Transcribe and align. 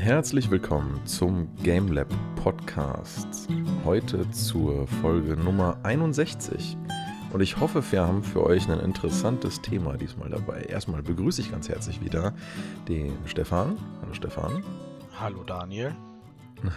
Herzlich 0.00 0.50
willkommen 0.50 0.98
zum 1.04 1.54
GameLab 1.62 2.08
Podcast. 2.34 3.48
Heute 3.84 4.28
zur 4.30 4.86
Folge 4.86 5.36
Nummer 5.36 5.76
61. 5.82 6.78
Und 7.34 7.42
ich 7.42 7.60
hoffe, 7.60 7.84
wir 7.92 8.06
haben 8.06 8.22
für 8.22 8.42
euch 8.42 8.66
ein 8.70 8.80
interessantes 8.80 9.60
Thema 9.60 9.98
diesmal 9.98 10.30
dabei. 10.30 10.62
Erstmal 10.62 11.02
begrüße 11.02 11.42
ich 11.42 11.50
ganz 11.50 11.68
herzlich 11.68 12.02
wieder 12.02 12.32
den 12.88 13.12
Stefan. 13.26 13.76
Hallo 14.00 14.14
Stefan. 14.14 14.64
Hallo 15.20 15.44
Daniel. 15.44 15.94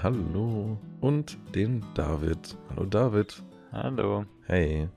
Hallo. 0.03 0.77
Und 0.99 1.37
den 1.55 1.81
David. 1.93 2.57
Hallo 2.71 2.85
David. 2.85 3.41
Hallo. 3.73 4.27
Hey. 4.45 4.87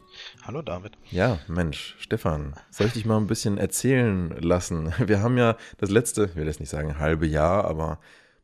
Hallo 0.43 0.61
David. 0.61 0.99
Ja, 1.11 1.39
Mensch, 1.49 1.97
Stefan, 1.99 2.55
soll 2.69 2.89
ich 2.89 2.93
dich 2.93 3.07
mal 3.07 3.17
ein 3.17 3.27
bisschen 3.27 3.57
erzählen 3.57 4.37
lassen? 4.39 4.93
Wir 4.99 5.23
haben 5.23 5.39
ja 5.39 5.57
das 5.79 5.89
letzte, 5.89 6.27
ich 6.27 6.37
will 6.37 6.47
jetzt 6.47 6.61
nicht 6.61 6.69
sagen 6.69 6.99
halbe 6.99 7.27
Jahr, 7.27 7.65
aber 7.65 7.99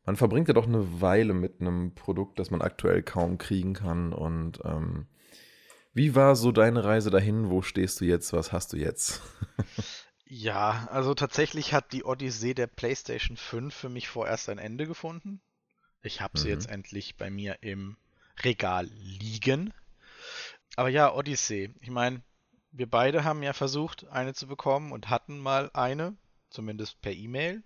man 0.07 0.17
verbringt 0.17 0.49
ja 0.49 0.55
doch 0.55 0.67
eine 0.67 1.03
Weile 1.03 1.35
mit 1.35 1.61
einem 1.61 1.95
Produkt, 1.95 2.39
das 2.39 2.51
man 2.51 2.63
aktuell 2.63 3.03
kaum 3.03 3.37
kriegen 3.37 3.75
kann. 3.75 4.15
Und 4.15 4.61
ähm, 4.65 5.07
wie 5.93 6.15
war 6.15 6.35
so 6.35 6.51
deine 6.51 6.83
Reise 6.83 7.11
dahin? 7.11 7.51
Wo 7.51 7.61
stehst 7.61 8.01
du 8.01 8.07
jetzt? 8.07 8.33
Was 8.33 8.53
hast 8.53 8.73
du 8.73 8.79
jetzt? 8.79 9.21
ja, 10.25 10.89
also 10.91 11.13
tatsächlich 11.13 11.75
hat 11.75 11.93
die 11.93 12.05
Odyssee 12.05 12.55
der 12.55 12.69
PlayStation 12.69 13.37
5 13.37 13.75
für 13.75 13.91
mich 13.91 14.09
vorerst 14.09 14.49
ein 14.49 14.59
Ende 14.59 14.87
gefunden. 14.87 15.43
Ich 16.01 16.23
habe 16.23 16.39
sie 16.39 16.49
mhm. 16.49 16.55
jetzt 16.55 16.71
endlich 16.71 17.19
bei 17.19 17.29
mir 17.29 17.59
im 17.61 17.99
Regal 18.43 18.89
liegen. 18.95 19.75
Aber 20.77 20.89
ja, 20.89 21.15
Odyssey. 21.15 21.71
Ich 21.81 21.91
meine, 21.91 22.23
wir 22.71 22.89
beide 22.89 23.25
haben 23.25 23.43
ja 23.43 23.53
versucht, 23.53 24.07
eine 24.09 24.35
zu 24.35 24.47
bekommen 24.47 24.93
und 24.93 25.11
hatten 25.11 25.39
mal 25.39 25.71
eine, 25.75 26.17
zumindest 26.51 27.01
per 27.03 27.13
E-Mail, 27.13 27.63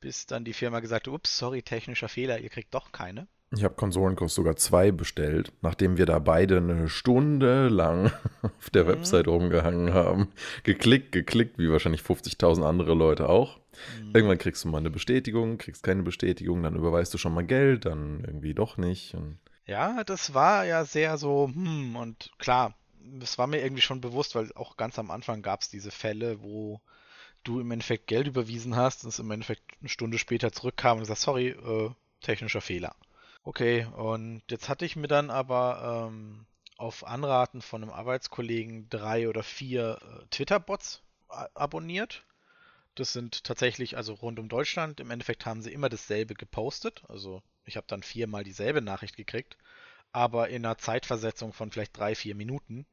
bis 0.00 0.26
dann 0.26 0.44
die 0.44 0.52
Firma 0.52 0.80
gesagt 0.80 1.06
hat, 1.06 1.14
ups, 1.14 1.38
sorry, 1.38 1.62
technischer 1.62 2.08
Fehler, 2.08 2.38
ihr 2.40 2.50
kriegt 2.50 2.74
doch 2.74 2.92
keine. 2.92 3.28
Ich 3.56 3.62
habe 3.62 3.74
Konsolenkurs 3.74 4.34
sogar 4.34 4.56
zwei 4.56 4.90
bestellt, 4.90 5.52
nachdem 5.62 5.96
wir 5.96 6.06
da 6.06 6.18
beide 6.18 6.56
eine 6.56 6.88
Stunde 6.88 7.68
lang 7.68 8.12
auf 8.42 8.70
der 8.70 8.84
mhm. 8.84 8.88
Website 8.88 9.28
rumgehangen 9.28 9.94
haben. 9.94 10.28
Geklickt, 10.64 11.12
geklickt, 11.12 11.58
wie 11.58 11.70
wahrscheinlich 11.70 12.02
50.000 12.02 12.64
andere 12.64 12.94
Leute 12.94 13.28
auch. 13.28 13.58
Mhm. 14.00 14.10
Irgendwann 14.14 14.38
kriegst 14.38 14.64
du 14.64 14.68
mal 14.68 14.78
eine 14.78 14.90
Bestätigung, 14.90 15.58
kriegst 15.58 15.82
keine 15.84 16.02
Bestätigung, 16.02 16.62
dann 16.62 16.74
überweist 16.74 17.14
du 17.14 17.18
schon 17.18 17.34
mal 17.34 17.44
Geld, 17.44 17.84
dann 17.84 18.24
irgendwie 18.26 18.54
doch 18.54 18.76
nicht. 18.76 19.14
Und 19.14 19.38
ja, 19.66 20.04
das 20.04 20.34
war 20.34 20.64
ja 20.64 20.84
sehr 20.84 21.16
so, 21.18 21.48
hm, 21.52 21.96
und 21.96 22.30
klar, 22.38 22.74
das 23.00 23.38
war 23.38 23.46
mir 23.46 23.62
irgendwie 23.62 23.82
schon 23.82 24.00
bewusst, 24.00 24.34
weil 24.34 24.52
auch 24.54 24.76
ganz 24.76 24.98
am 24.98 25.10
Anfang 25.10 25.42
gab 25.42 25.60
es 25.62 25.68
diese 25.68 25.90
Fälle, 25.90 26.42
wo 26.42 26.80
du 27.44 27.60
im 27.60 27.70
Endeffekt 27.70 28.06
Geld 28.06 28.26
überwiesen 28.26 28.76
hast 28.76 29.04
und 29.04 29.10
es 29.10 29.18
im 29.18 29.30
Endeffekt 29.30 29.62
eine 29.80 29.88
Stunde 29.88 30.18
später 30.18 30.52
zurückkam 30.52 30.96
und 30.96 31.00
gesagt, 31.00 31.20
sorry, 31.20 31.48
äh, 31.48 31.90
technischer 32.20 32.60
Fehler. 32.60 32.96
Okay, 33.42 33.84
und 33.96 34.42
jetzt 34.50 34.68
hatte 34.70 34.86
ich 34.86 34.96
mir 34.96 35.08
dann 35.08 35.30
aber 35.30 36.08
ähm, 36.08 36.46
auf 36.78 37.06
Anraten 37.06 37.60
von 37.60 37.82
einem 37.82 37.92
Arbeitskollegen 37.92 38.88
drei 38.88 39.28
oder 39.28 39.42
vier 39.42 39.98
äh, 40.00 40.26
Twitter-Bots 40.30 41.02
abonniert. 41.28 42.24
Das 42.94 43.12
sind 43.12 43.44
tatsächlich 43.44 43.96
also 43.96 44.14
rund 44.14 44.38
um 44.38 44.48
Deutschland. 44.48 45.00
Im 45.00 45.10
Endeffekt 45.10 45.46
haben 45.46 45.62
sie 45.62 45.72
immer 45.72 45.88
dasselbe 45.88 46.34
gepostet. 46.34 47.02
Also 47.08 47.42
ich 47.64 47.76
habe 47.76 47.86
dann 47.86 48.02
viermal 48.02 48.44
dieselbe 48.44 48.82
Nachricht 48.82 49.16
gekriegt, 49.16 49.56
aber 50.12 50.48
in 50.48 50.64
einer 50.64 50.78
Zeitversetzung 50.78 51.52
von 51.52 51.70
vielleicht 51.70 51.96
drei, 51.96 52.14
vier 52.14 52.34
Minuten. 52.34 52.86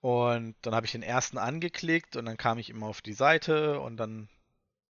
Und 0.00 0.56
dann 0.62 0.74
habe 0.74 0.86
ich 0.86 0.92
den 0.92 1.02
ersten 1.02 1.38
angeklickt 1.38 2.16
und 2.16 2.26
dann 2.26 2.36
kam 2.36 2.58
ich 2.58 2.70
immer 2.70 2.86
auf 2.86 3.02
die 3.02 3.12
Seite 3.12 3.80
und 3.80 3.96
dann, 3.96 4.28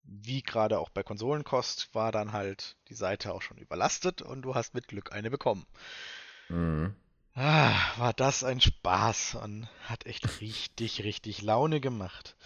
wie 0.03 0.43
gerade 0.43 0.79
auch 0.79 0.89
bei 0.89 1.03
Konsolenkost, 1.03 1.95
war 1.95 2.11
dann 2.11 2.33
halt 2.33 2.77
die 2.89 2.95
Seite 2.95 3.35
auch 3.35 3.43
schon 3.43 3.59
überlastet 3.59 4.23
und 4.23 4.43
du 4.43 4.55
hast 4.55 4.75
mit 4.75 4.89
Glück 4.89 5.13
eine 5.13 5.31
bekommen. 5.31 5.67
Mhm. 6.49 6.95
Ah, 7.35 7.75
war 7.97 8.13
das 8.13 8.45
ein 8.45 8.61
Spaß 8.61 9.35
und 9.37 9.69
hat 9.89 10.07
echt 10.07 10.41
richtig, 10.41 11.03
richtig 11.03 11.43
Laune 11.43 11.81
gemacht. 11.81 12.37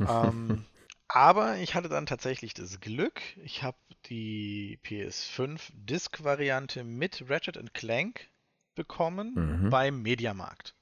ähm, 0.08 0.66
aber 1.12 1.56
ich 1.58 1.74
hatte 1.74 1.88
dann 1.88 2.06
tatsächlich 2.06 2.54
das 2.54 2.80
Glück, 2.80 3.20
ich 3.42 3.62
habe 3.62 3.76
die 4.06 4.78
PS5 4.84 5.60
Disc-Variante 5.74 6.84
mit 6.84 7.24
Ratchet 7.28 7.74
Clank 7.74 8.28
bekommen 8.74 9.34
mhm. 9.34 9.70
beim 9.70 10.02
Mediamarkt. 10.02 10.74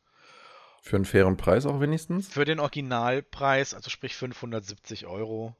Für 0.82 0.96
einen 0.96 1.04
fairen 1.04 1.36
Preis 1.36 1.66
auch 1.66 1.80
wenigstens? 1.80 2.28
Für 2.28 2.44
den 2.44 2.60
Originalpreis, 2.60 3.74
also 3.74 3.90
sprich 3.90 4.16
570 4.16 5.06
Euro. 5.06 5.54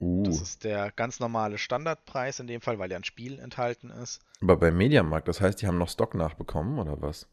Uh. 0.00 0.24
Das 0.24 0.40
ist 0.40 0.64
der 0.64 0.90
ganz 0.92 1.20
normale 1.20 1.58
Standardpreis 1.58 2.40
in 2.40 2.46
dem 2.46 2.60
Fall, 2.60 2.78
weil 2.78 2.90
ja 2.90 2.96
ein 2.96 3.04
Spiel 3.04 3.38
enthalten 3.38 3.90
ist. 3.90 4.22
Aber 4.40 4.56
beim 4.56 4.76
Mediamarkt, 4.76 5.28
das 5.28 5.40
heißt, 5.40 5.60
die 5.60 5.66
haben 5.66 5.78
noch 5.78 5.90
Stock 5.90 6.14
nachbekommen 6.14 6.78
oder 6.78 7.00
was? 7.00 7.28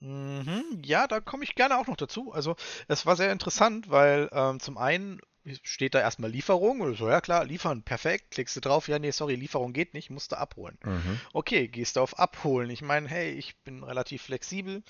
Mhm, 0.00 0.82
ja, 0.84 1.06
da 1.06 1.20
komme 1.20 1.44
ich 1.44 1.54
gerne 1.54 1.78
auch 1.78 1.86
noch 1.86 1.96
dazu. 1.96 2.32
Also 2.32 2.56
es 2.88 3.04
war 3.04 3.16
sehr 3.16 3.32
interessant, 3.32 3.90
weil 3.90 4.30
ähm, 4.32 4.60
zum 4.60 4.78
einen 4.78 5.20
steht 5.62 5.94
da 5.94 6.00
erstmal 6.00 6.30
Lieferung. 6.30 6.80
Und 6.80 6.96
so, 6.96 7.08
ja 7.08 7.20
klar, 7.20 7.44
liefern, 7.44 7.82
perfekt. 7.82 8.30
Klickst 8.32 8.56
du 8.56 8.60
drauf, 8.60 8.88
ja, 8.88 8.98
nee, 8.98 9.10
sorry, 9.10 9.34
Lieferung 9.34 9.72
geht 9.72 9.94
nicht, 9.94 10.10
musst 10.10 10.32
du 10.32 10.38
abholen. 10.38 10.78
Mhm. 10.84 11.20
Okay, 11.32 11.68
gehst 11.68 11.96
du 11.96 12.00
auf 12.00 12.18
Abholen. 12.18 12.70
Ich 12.70 12.82
meine, 12.82 13.08
hey, 13.08 13.30
ich 13.32 13.58
bin 13.62 13.82
relativ 13.82 14.22
flexibel. 14.22 14.82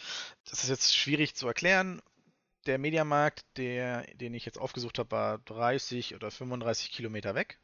Das 0.48 0.62
ist 0.62 0.70
jetzt 0.70 0.96
schwierig 0.96 1.34
zu 1.34 1.46
erklären. 1.46 2.00
Der 2.66 2.78
Mediamarkt, 2.78 3.44
der, 3.56 4.02
den 4.14 4.34
ich 4.34 4.44
jetzt 4.44 4.58
aufgesucht 4.58 4.98
habe, 4.98 5.10
war 5.10 5.38
30 5.38 6.14
oder 6.14 6.30
35 6.30 6.92
Kilometer 6.92 7.34
weg. 7.34 7.58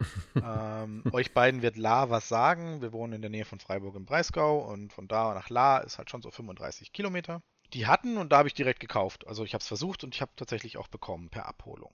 ähm, 0.42 1.04
euch 1.12 1.32
beiden 1.32 1.62
wird 1.62 1.76
La 1.76 2.10
was 2.10 2.28
sagen. 2.28 2.80
Wir 2.80 2.92
wohnen 2.92 3.12
in 3.12 3.20
der 3.20 3.30
Nähe 3.30 3.44
von 3.44 3.60
Freiburg 3.60 3.94
im 3.94 4.06
Breisgau 4.06 4.60
und 4.60 4.92
von 4.92 5.06
da 5.06 5.34
nach 5.34 5.50
La 5.50 5.78
ist 5.78 5.98
halt 5.98 6.10
schon 6.10 6.22
so 6.22 6.30
35 6.30 6.92
Kilometer 6.92 7.42
die 7.74 7.86
hatten 7.86 8.16
und 8.16 8.30
da 8.30 8.38
habe 8.38 8.48
ich 8.48 8.54
direkt 8.54 8.80
gekauft. 8.80 9.26
Also 9.26 9.44
ich 9.44 9.54
habe 9.54 9.62
es 9.62 9.68
versucht 9.68 10.04
und 10.04 10.14
ich 10.14 10.20
habe 10.20 10.32
tatsächlich 10.36 10.76
auch 10.76 10.88
bekommen 10.88 11.28
per 11.28 11.46
Abholung. 11.46 11.92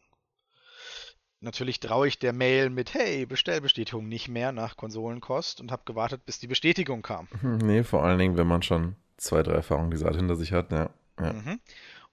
Natürlich 1.41 1.81
traue 1.81 2.09
ich 2.09 2.19
der 2.19 2.33
Mail 2.33 2.71
mit 2.71 2.95
Hey, 2.95 3.27
Bestellbestätigung 3.27 4.09
nicht 4.09 4.29
mehr 4.29 4.53
nach 4.53 4.77
Konsolenkost 4.77 5.61
und 5.61 5.71
habe 5.71 5.83
gewartet, 5.85 6.25
bis 6.25 6.39
die 6.39 6.47
Bestätigung 6.47 7.03
kam. 7.03 7.29
Nee, 7.43 7.85
vor 7.85 8.05
allen 8.05 8.19
Dingen, 8.19 8.37
wenn 8.37 8.47
man 8.47 8.63
schon 8.63 8.97
zwei, 9.17 9.43
drei 9.43 9.55
Erfahrungen 9.55 9.91
dieser 9.91 10.07
Art 10.07 10.17
hinter 10.17 10.37
sich 10.37 10.53
hat, 10.53 10.73
ja. 10.73 10.91
ja. 11.21 11.33
Mhm. 11.33 11.61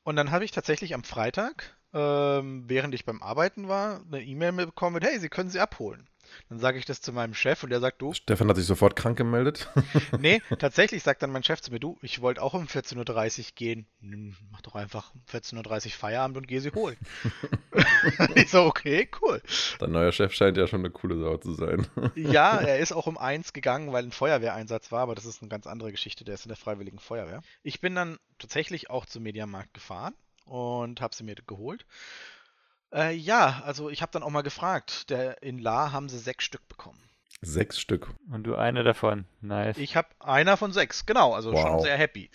Und 0.03 0.18
dann 0.18 0.31
habe 0.31 0.44
ich 0.44 0.51
tatsächlich 0.51 0.94
am 0.94 1.03
Freitag, 1.03 1.78
ähm, 1.94 2.66
während 2.68 2.94
ich 2.94 3.06
beim 3.06 3.22
Arbeiten 3.22 3.69
war, 3.69 4.01
eine 4.06 4.22
E-Mail 4.22 4.51
bekommen 4.51 4.95
mit 4.95 5.03
Hey, 5.06 5.19
Sie 5.19 5.30
können 5.30 5.50
sie 5.50 5.59
abholen. 5.59 6.07
Dann 6.49 6.59
sage 6.59 6.77
ich 6.77 6.85
das 6.85 7.01
zu 7.01 7.13
meinem 7.13 7.33
Chef 7.33 7.63
und 7.63 7.69
der 7.69 7.79
sagt, 7.79 8.01
du. 8.01 8.13
Stefan 8.13 8.49
hat 8.49 8.57
sich 8.57 8.66
sofort 8.66 8.95
krank 8.95 9.17
gemeldet. 9.17 9.69
nee, 10.19 10.41
tatsächlich 10.59 11.03
sagt 11.03 11.23
dann 11.23 11.31
mein 11.31 11.44
Chef 11.44 11.61
zu 11.61 11.71
mir, 11.71 11.79
du, 11.79 11.97
ich 12.01 12.21
wollte 12.21 12.41
auch 12.41 12.53
um 12.53 12.66
14.30 12.66 13.39
Uhr 13.39 13.45
gehen. 13.55 13.88
Mach 14.51 14.61
doch 14.61 14.75
einfach 14.75 15.13
um 15.13 15.21
14.30 15.31 15.85
Uhr 15.85 15.91
Feierabend 15.91 16.38
und 16.38 16.47
geh 16.47 16.59
sie 16.59 16.71
holen. 16.71 16.97
ich 18.35 18.49
so, 18.49 18.63
okay, 18.63 19.09
cool. 19.21 19.41
Dein 19.79 19.91
neuer 19.91 20.11
Chef 20.11 20.33
scheint 20.33 20.57
ja 20.57 20.67
schon 20.67 20.81
eine 20.81 20.91
coole 20.91 21.17
Sau 21.17 21.38
zu 21.38 21.53
sein. 21.53 21.88
ja, 22.16 22.57
er 22.57 22.79
ist 22.79 22.91
auch 22.91 23.07
um 23.07 23.17
eins 23.17 23.53
gegangen, 23.53 23.91
weil 23.91 24.03
ein 24.03 24.11
Feuerwehreinsatz 24.11 24.91
war, 24.91 25.01
aber 25.01 25.15
das 25.15 25.25
ist 25.25 25.41
eine 25.41 25.50
ganz 25.50 25.67
andere 25.67 25.91
Geschichte, 25.91 26.23
der 26.23 26.35
ist 26.35 26.45
in 26.45 26.50
der 26.50 26.57
Freiwilligen 26.57 27.00
Feuerwehr. 27.00 27.41
Ich 27.63 27.81
bin 27.81 27.95
dann 27.95 28.17
tatsächlich 28.39 28.89
auch 28.89 29.05
zum 29.05 29.23
Mediamarkt 29.23 29.73
gefahren 29.73 30.13
und 30.45 31.01
habe 31.01 31.15
sie 31.15 31.23
mir 31.23 31.35
geholt. 31.35 31.85
Äh, 32.94 33.16
ja, 33.16 33.62
also 33.66 33.90
ich 33.90 34.02
habe 34.02 34.12
dann 34.12 34.24
auch 34.24 34.30
mal 34.30 34.44
gefragt. 34.44 35.09
Der, 35.09 35.42
in 35.42 35.59
La 35.59 35.92
haben 35.92 36.09
sie 36.09 36.20
sechs 36.20 36.46
Stück 36.46 36.68
bekommen. 36.68 37.00
Sechs 37.42 37.80
Stück. 37.80 38.14
Und 38.31 38.44
du 38.44 38.56
eine 38.56 38.84
davon. 38.84 39.26
Nice. 39.42 39.78
Ich 39.78 39.96
habe 39.96 40.08
einer 40.20 40.56
von 40.56 40.72
sechs, 40.72 41.06
genau. 41.06 41.34
Also 41.34 41.52
wow. 41.52 41.62
schon 41.62 41.80
sehr 41.81 41.98
happy. 41.98 42.30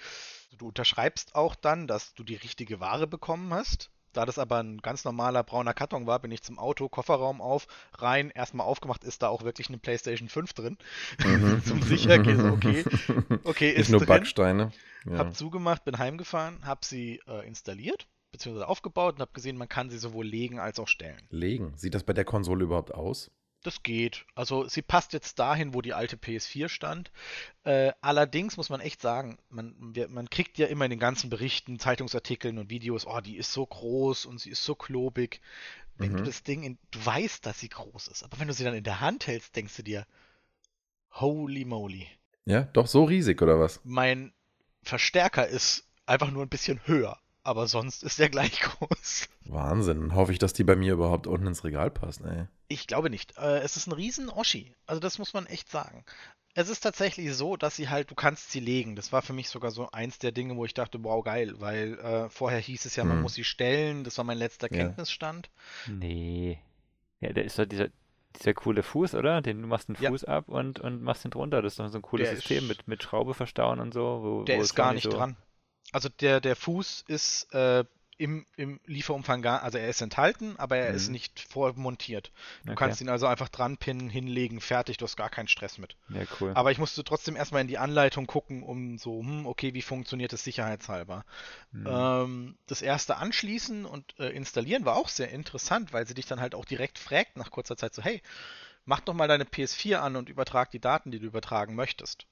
Du 0.58 0.68
unterschreibst 0.68 1.34
auch 1.36 1.54
dann, 1.54 1.86
dass 1.86 2.14
du 2.14 2.24
die 2.24 2.34
richtige 2.34 2.80
Ware 2.80 3.06
bekommen 3.06 3.54
hast. 3.54 3.90
Da 4.12 4.26
das 4.26 4.38
aber 4.38 4.58
ein 4.58 4.78
ganz 4.78 5.04
normaler 5.04 5.44
brauner 5.44 5.74
Karton 5.74 6.06
war, 6.06 6.18
bin 6.18 6.32
ich 6.32 6.42
zum 6.42 6.58
Auto, 6.58 6.88
Kofferraum 6.88 7.40
auf, 7.40 7.68
rein, 7.92 8.30
erstmal 8.30 8.66
aufgemacht, 8.66 9.04
ist 9.04 9.22
da 9.22 9.28
auch 9.28 9.44
wirklich 9.44 9.68
eine 9.68 9.78
PlayStation 9.78 10.28
5 10.28 10.54
drin. 10.54 10.78
Mhm. 11.24 11.62
zum 11.66 11.82
Sichergehen, 11.82 12.40
so, 12.40 12.48
okay. 12.48 12.84
Okay, 13.44 13.70
ist, 13.70 13.82
ist 13.82 13.90
nur 13.90 14.00
drin. 14.00 14.08
Backsteine. 14.08 14.72
Ja. 15.04 15.18
Hab 15.18 15.36
zugemacht, 15.36 15.84
bin 15.84 15.98
heimgefahren, 15.98 16.58
hab 16.66 16.84
sie 16.84 17.20
äh, 17.28 17.46
installiert 17.46 18.08
beziehungsweise 18.30 18.68
aufgebaut 18.68 19.14
und 19.16 19.20
habe 19.20 19.32
gesehen, 19.32 19.56
man 19.56 19.68
kann 19.68 19.90
sie 19.90 19.98
sowohl 19.98 20.26
legen 20.26 20.58
als 20.58 20.78
auch 20.78 20.88
stellen. 20.88 21.26
Legen? 21.30 21.72
Sieht 21.76 21.94
das 21.94 22.04
bei 22.04 22.12
der 22.12 22.24
Konsole 22.24 22.64
überhaupt 22.64 22.94
aus? 22.94 23.30
Das 23.62 23.82
geht. 23.82 24.24
Also 24.36 24.68
sie 24.68 24.82
passt 24.82 25.12
jetzt 25.12 25.38
dahin, 25.38 25.74
wo 25.74 25.82
die 25.82 25.92
alte 25.92 26.16
PS4 26.16 26.68
stand. 26.68 27.10
Äh, 27.64 27.92
allerdings 28.00 28.56
muss 28.56 28.70
man 28.70 28.80
echt 28.80 29.02
sagen, 29.02 29.38
man, 29.48 29.74
wir, 29.94 30.08
man 30.08 30.30
kriegt 30.30 30.58
ja 30.58 30.66
immer 30.66 30.84
in 30.84 30.90
den 30.90 31.00
ganzen 31.00 31.28
Berichten, 31.28 31.78
Zeitungsartikeln 31.80 32.58
und 32.58 32.70
Videos, 32.70 33.06
oh, 33.06 33.20
die 33.20 33.36
ist 33.36 33.52
so 33.52 33.66
groß 33.66 34.26
und 34.26 34.38
sie 34.38 34.50
ist 34.50 34.64
so 34.64 34.76
klobig. 34.76 35.40
Wenn 35.96 36.12
mhm. 36.12 36.18
du 36.18 36.22
das 36.22 36.44
Ding, 36.44 36.62
in, 36.62 36.78
du 36.92 37.04
weißt, 37.04 37.44
dass 37.44 37.58
sie 37.58 37.68
groß 37.68 38.06
ist, 38.08 38.22
aber 38.22 38.38
wenn 38.38 38.46
du 38.46 38.54
sie 38.54 38.62
dann 38.62 38.74
in 38.74 38.84
der 38.84 39.00
Hand 39.00 39.26
hältst, 39.26 39.56
denkst 39.56 39.76
du 39.76 39.82
dir, 39.82 40.06
holy 41.10 41.64
moly. 41.64 42.06
Ja, 42.44 42.62
doch 42.62 42.86
so 42.86 43.04
riesig 43.04 43.42
oder 43.42 43.58
was? 43.58 43.80
Mein 43.82 44.32
Verstärker 44.84 45.48
ist 45.48 45.88
einfach 46.06 46.30
nur 46.30 46.44
ein 46.44 46.48
bisschen 46.48 46.80
höher 46.86 47.18
aber 47.48 47.66
sonst 47.66 48.02
ist 48.04 48.18
der 48.18 48.28
gleich 48.30 48.60
groß. 48.60 49.28
Wahnsinn. 49.46 50.14
Hoffe 50.14 50.32
ich, 50.32 50.38
dass 50.38 50.52
die 50.52 50.64
bei 50.64 50.76
mir 50.76 50.92
überhaupt 50.92 51.26
unten 51.26 51.46
ins 51.48 51.64
Regal 51.64 51.90
passen, 51.90 52.26
ey. 52.26 52.44
Ich 52.68 52.86
glaube 52.86 53.10
nicht. 53.10 53.36
Äh, 53.38 53.58
es 53.60 53.76
ist 53.76 53.86
ein 53.86 53.92
riesen 53.92 54.28
Oschi. 54.28 54.74
Also 54.86 55.00
das 55.00 55.18
muss 55.18 55.32
man 55.34 55.46
echt 55.46 55.70
sagen. 55.70 56.04
Es 56.54 56.68
ist 56.68 56.80
tatsächlich 56.80 57.32
so, 57.34 57.56
dass 57.56 57.76
sie 57.76 57.88
halt, 57.88 58.10
du 58.10 58.14
kannst 58.14 58.50
sie 58.50 58.60
legen. 58.60 58.96
Das 58.96 59.12
war 59.12 59.22
für 59.22 59.32
mich 59.32 59.48
sogar 59.48 59.70
so 59.70 59.90
eins 59.90 60.18
der 60.18 60.32
Dinge, 60.32 60.56
wo 60.56 60.64
ich 60.64 60.74
dachte, 60.74 61.02
wow, 61.04 61.22
geil, 61.24 61.54
weil 61.58 61.98
äh, 62.00 62.28
vorher 62.30 62.58
hieß 62.58 62.84
es 62.84 62.96
ja, 62.96 63.04
man 63.04 63.16
Hm. 63.18 63.22
muss 63.22 63.34
sie 63.34 63.44
stellen. 63.44 64.02
Das 64.04 64.18
war 64.18 64.24
mein 64.24 64.38
letzter 64.38 64.70
Ja. 64.72 64.78
Kenntnisstand. 64.84 65.50
Nee. 65.86 66.58
Ja, 67.20 67.32
da 67.32 67.40
ist 67.42 67.58
doch 67.58 67.66
dieser, 67.66 67.88
dieser 68.38 68.54
coole 68.54 68.82
Fuß, 68.82 69.14
oder? 69.14 69.40
Den, 69.40 69.62
du 69.62 69.68
machst 69.68 69.88
den 69.88 69.96
Ja. 70.00 70.10
Fuß 70.10 70.24
ab 70.24 70.48
und, 70.48 70.80
und 70.80 71.02
machst 71.02 71.24
den 71.24 71.30
drunter. 71.30 71.62
Das 71.62 71.74
ist 71.74 71.78
doch 71.78 71.88
so 71.88 71.98
ein 71.98 72.02
cooles 72.02 72.28
Der 72.28 72.36
System 72.36 72.64
ist- 72.64 72.68
mit, 72.68 72.88
mit 72.88 73.02
Schraube 73.02 73.34
verstauen 73.34 73.78
und 73.80 73.94
so. 73.94 74.20
Wo, 74.22 74.44
Der 74.44 74.58
wo 74.58 74.62
ist 74.62 74.74
gar 74.74 74.92
nicht 74.92 75.04
so, 75.04 75.10
dran. 75.10 75.36
Also 75.92 76.08
der, 76.08 76.40
der 76.40 76.56
Fuß 76.56 77.04
ist 77.08 77.52
äh, 77.54 77.84
im, 78.18 78.44
im 78.56 78.80
Lieferumfang 78.84 79.42
gar, 79.42 79.62
also 79.62 79.78
er 79.78 79.88
ist 79.88 80.00
enthalten, 80.00 80.56
aber 80.58 80.76
er 80.76 80.92
ist 80.92 81.06
Mhm. 81.06 81.12
nicht 81.12 81.40
vormontiert. 81.40 82.32
Du 82.66 82.72
Okay. 82.72 82.74
kannst 82.74 83.00
ihn 83.00 83.08
also 83.08 83.26
einfach 83.26 83.48
dran 83.48 83.76
pinnen, 83.78 84.10
hinlegen, 84.10 84.60
fertig, 84.60 84.96
du 84.96 85.04
hast 85.04 85.16
gar 85.16 85.30
keinen 85.30 85.48
Stress 85.48 85.78
mit. 85.78 85.96
Ja, 86.08 86.24
cool. 86.40 86.50
Aber 86.54 86.72
ich 86.72 86.78
musste 86.78 87.04
trotzdem 87.04 87.36
erstmal 87.36 87.62
in 87.62 87.68
die 87.68 87.78
Anleitung 87.78 88.26
gucken, 88.26 88.62
um 88.62 88.98
so, 88.98 89.20
hm, 89.20 89.46
okay, 89.46 89.72
wie 89.74 89.82
funktioniert 89.82 90.32
das 90.32 90.44
sicherheitshalber? 90.44 91.24
Hm. 91.72 91.86
Ähm, 91.86 92.58
das 92.66 92.82
erste 92.82 93.16
anschließen 93.16 93.84
und 93.86 94.18
äh, 94.18 94.30
installieren 94.30 94.84
war 94.84 94.96
auch 94.96 95.08
sehr 95.08 95.30
interessant, 95.30 95.92
weil 95.92 96.06
sie 96.06 96.14
dich 96.14 96.26
dann 96.26 96.40
halt 96.40 96.54
auch 96.54 96.64
direkt 96.64 96.98
fragt 96.98 97.36
nach 97.36 97.50
kurzer 97.50 97.76
Zeit 97.76 97.94
so, 97.94 98.02
hey, 98.02 98.20
mach 98.84 99.00
doch 99.00 99.14
mal 99.14 99.28
deine 99.28 99.44
PS4 99.44 100.02
an 100.02 100.16
und 100.16 100.28
übertrag 100.28 100.70
die 100.72 100.80
Daten, 100.80 101.10
die 101.12 101.20
du 101.20 101.26
übertragen 101.26 101.74
möchtest. 101.76 102.26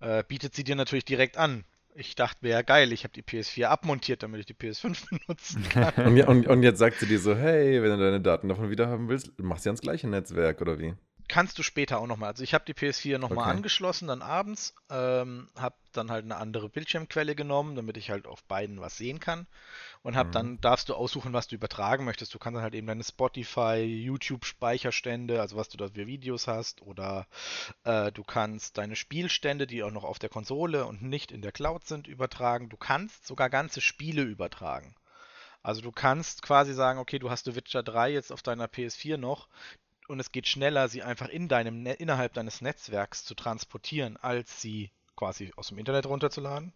Äh, 0.00 0.24
bietet 0.24 0.54
sie 0.54 0.64
dir 0.64 0.76
natürlich 0.76 1.04
direkt 1.04 1.36
an. 1.38 1.64
Ich 2.00 2.14
dachte 2.14 2.38
mir, 2.42 2.50
ja 2.50 2.62
geil, 2.62 2.92
ich 2.92 3.02
habe 3.02 3.12
die 3.12 3.22
PS4 3.22 3.66
abmontiert, 3.66 4.22
damit 4.22 4.38
ich 4.40 4.46
die 4.46 4.54
PS5 4.54 5.08
benutzen 5.26 5.68
kann. 5.68 5.92
Und, 5.96 6.20
und, 6.22 6.46
und 6.46 6.62
jetzt 6.62 6.78
sagt 6.78 7.00
sie 7.00 7.06
dir 7.06 7.18
so, 7.18 7.34
hey, 7.34 7.82
wenn 7.82 7.90
du 7.90 7.98
deine 7.98 8.20
Daten 8.20 8.48
davon 8.48 8.70
wieder 8.70 8.86
haben 8.88 9.08
willst, 9.08 9.32
mach 9.38 9.58
sie 9.58 9.68
ans 9.68 9.80
gleiche 9.80 10.06
Netzwerk, 10.08 10.60
oder 10.60 10.78
wie? 10.78 10.94
Kannst 11.28 11.58
du 11.58 11.62
später 11.62 11.98
auch 11.98 12.06
nochmal. 12.06 12.30
Also 12.30 12.42
ich 12.44 12.54
habe 12.54 12.64
die 12.64 12.72
PS4 12.72 13.18
nochmal 13.18 13.48
Okay. 13.48 13.50
angeschlossen, 13.50 14.08
dann 14.08 14.22
abends, 14.22 14.74
ähm, 14.90 15.50
habe 15.58 15.74
dann 15.92 16.10
halt 16.10 16.24
eine 16.24 16.36
andere 16.36 16.70
Bildschirmquelle 16.70 17.34
genommen, 17.34 17.74
damit 17.76 17.96
ich 17.98 18.10
halt 18.10 18.26
auf 18.26 18.44
beiden 18.44 18.80
was 18.80 18.96
sehen 18.96 19.20
kann. 19.20 19.46
Und 20.02 20.16
habe 20.16 20.28
Mhm. 20.28 20.32
dann, 20.32 20.60
darfst 20.60 20.88
du 20.88 20.94
aussuchen, 20.94 21.32
was 21.32 21.48
du 21.48 21.54
übertragen 21.56 22.04
möchtest. 22.04 22.34
Du 22.34 22.38
kannst 22.38 22.56
dann 22.56 22.62
halt 22.62 22.74
eben 22.74 22.86
deine 22.86 23.04
Spotify, 23.04 23.76
YouTube-Speicherstände, 23.82 25.40
also 25.40 25.56
was 25.56 25.68
du 25.68 25.76
da 25.76 25.88
für 25.88 26.06
Videos 26.06 26.46
hast, 26.46 26.82
oder 26.82 27.26
äh, 27.84 28.12
du 28.12 28.24
kannst 28.24 28.78
deine 28.78 28.96
Spielstände, 28.96 29.66
die 29.66 29.82
auch 29.82 29.90
noch 29.92 30.04
auf 30.04 30.18
der 30.18 30.30
Konsole 30.30 30.86
und 30.86 31.02
nicht 31.02 31.32
in 31.32 31.42
der 31.42 31.52
Cloud 31.52 31.86
sind, 31.86 32.06
übertragen. 32.08 32.68
Du 32.68 32.76
kannst 32.76 33.26
sogar 33.26 33.50
ganze 33.50 33.80
Spiele 33.80 34.22
übertragen. 34.22 34.94
Also 35.62 35.80
du 35.82 35.92
kannst 35.92 36.42
quasi 36.42 36.74
sagen, 36.74 36.98
okay, 36.98 37.18
du 37.20 37.30
hast 37.30 37.44
The 37.44 37.54
Witcher 37.54 37.82
3 37.84 38.10
jetzt 38.12 38.32
auf 38.32 38.42
deiner 38.42 38.68
PS4 38.68 39.18
noch 39.18 39.48
und 40.08 40.20
es 40.20 40.32
geht 40.32 40.48
schneller, 40.48 40.88
sie 40.88 41.02
einfach 41.02 41.28
in 41.28 41.48
deinem 41.48 41.82
Ne- 41.82 41.94
innerhalb 41.94 42.34
deines 42.34 42.60
Netzwerks 42.60 43.24
zu 43.24 43.34
transportieren, 43.34 44.16
als 44.16 44.60
sie 44.60 44.90
quasi 45.16 45.52
aus 45.56 45.68
dem 45.68 45.78
Internet 45.78 46.06
runterzuladen. 46.06 46.72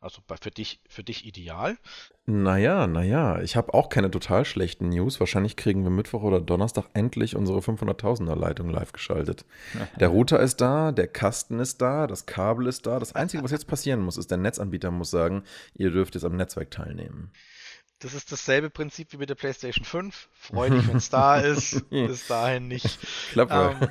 Also 0.00 0.20
bei, 0.26 0.36
für 0.36 0.50
dich, 0.50 0.80
für 0.88 1.02
dich 1.02 1.26
ideal. 1.26 1.78
Naja, 2.26 2.86
naja, 2.86 3.40
ich 3.40 3.56
habe 3.56 3.72
auch 3.72 3.88
keine 3.88 4.10
total 4.10 4.44
schlechten 4.44 4.90
News. 4.90 5.20
Wahrscheinlich 5.20 5.56
kriegen 5.56 5.84
wir 5.84 5.90
Mittwoch 5.90 6.22
oder 6.22 6.40
Donnerstag 6.40 6.86
endlich 6.92 7.34
unsere 7.34 7.60
500.000er 7.60 8.34
Leitung 8.34 8.68
live 8.68 8.92
geschaltet. 8.92 9.46
Der 10.00 10.08
Router 10.08 10.40
ist 10.40 10.60
da, 10.60 10.92
der 10.92 11.08
Kasten 11.08 11.60
ist 11.60 11.80
da, 11.80 12.06
das 12.06 12.26
Kabel 12.26 12.66
ist 12.66 12.86
da. 12.86 12.98
Das 12.98 13.14
Einzige, 13.14 13.42
was 13.42 13.52
jetzt 13.52 13.66
passieren 13.68 14.00
muss, 14.00 14.16
ist, 14.16 14.30
der 14.30 14.38
Netzanbieter 14.38 14.90
muss 14.90 15.10
sagen, 15.10 15.44
ihr 15.74 15.90
dürft 15.90 16.14
jetzt 16.14 16.24
am 16.24 16.36
Netzwerk 16.36 16.70
teilnehmen. 16.70 17.30
Das 18.00 18.12
ist 18.12 18.30
dasselbe 18.30 18.68
Prinzip 18.68 19.12
wie 19.12 19.16
mit 19.16 19.30
der 19.30 19.36
PlayStation 19.36 19.84
5. 19.84 20.28
Freu 20.32 20.68
dich, 20.68 20.86
wenn 20.86 20.96
es 20.96 21.08
da 21.08 21.40
ist. 21.40 21.88
Bis 21.88 22.26
dahin 22.26 22.68
nicht. 22.68 22.98
Klappe. 23.32 23.90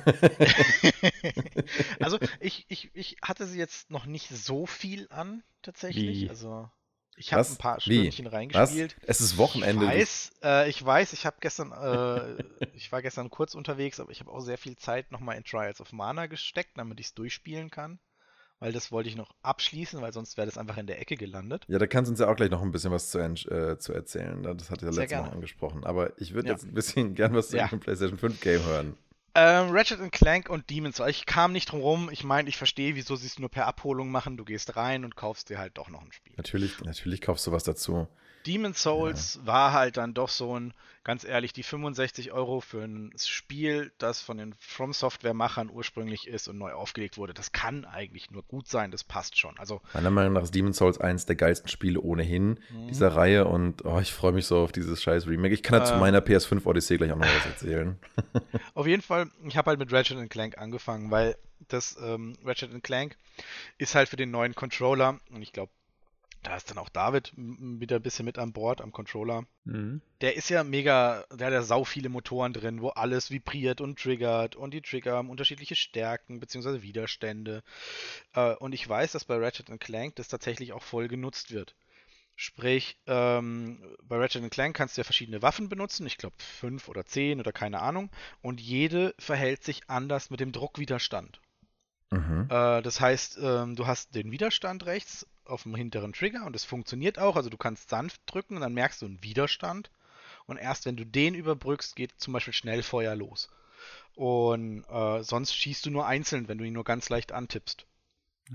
also 2.00 2.18
ich, 2.38 2.66
ich, 2.68 2.90
ich 2.94 3.16
hatte 3.22 3.46
sie 3.46 3.58
jetzt 3.58 3.90
noch 3.90 4.06
nicht 4.06 4.28
so 4.28 4.66
viel 4.66 5.08
an, 5.10 5.42
tatsächlich. 5.62 6.22
Wie? 6.22 6.28
Also 6.28 6.70
ich 7.16 7.32
habe 7.32 7.40
Was? 7.40 7.50
ein 7.50 7.56
paar 7.56 7.78
Wie? 7.78 7.80
Stündchen 7.80 8.26
Was? 8.26 8.34
reingespielt. 8.34 8.96
Es 9.02 9.20
ist 9.20 9.38
Wochenende. 9.38 9.86
Ich 9.86 9.90
weiß, 9.90 10.30
äh, 10.44 10.68
ich 10.68 10.84
weiß, 10.84 11.12
ich 11.12 11.26
habe 11.26 11.38
gestern, 11.40 11.72
äh, 11.72 12.44
ich 12.74 12.92
war 12.92 13.02
gestern 13.02 13.30
kurz 13.30 13.54
unterwegs, 13.54 13.98
aber 13.98 14.12
ich 14.12 14.20
habe 14.20 14.30
auch 14.30 14.40
sehr 14.40 14.58
viel 14.58 14.76
Zeit 14.76 15.10
nochmal 15.10 15.36
in 15.36 15.44
Trials 15.44 15.80
of 15.80 15.92
Mana 15.92 16.26
gesteckt, 16.26 16.76
damit 16.76 17.00
ich 17.00 17.06
es 17.06 17.14
durchspielen 17.14 17.70
kann. 17.70 17.98
Weil 18.58 18.72
das 18.72 18.90
wollte 18.90 19.08
ich 19.10 19.16
noch 19.16 19.34
abschließen, 19.42 20.00
weil 20.00 20.12
sonst 20.14 20.36
wäre 20.38 20.46
das 20.46 20.56
einfach 20.56 20.78
in 20.78 20.86
der 20.86 20.98
Ecke 21.00 21.16
gelandet. 21.16 21.64
Ja, 21.68 21.78
da 21.78 21.86
kannst 21.86 22.08
du 22.08 22.12
uns 22.12 22.20
ja 22.20 22.28
auch 22.28 22.36
gleich 22.36 22.50
noch 22.50 22.62
ein 22.62 22.72
bisschen 22.72 22.90
was 22.90 23.10
zu, 23.10 23.18
äh, 23.18 23.78
zu 23.78 23.92
erzählen. 23.92 24.40
ne? 24.40 24.56
Das 24.56 24.70
hat 24.70 24.80
ja 24.82 24.88
letztes 24.90 25.18
Mal 25.20 25.28
angesprochen. 25.30 25.84
Aber 25.84 26.18
ich 26.18 26.32
würde 26.32 26.48
Ja. 26.48 26.54
jetzt 26.54 26.64
ein 26.64 26.72
bisschen 26.72 27.14
gern 27.14 27.34
was 27.34 27.48
zu 27.50 27.58
Ja. 27.58 27.68
dem 27.68 27.80
PlayStation 27.80 28.18
5 28.18 28.40
Game 28.40 28.64
hören. 28.64 28.96
Ähm, 29.34 29.68
Ratchet 29.70 30.00
Clank 30.12 30.48
und 30.48 30.70
Demon's 30.70 30.96
Souls. 30.96 31.10
Ich 31.14 31.26
kam 31.26 31.52
nicht 31.52 31.70
drum 31.70 31.80
rum. 31.82 32.08
Ich 32.10 32.24
meine, 32.24 32.48
ich 32.48 32.56
verstehe, 32.56 32.94
wieso 32.94 33.16
sie 33.16 33.26
es 33.26 33.38
nur 33.38 33.50
per 33.50 33.66
Abholung 33.66 34.10
machen. 34.10 34.38
Du 34.38 34.46
gehst 34.46 34.76
rein 34.76 35.04
und 35.04 35.14
kaufst 35.16 35.50
dir 35.50 35.58
halt 35.58 35.76
doch 35.76 35.90
noch 35.90 36.00
ein 36.02 36.10
Spiel. 36.12 36.32
Natürlich, 36.38 36.80
natürlich 36.80 37.20
kaufst 37.20 37.46
du 37.46 37.52
was 37.52 37.62
dazu. 37.64 38.08
Demon's 38.46 38.82
Souls 38.82 39.40
war 39.44 39.72
halt 39.72 39.96
dann 39.96 40.14
doch 40.14 40.28
so 40.28 40.58
ein, 40.58 40.72
ganz 41.04 41.24
ehrlich, 41.24 41.52
die 41.52 41.62
65 41.62 42.32
Euro 42.32 42.60
für 42.60 42.82
ein 42.82 43.12
Spiel, 43.16 43.92
das 43.98 44.20
von 44.20 44.38
den 44.38 44.54
From 44.58 44.92
Software-Machern 44.92 45.70
ursprünglich 45.70 46.26
ist 46.26 46.48
und 46.48 46.58
neu 46.58 46.72
aufgelegt 46.72 47.16
wurde. 47.16 47.34
Das 47.34 47.52
kann 47.52 47.84
eigentlich 47.84 48.30
nur 48.30 48.42
gut 48.42 48.68
sein, 48.68 48.90
das 48.90 49.04
passt 49.04 49.38
schon. 49.38 49.56
Also 49.58 49.80
Meiner 49.94 50.10
Meinung 50.10 50.32
nach 50.34 50.42
ist 50.42 50.54
Demon's 50.54 50.76
Souls 50.78 50.98
eins 51.00 51.26
der 51.26 51.36
geilsten 51.36 51.68
Spiele 51.68 52.00
ohnehin 52.00 52.58
Mhm. 52.70 52.88
dieser 52.88 53.14
Reihe 53.14 53.46
und 53.46 53.84
oh, 53.84 53.98
ich 54.00 54.12
freue 54.12 54.32
mich 54.32 54.46
so 54.46 54.58
auf 54.60 54.72
dieses 54.72 55.02
scheiß 55.02 55.26
Remake. 55.26 55.54
Ich 55.54 55.62
kann 55.62 55.80
ja 55.80 55.84
zu 55.84 55.94
Ähm. 55.94 56.00
meiner 56.00 56.20
PS5 56.20 56.66
Odyssey 56.66 56.96
gleich 56.98 57.12
auch 57.12 57.16
noch 57.16 57.26
was 57.26 57.46
erzählen. 57.46 57.98
Auf 58.74 58.86
jeden 58.86 59.02
Fall, 59.02 59.30
ich 59.46 59.56
habe 59.56 59.70
halt 59.70 59.78
mit 59.78 59.92
Ratchet 59.92 60.30
Clank 60.30 60.58
angefangen, 60.58 61.10
weil 61.10 61.36
das 61.68 61.96
ähm, 62.02 62.34
Ratchet 62.44 62.82
Clank 62.82 63.16
ist 63.78 63.94
halt 63.94 64.08
für 64.08 64.16
den 64.16 64.30
neuen 64.30 64.54
Controller 64.54 65.18
und 65.30 65.42
ich 65.42 65.52
glaube, 65.52 65.70
da 66.42 66.56
ist 66.56 66.70
dann 66.70 66.78
auch 66.78 66.88
David 66.88 67.32
wieder 67.36 67.96
ein 67.96 68.02
bisschen 68.02 68.24
mit 68.24 68.38
an 68.38 68.52
Bord 68.52 68.80
am 68.80 68.92
Controller. 68.92 69.44
Mhm. 69.64 70.00
Der 70.20 70.36
ist 70.36 70.48
ja 70.48 70.62
mega, 70.64 71.24
der 71.32 71.48
hat 71.48 71.54
ja 71.54 71.62
sau 71.62 71.84
viele 71.84 72.08
Motoren 72.08 72.52
drin, 72.52 72.80
wo 72.80 72.88
alles 72.90 73.30
vibriert 73.30 73.80
und 73.80 73.98
triggert 73.98 74.56
und 74.56 74.72
die 74.72 74.82
Trigger 74.82 75.14
haben 75.14 75.30
unterschiedliche 75.30 75.74
Stärken 75.74 76.38
bzw. 76.40 76.82
Widerstände. 76.82 77.62
Äh, 78.34 78.54
und 78.54 78.72
ich 78.72 78.88
weiß, 78.88 79.12
dass 79.12 79.24
bei 79.24 79.36
Ratchet 79.36 79.68
Clank 79.80 80.16
das 80.16 80.28
tatsächlich 80.28 80.72
auch 80.72 80.82
voll 80.82 81.08
genutzt 81.08 81.52
wird. 81.52 81.74
Sprich, 82.36 82.98
ähm, 83.06 83.96
bei 84.02 84.18
Ratchet 84.18 84.48
Clank 84.50 84.76
kannst 84.76 84.96
du 84.96 85.00
ja 85.00 85.04
verschiedene 85.04 85.40
Waffen 85.42 85.68
benutzen, 85.68 86.06
ich 86.06 86.18
glaube 86.18 86.36
fünf 86.38 86.88
oder 86.88 87.06
zehn 87.06 87.40
oder 87.40 87.50
keine 87.50 87.80
Ahnung, 87.80 88.10
und 88.42 88.60
jede 88.60 89.14
verhält 89.18 89.64
sich 89.64 89.88
anders 89.88 90.28
mit 90.28 90.40
dem 90.40 90.52
Druckwiderstand. 90.52 91.40
Mhm. 92.10 92.46
Äh, 92.50 92.82
das 92.82 93.00
heißt, 93.00 93.38
ähm, 93.42 93.74
du 93.74 93.86
hast 93.86 94.14
den 94.14 94.30
Widerstand 94.30 94.86
rechts 94.86 95.26
auf 95.46 95.64
dem 95.64 95.74
hinteren 95.74 96.12
Trigger 96.12 96.44
und 96.44 96.56
es 96.56 96.64
funktioniert 96.64 97.18
auch. 97.18 97.36
Also 97.36 97.50
du 97.50 97.56
kannst 97.56 97.90
sanft 97.90 98.20
drücken 98.26 98.56
und 98.56 98.60
dann 98.62 98.74
merkst 98.74 99.02
du 99.02 99.06
einen 99.06 99.22
Widerstand. 99.22 99.90
Und 100.46 100.58
erst 100.58 100.86
wenn 100.86 100.96
du 100.96 101.04
den 101.04 101.34
überbrückst, 101.34 101.96
geht 101.96 102.12
zum 102.18 102.32
Beispiel 102.32 102.52
Schnellfeuer 102.52 103.16
los. 103.16 103.48
Und 104.14 104.84
äh, 104.84 105.22
sonst 105.22 105.54
schießt 105.54 105.86
du 105.86 105.90
nur 105.90 106.06
einzeln, 106.06 106.48
wenn 106.48 106.58
du 106.58 106.64
ihn 106.64 106.72
nur 106.72 106.84
ganz 106.84 107.08
leicht 107.08 107.32
antippst. 107.32 107.86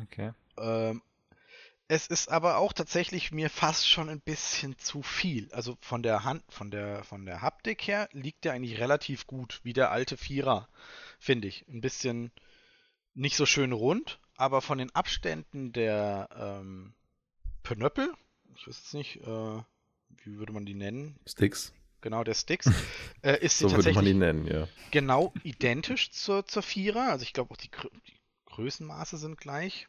Okay. 0.02 0.32
Ähm, 0.58 1.02
es 1.88 2.08
ist 2.08 2.30
aber 2.30 2.58
auch 2.58 2.72
tatsächlich 2.72 3.34
mir 3.34 3.50
fast 3.50 3.86
schon 3.86 4.08
ein 4.08 4.22
bisschen 4.22 4.78
zu 4.78 5.02
viel. 5.04 5.52
Also 5.52 5.78
von 5.82 6.02
der 6.02 6.24
Hand, 6.24 6.42
von 6.48 6.72
der, 6.72 7.04
von 7.04 7.26
der 7.26 7.42
Haptik 7.42 7.86
her 7.86 8.08
liegt 8.14 8.46
der 8.46 8.54
eigentlich 8.54 8.80
relativ 8.80 9.28
gut, 9.28 9.60
wie 9.64 9.74
der 9.74 9.92
alte 9.92 10.16
Vierer, 10.16 10.70
finde 11.20 11.50
ich. 11.50 11.68
Ein 11.68 11.82
bisschen 11.82 12.32
nicht 13.14 13.36
so 13.36 13.46
schön 13.46 13.74
rund, 13.74 14.20
aber 14.42 14.62
von 14.62 14.80
den 14.80 14.90
Abständen 14.96 15.72
der 15.72 16.28
ähm, 16.36 16.94
Pnöppel, 17.62 18.12
ich 18.56 18.68
weiß 18.68 18.78
jetzt 18.78 18.94
nicht, 18.96 19.18
äh, 19.18 19.62
wie 20.24 20.38
würde 20.38 20.52
man 20.52 20.66
die 20.66 20.74
nennen? 20.74 21.20
Sticks, 21.28 21.74
Genau, 22.02 22.24
der 22.24 22.34
Sticks, 22.34 22.66
äh, 23.22 23.38
ist 23.46 23.60
so 23.60 23.72
würde 23.72 23.94
man 23.94 24.04
die 24.04 24.16
nennen, 24.16 24.48
ja. 24.48 24.68
genau 24.90 25.32
identisch 25.44 26.12
zur, 26.12 26.46
zur 26.48 26.64
Vierer. 26.64 27.12
Also 27.12 27.22
ich 27.22 27.34
glaube 27.34 27.54
auch 27.54 27.58
die, 27.58 27.70
die 27.70 28.20
Größenmaße 28.46 29.18
sind 29.18 29.38
gleich. 29.38 29.88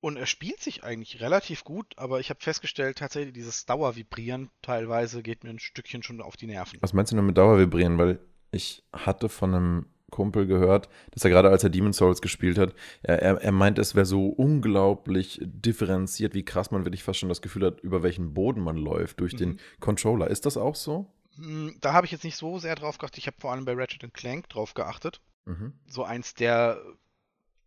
Und 0.00 0.16
er 0.16 0.24
spielt 0.24 0.62
sich 0.62 0.82
eigentlich 0.82 1.20
relativ 1.20 1.62
gut, 1.62 1.98
aber 1.98 2.20
ich 2.20 2.30
habe 2.30 2.40
festgestellt, 2.40 2.96
tatsächlich 2.96 3.34
dieses 3.34 3.66
Dauervibrieren 3.66 4.48
teilweise 4.62 5.22
geht 5.22 5.44
mir 5.44 5.50
ein 5.50 5.58
Stückchen 5.58 6.02
schon 6.02 6.22
auf 6.22 6.38
die 6.38 6.46
Nerven. 6.46 6.78
Was 6.80 6.94
meinst 6.94 7.12
du 7.12 7.16
denn 7.16 7.26
mit 7.26 7.36
Dauervibrieren? 7.36 7.98
Weil 7.98 8.18
ich 8.50 8.82
hatte 8.94 9.28
von 9.28 9.54
einem 9.54 9.86
Kumpel 10.10 10.46
gehört, 10.46 10.88
dass 11.12 11.24
er 11.24 11.30
gerade 11.30 11.50
als 11.50 11.64
er 11.64 11.70
Demon's 11.70 11.96
Souls 11.98 12.20
gespielt 12.20 12.58
hat, 12.58 12.74
er, 13.02 13.22
er, 13.22 13.40
er 13.40 13.52
meint, 13.52 13.78
es 13.78 13.94
wäre 13.94 14.06
so 14.06 14.26
unglaublich 14.28 15.40
differenziert, 15.42 16.34
wie 16.34 16.44
krass 16.44 16.70
man 16.70 16.84
wirklich 16.84 17.02
fast 17.02 17.18
schon 17.20 17.28
das 17.28 17.42
Gefühl 17.42 17.66
hat, 17.66 17.80
über 17.80 18.02
welchen 18.02 18.34
Boden 18.34 18.62
man 18.62 18.76
läuft 18.76 19.20
durch 19.20 19.32
Mhm. 19.34 19.38
den 19.38 19.60
Controller. 19.80 20.28
Ist 20.28 20.46
das 20.46 20.56
auch 20.56 20.74
so? 20.74 21.06
Hm, 21.36 21.76
Da 21.80 21.92
habe 21.92 22.06
ich 22.06 22.12
jetzt 22.12 22.24
nicht 22.24 22.36
so 22.36 22.58
sehr 22.58 22.74
drauf 22.74 22.98
geachtet. 22.98 23.18
Ich 23.18 23.26
habe 23.26 23.36
vor 23.40 23.52
allem 23.52 23.64
bei 23.64 23.74
Ratchet 23.74 24.12
Clank 24.14 24.48
drauf 24.48 24.74
geachtet. 24.74 25.20
Mhm. 25.46 25.72
So 25.86 26.04
eins 26.04 26.34
der 26.34 26.80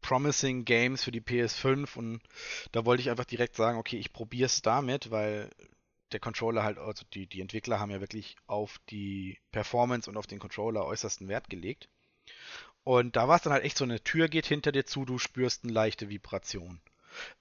promising 0.01 0.65
Games 0.65 1.03
für 1.03 1.11
die 1.11 1.21
PS5 1.21 1.95
und 1.97 2.21
da 2.71 2.85
wollte 2.85 3.01
ich 3.01 3.09
einfach 3.09 3.25
direkt 3.25 3.55
sagen, 3.55 3.77
okay, 3.77 3.97
ich 3.97 4.11
probiere 4.11 4.47
es 4.47 4.61
damit, 4.61 5.11
weil 5.11 5.49
der 6.11 6.19
Controller 6.19 6.63
halt, 6.63 6.77
also 6.77 7.05
die, 7.13 7.25
die 7.25 7.41
Entwickler 7.41 7.79
haben 7.79 7.89
ja 7.89 8.01
wirklich 8.01 8.35
auf 8.45 8.79
die 8.89 9.39
Performance 9.51 10.09
und 10.09 10.17
auf 10.17 10.27
den 10.27 10.39
Controller 10.39 10.85
äußersten 10.85 11.27
Wert 11.27 11.49
gelegt. 11.49 11.89
Und 12.83 13.15
da 13.15 13.27
war 13.27 13.37
es 13.37 13.43
dann 13.43 13.53
halt 13.53 13.63
echt 13.63 13.77
so, 13.77 13.83
eine 13.85 14.03
Tür 14.03 14.27
geht 14.27 14.45
hinter 14.45 14.71
dir 14.71 14.85
zu, 14.85 15.05
du 15.05 15.17
spürst 15.17 15.63
eine 15.63 15.73
leichte 15.73 16.09
Vibration. 16.09 16.81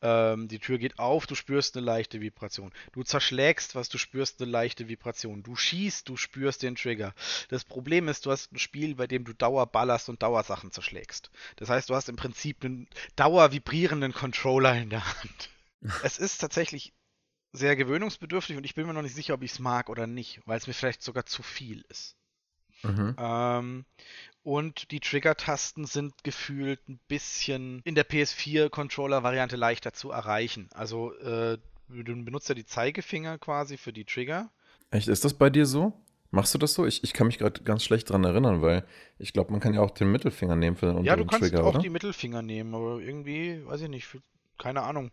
Ähm, 0.01 0.49
die 0.49 0.59
Tür 0.59 0.79
geht 0.79 0.99
auf, 0.99 1.27
du 1.27 1.35
spürst 1.35 1.77
eine 1.77 1.85
leichte 1.85 2.21
Vibration. 2.21 2.73
Du 2.93 3.03
zerschlägst 3.03 3.75
was, 3.75 3.89
du 3.89 3.99
spürst 3.99 4.41
eine 4.41 4.51
leichte 4.51 4.89
Vibration. 4.89 5.43
Du 5.43 5.57
schießt, 5.57 6.09
du 6.09 6.17
spürst 6.17 6.63
den 6.63 6.77
Trigger. 6.77 7.15
Das 7.49 7.65
Problem 7.65 8.09
ist, 8.09 8.27
du 8.27 8.31
hast 8.31 8.53
ein 8.53 8.59
Spiel, 8.59 8.95
bei 8.95 9.07
dem 9.07 9.25
du 9.25 9.33
Dauerballerst 9.33 10.09
und 10.09 10.23
Dauersachen 10.23 10.71
zerschlägst. 10.71 11.31
Das 11.57 11.69
heißt, 11.69 11.91
du 11.91 11.95
hast 11.95 12.09
im 12.09 12.17
Prinzip 12.17 12.65
einen 12.65 12.89
dauervibrierenden 13.17 14.13
Controller 14.13 14.75
in 14.77 14.91
der 14.91 15.05
Hand. 15.05 15.51
es 16.03 16.19
ist 16.19 16.39
tatsächlich 16.39 16.93
sehr 17.53 17.77
gewöhnungsbedürftig 17.77 18.57
und 18.57 18.65
ich 18.65 18.75
bin 18.75 18.87
mir 18.87 18.95
noch 18.95 19.03
nicht 19.03 19.15
sicher, 19.15 19.35
ob 19.35 19.43
ich 19.43 19.53
es 19.53 19.59
mag 19.59 19.91
oder 19.91 20.07
nicht, 20.07 20.41
weil 20.47 20.57
es 20.57 20.67
mir 20.67 20.73
vielleicht 20.73 21.03
sogar 21.03 21.27
zu 21.27 21.43
viel 21.43 21.85
ist. 21.89 22.17
Mhm. 22.83 23.15
Ähm, 23.19 23.85
und 24.43 24.91
die 24.91 25.01
Trigger-Tasten 25.01 25.85
sind 25.87 26.25
gefühlt 26.25 26.81
ein 26.89 26.99
bisschen 27.09 27.81
in 27.85 27.95
der 27.95 28.09
PS4-Controller-Variante 28.09 29.57
leichter 29.57 29.93
zu 29.93 30.11
erreichen. 30.11 30.69
Also 30.75 31.13
äh, 31.15 31.59
du 31.89 32.25
benutzt 32.25 32.49
ja 32.49 32.55
die 32.55 32.67
Zeigefinger 32.67 33.39
quasi 33.39 33.77
für 33.77 33.93
die 33.93 34.05
Trigger. 34.05 34.51
Echt, 34.91 35.09
ist 35.09 35.25
das 35.25 35.35
bei 35.35 35.51
dir 35.51 35.67
so? 35.67 35.93
Machst 36.31 36.55
du 36.55 36.59
das 36.59 36.73
so? 36.75 36.87
Ich, 36.87 37.05
ich 37.05 37.13
kann 37.13 37.27
mich 37.27 37.39
gerade 37.39 37.63
ganz 37.63 37.85
schlecht 37.85 38.09
dran 38.11 38.25
erinnern, 38.25 38.63
weil 38.63 38.87
ich 39.19 39.33
glaube, 39.35 39.53
man 39.53 39.61
kann 39.61 39.75
ja 39.75 39.81
auch 39.81 39.91
den 39.91 40.11
Mittelfinger 40.11 40.57
nehmen 40.57 40.77
für 40.77 40.87
den 40.87 40.97
Trigger, 40.97 41.07
Ja, 41.07 41.17
du 41.17 41.27
kannst 41.27 41.51
Trigger, 41.51 41.65
auch 41.65 41.75
oder? 41.75 41.81
die 41.81 41.91
Mittelfinger 41.91 42.41
nehmen, 42.41 42.75
aber 42.75 43.01
irgendwie, 43.01 43.65
weiß 43.67 43.83
ich 43.83 43.89
nicht, 43.89 44.09
keine 44.59 44.83
Ahnung. 44.83 45.13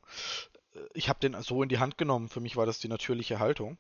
Ich 0.93 1.09
habe 1.09 1.19
den 1.19 1.35
so 1.41 1.61
in 1.61 1.67
die 1.69 1.79
Hand 1.79 1.97
genommen. 1.97 2.29
Für 2.29 2.39
mich 2.39 2.55
war 2.55 2.65
das 2.65 2.79
die 2.79 2.87
natürliche 2.87 3.39
Haltung. 3.39 3.77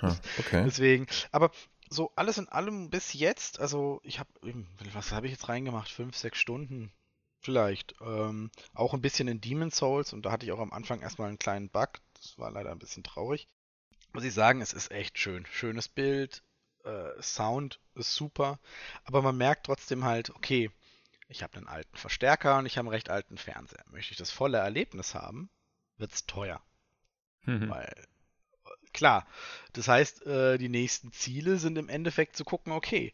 Ha, 0.00 0.16
okay. 0.38 0.62
Deswegen, 0.64 1.06
aber 1.32 1.50
so 1.94 2.12
alles 2.16 2.38
in 2.38 2.48
allem 2.48 2.90
bis 2.90 3.12
jetzt, 3.12 3.60
also 3.60 4.00
ich 4.04 4.18
habe, 4.18 4.30
was 4.92 5.12
habe 5.12 5.26
ich 5.26 5.32
jetzt 5.32 5.48
reingemacht? 5.48 5.90
Fünf, 5.90 6.16
sechs 6.16 6.38
Stunden 6.38 6.92
vielleicht. 7.38 7.94
Ähm, 8.00 8.50
auch 8.72 8.94
ein 8.94 9.02
bisschen 9.02 9.28
in 9.28 9.40
Demon's 9.40 9.76
Souls 9.76 10.12
und 10.12 10.24
da 10.24 10.32
hatte 10.32 10.46
ich 10.46 10.52
auch 10.52 10.60
am 10.60 10.72
Anfang 10.72 11.00
erstmal 11.00 11.28
einen 11.28 11.38
kleinen 11.38 11.68
Bug. 11.68 12.00
Das 12.14 12.38
war 12.38 12.50
leider 12.50 12.70
ein 12.70 12.78
bisschen 12.78 13.04
traurig. 13.04 13.48
Muss 14.12 14.24
ich 14.24 14.34
sagen, 14.34 14.60
es 14.60 14.72
ist 14.72 14.90
echt 14.90 15.18
schön. 15.18 15.46
Schönes 15.46 15.88
Bild, 15.88 16.42
äh, 16.84 17.22
Sound 17.22 17.80
ist 17.94 18.14
super, 18.14 18.58
aber 19.04 19.22
man 19.22 19.36
merkt 19.36 19.66
trotzdem 19.66 20.04
halt, 20.04 20.30
okay, 20.30 20.70
ich 21.28 21.42
habe 21.42 21.56
einen 21.56 21.68
alten 21.68 21.96
Verstärker 21.96 22.58
und 22.58 22.66
ich 22.66 22.76
habe 22.76 22.86
einen 22.86 22.94
recht 22.94 23.10
alten 23.10 23.38
Fernseher. 23.38 23.84
Möchte 23.90 24.12
ich 24.12 24.18
das 24.18 24.30
volle 24.30 24.58
Erlebnis 24.58 25.14
haben, 25.14 25.50
wird 25.96 26.12
es 26.12 26.26
teuer. 26.26 26.62
Mhm. 27.42 27.68
Weil 27.70 28.06
klar. 28.94 29.26
Das 29.74 29.88
heißt, 29.88 30.26
äh, 30.26 30.58
die 30.58 30.68
nächsten 30.68 31.12
Ziele 31.12 31.58
sind 31.58 31.76
im 31.76 31.88
Endeffekt 31.88 32.36
zu 32.36 32.44
gucken, 32.44 32.72
okay, 32.72 33.12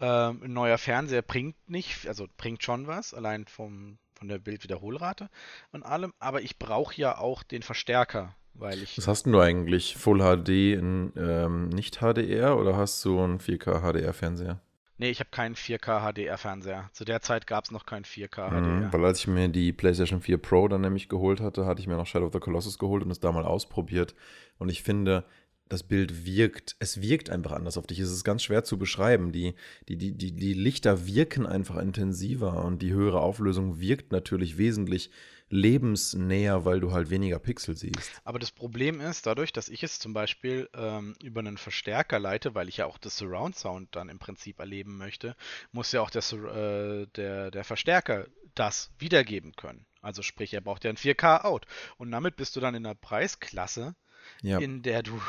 äh, 0.00 0.04
ein 0.04 0.52
neuer 0.52 0.78
Fernseher 0.78 1.22
bringt 1.22 1.56
nicht, 1.68 2.06
also 2.06 2.26
bringt 2.36 2.62
schon 2.62 2.86
was, 2.86 3.14
allein 3.14 3.46
vom, 3.46 3.98
von 4.14 4.28
der 4.28 4.38
Bildwiederholrate 4.38 5.28
und 5.72 5.82
allem, 5.82 6.12
aber 6.18 6.42
ich 6.42 6.58
brauche 6.58 6.94
ja 6.96 7.18
auch 7.18 7.42
den 7.42 7.62
Verstärker, 7.62 8.34
weil 8.54 8.82
ich. 8.82 8.98
Was 8.98 9.08
hast 9.08 9.26
du 9.26 9.40
eigentlich? 9.40 9.96
Full 9.96 10.20
HD 10.20 10.78
in 10.78 11.12
ähm, 11.16 11.68
nicht 11.70 11.98
HDR 11.98 12.56
oder 12.56 12.76
hast 12.76 13.04
du 13.04 13.20
einen 13.20 13.38
4K 13.38 13.80
HDR-Fernseher? 13.80 14.60
Nee, 14.96 15.10
ich 15.10 15.18
habe 15.18 15.30
keinen 15.30 15.56
4K 15.56 16.12
HDR-Fernseher. 16.12 16.88
Zu 16.92 17.04
der 17.04 17.20
Zeit 17.20 17.46
gab 17.46 17.64
es 17.64 17.72
noch 17.72 17.84
keinen 17.84 18.04
4K 18.04 18.48
HDR. 18.48 18.60
Mhm, 18.60 18.92
weil 18.92 19.04
als 19.04 19.20
ich 19.20 19.26
mir 19.26 19.48
die 19.48 19.72
PlayStation 19.72 20.20
4 20.20 20.38
Pro 20.38 20.68
dann 20.68 20.82
nämlich 20.82 21.08
geholt 21.08 21.40
hatte, 21.40 21.66
hatte 21.66 21.80
ich 21.80 21.88
mir 21.88 21.96
noch 21.96 22.06
Shadow 22.06 22.26
of 22.26 22.32
the 22.32 22.38
Colossus 22.38 22.78
geholt 22.78 23.02
und 23.02 23.10
es 23.10 23.18
da 23.18 23.32
mal 23.32 23.44
ausprobiert. 23.44 24.14
Und 24.58 24.68
ich 24.68 24.82
finde, 24.82 25.24
das 25.68 25.82
Bild 25.82 26.26
wirkt, 26.26 26.76
es 26.78 27.00
wirkt 27.00 27.30
einfach 27.30 27.52
anders 27.52 27.78
auf 27.78 27.86
dich. 27.86 27.98
Es 27.98 28.10
ist 28.10 28.24
ganz 28.24 28.42
schwer 28.42 28.64
zu 28.64 28.78
beschreiben. 28.78 29.32
Die, 29.32 29.54
die, 29.88 29.96
die, 29.96 30.12
die, 30.12 30.32
die 30.32 30.54
Lichter 30.54 31.06
wirken 31.06 31.46
einfach 31.46 31.76
intensiver 31.76 32.64
und 32.64 32.82
die 32.82 32.92
höhere 32.92 33.20
Auflösung 33.20 33.80
wirkt 33.80 34.12
natürlich 34.12 34.58
wesentlich 34.58 35.10
lebensnäher, 35.48 36.64
weil 36.64 36.80
du 36.80 36.92
halt 36.92 37.10
weniger 37.10 37.38
Pixel 37.38 37.76
siehst. 37.76 38.10
Aber 38.24 38.38
das 38.38 38.50
Problem 38.50 39.00
ist, 39.00 39.26
dadurch, 39.26 39.52
dass 39.52 39.68
ich 39.68 39.82
es 39.82 39.98
zum 39.98 40.12
Beispiel 40.12 40.68
ähm, 40.74 41.14
über 41.22 41.40
einen 41.40 41.58
Verstärker 41.58 42.18
leite, 42.18 42.54
weil 42.54 42.68
ich 42.68 42.78
ja 42.78 42.86
auch 42.86 42.98
das 42.98 43.16
Surround 43.18 43.56
Sound 43.56 43.94
dann 43.94 44.08
im 44.08 44.18
Prinzip 44.18 44.58
erleben 44.58 44.96
möchte, 44.96 45.36
muss 45.72 45.92
ja 45.92 46.00
auch 46.00 46.10
der, 46.10 46.22
äh, 46.32 47.06
der, 47.14 47.50
der 47.50 47.64
Verstärker 47.64 48.26
das 48.54 48.90
wiedergeben 48.98 49.54
können. 49.56 49.86
Also 50.00 50.22
sprich, 50.22 50.52
er 50.52 50.60
braucht 50.60 50.84
ja 50.84 50.90
ein 50.90 50.96
4K-Out. 50.96 51.66
Und 51.96 52.10
damit 52.10 52.36
bist 52.36 52.56
du 52.56 52.60
dann 52.60 52.74
in 52.74 52.84
einer 52.84 52.94
Preisklasse, 52.94 53.94
ja. 54.42 54.58
in 54.58 54.82
der 54.82 55.02
du 55.02 55.20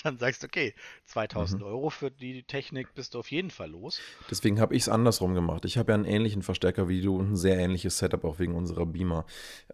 dann 0.04 0.18
sagst, 0.18 0.44
okay, 0.44 0.74
2000 1.06 1.60
mhm. 1.60 1.66
Euro 1.66 1.90
für 1.90 2.10
die 2.10 2.42
Technik 2.42 2.94
bist 2.94 3.14
du 3.14 3.18
auf 3.18 3.30
jeden 3.30 3.50
Fall 3.50 3.70
los. 3.70 4.00
Deswegen 4.30 4.60
habe 4.60 4.74
ich 4.74 4.82
es 4.82 4.88
andersrum 4.88 5.34
gemacht. 5.34 5.64
Ich 5.64 5.78
habe 5.78 5.92
ja 5.92 5.94
einen 5.94 6.04
ähnlichen 6.04 6.42
Verstärker 6.42 6.88
wie 6.88 7.00
du 7.00 7.16
und 7.16 7.32
ein 7.32 7.36
sehr 7.36 7.58
ähnliches 7.58 7.98
Setup 7.98 8.24
auch 8.24 8.38
wegen 8.38 8.54
unserer 8.54 8.86
Beamer. 8.86 9.26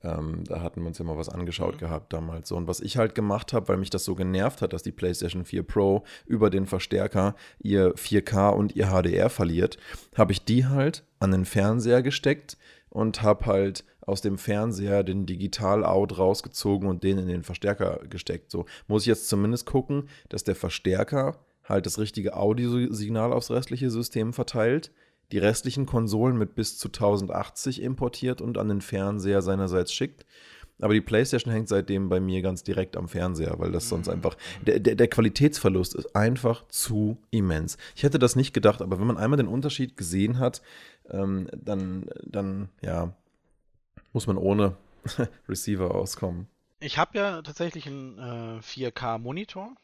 Ähm, 0.03 0.45
da 0.45 0.61
hatten 0.63 0.81
wir 0.81 0.89
uns 0.89 0.99
ja 0.99 1.05
mal 1.05 1.17
was 1.17 1.29
angeschaut 1.29 1.75
mhm. 1.75 1.79
gehabt 1.79 2.13
damals. 2.13 2.49
So, 2.49 2.57
und 2.57 2.67
was 2.67 2.81
ich 2.81 2.97
halt 2.97 3.15
gemacht 3.15 3.53
habe, 3.53 3.69
weil 3.69 3.77
mich 3.77 3.91
das 3.91 4.05
so 4.05 4.15
genervt 4.15 4.63
hat, 4.63 4.73
dass 4.73 4.83
die 4.83 4.93
PlayStation 4.93 5.45
4 5.45 5.63
Pro 5.63 6.05
über 6.27 6.51
den 6.51 6.67
Verstärker 6.67 7.35
ihr 7.59 7.95
4K 7.95 8.51
und 8.51 8.75
ihr 8.75 8.87
HDR 8.87 9.31
verliert, 9.31 9.79
habe 10.17 10.33
ich 10.33 10.45
die 10.45 10.67
halt 10.67 11.05
an 11.19 11.31
den 11.31 11.45
Fernseher 11.45 12.03
gesteckt 12.03 12.57
und 12.97 13.21
habe 13.21 13.45
halt 13.45 13.85
aus 14.01 14.23
dem 14.23 14.39
Fernseher 14.39 15.05
den 15.05 15.27
Digital-Out 15.27 16.17
rausgezogen 16.17 16.89
und 16.89 17.05
den 17.05 17.19
in 17.19 17.29
den 17.29 17.43
Verstärker 17.43 18.01
gesteckt. 18.09 18.51
So 18.51 18.65
muss 18.87 19.03
ich 19.03 19.09
jetzt 19.09 19.29
zumindest 19.29 19.67
gucken, 19.67 20.09
dass 20.31 20.45
der 20.45 20.55
Verstärker 20.55 21.45
halt 21.63 21.85
das 21.85 21.99
richtige 21.99 22.37
Audiosignal 22.37 23.35
aufs 23.35 23.51
restliche 23.51 23.91
System 23.91 24.33
verteilt, 24.33 24.93
die 25.31 25.37
restlichen 25.37 25.85
Konsolen 25.85 26.39
mit 26.39 26.55
bis 26.55 26.79
zu 26.79 26.89
1080 26.89 27.83
importiert 27.83 28.41
und 28.41 28.57
an 28.57 28.69
den 28.69 28.81
Fernseher 28.81 29.43
seinerseits 29.43 29.93
schickt. 29.93 30.25
Aber 30.81 30.93
die 30.93 31.01
PlayStation 31.01 31.53
hängt 31.53 31.69
seitdem 31.69 32.09
bei 32.09 32.21
mir 32.21 32.43
ganz 32.43 32.63
direkt 32.63 32.97
am 32.97 33.09
Fernseher, 33.09 33.59
weil 33.59 33.73
das 33.73 33.89
sonst 33.89 34.09
mhm. 34.09 34.15
einfach. 34.15 34.37
Der, 34.67 34.79
der, 34.79 34.95
der, 34.95 35.09
Qualitätsverlust 35.09 35.95
ist 35.95 36.15
einfach 36.15 36.67
zu 36.69 37.19
immens. 37.31 37.79
Ich 37.95 38.03
hätte 38.03 38.19
das 38.19 38.37
nicht 38.37 38.53
gedacht, 38.53 38.83
aber 38.83 38.99
wenn 38.99 39.07
man 39.07 39.17
einmal 39.17 39.39
den 39.39 39.49
Unterschied 39.49 39.97
gesehen 39.97 40.39
hat, 40.39 40.61
ähm, 41.11 41.49
dann, 41.57 42.11
dann, 42.25 42.69
ja, 42.83 43.15
muss 44.13 44.27
man 44.27 44.37
ohne 44.37 44.77
Receiver 45.49 45.95
auskommen. 45.95 46.47
Ich 46.79 46.99
habe 46.99 47.19
ja 47.19 47.43
tatsächlich 47.43 47.87
einen 47.87 48.19
äh, 48.19 48.61
4K-Monitor 48.61 49.75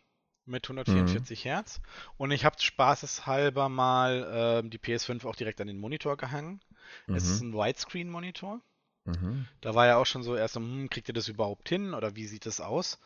mit 0.44 0.64
144 0.64 1.44
mhm. 1.44 1.48
Hertz 1.48 1.80
und 2.18 2.32
ich 2.32 2.44
habe 2.44 2.56
spaßeshalber 2.58 3.68
mal 3.68 4.62
äh, 4.64 4.68
die 4.68 4.78
PS5 4.78 5.26
auch 5.26 5.36
direkt 5.36 5.60
an 5.60 5.68
den 5.68 5.78
Monitor 5.78 6.16
gehangen. 6.16 6.60
Mhm. 7.06 7.14
Es 7.14 7.24
ist 7.24 7.40
ein 7.40 7.54
Widescreen-Monitor. 7.54 8.60
Mhm. 9.04 9.46
Da 9.60 9.74
war 9.74 9.86
ja 9.86 9.96
auch 9.96 10.06
schon 10.06 10.22
so 10.22 10.36
erst 10.36 10.54
so, 10.54 10.60
hm, 10.60 10.88
kriegt 10.90 11.08
ihr 11.08 11.14
das 11.14 11.28
überhaupt 11.28 11.68
hin 11.68 11.94
oder 11.94 12.14
wie 12.14 12.26
sieht 12.26 12.46
das 12.46 12.60
aus? 12.60 12.98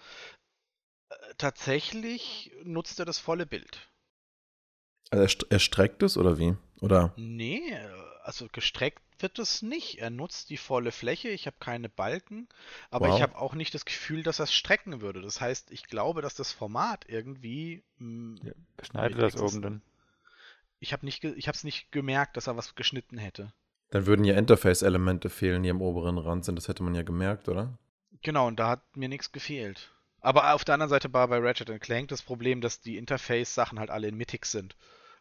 Äh, 1.08 1.14
tatsächlich 1.38 2.52
nutzt 2.64 2.98
er 2.98 3.06
das 3.06 3.18
volle 3.18 3.46
Bild. 3.46 3.88
Also 5.10 5.46
er, 5.48 5.58
streckt 5.58 6.02
es 6.02 6.16
oder 6.16 6.38
wie? 6.38 6.56
Oder? 6.80 7.12
Nee, 7.16 7.70
äh, 7.70 7.88
also 8.22 8.48
gestreckt 8.50 9.02
wird 9.20 9.38
es 9.38 9.62
nicht. 9.62 9.98
Er 9.98 10.10
nutzt 10.10 10.50
die 10.50 10.56
volle 10.56 10.92
Fläche. 10.92 11.28
Ich 11.28 11.46
habe 11.46 11.56
keine 11.60 11.88
Balken, 11.88 12.48
aber 12.90 13.08
wow. 13.08 13.16
ich 13.16 13.22
habe 13.22 13.38
auch 13.38 13.54
nicht 13.54 13.72
das 13.74 13.84
Gefühl, 13.84 14.22
dass 14.22 14.40
er 14.40 14.44
es 14.44 14.52
strecken 14.52 15.00
würde. 15.00 15.22
Das 15.22 15.40
heißt, 15.40 15.70
ich 15.70 15.84
glaube, 15.84 16.22
dass 16.22 16.34
das 16.34 16.52
Format 16.52 17.06
irgendwie. 17.08 17.84
Hm, 17.98 18.38
ja, 18.42 18.52
beschneidet 18.76 19.20
das 19.20 19.36
oben 19.40 19.62
dann. 19.62 19.82
Ich 20.80 20.92
habe 20.92 21.06
nicht, 21.06 21.24
ich 21.24 21.48
habe 21.48 21.56
es 21.56 21.64
nicht 21.64 21.90
gemerkt, 21.92 22.36
dass 22.36 22.48
er 22.48 22.56
was 22.56 22.74
geschnitten 22.74 23.16
hätte. 23.16 23.52
Dann 23.90 24.06
würden 24.06 24.24
ja 24.24 24.36
Interface-Elemente 24.36 25.30
fehlen, 25.30 25.62
die 25.62 25.70
am 25.70 25.82
oberen 25.82 26.18
Rand 26.18 26.44
sind. 26.44 26.56
Das 26.56 26.68
hätte 26.68 26.82
man 26.82 26.94
ja 26.94 27.02
gemerkt, 27.02 27.48
oder? 27.48 27.78
Genau, 28.22 28.46
und 28.48 28.58
da 28.58 28.68
hat 28.68 28.96
mir 28.96 29.08
nichts 29.08 29.32
gefehlt. 29.32 29.92
Aber 30.20 30.54
auf 30.54 30.64
der 30.64 30.74
anderen 30.74 30.90
Seite 30.90 31.12
war 31.12 31.28
bei 31.28 31.38
Ratchet 31.38 31.80
Clank 31.80 32.08
das 32.08 32.22
Problem, 32.22 32.60
dass 32.60 32.80
die 32.80 32.96
Interface-Sachen 32.96 33.78
halt 33.78 33.90
alle 33.90 34.08
in 34.08 34.16
mittig 34.16 34.46
sind. 34.46 34.74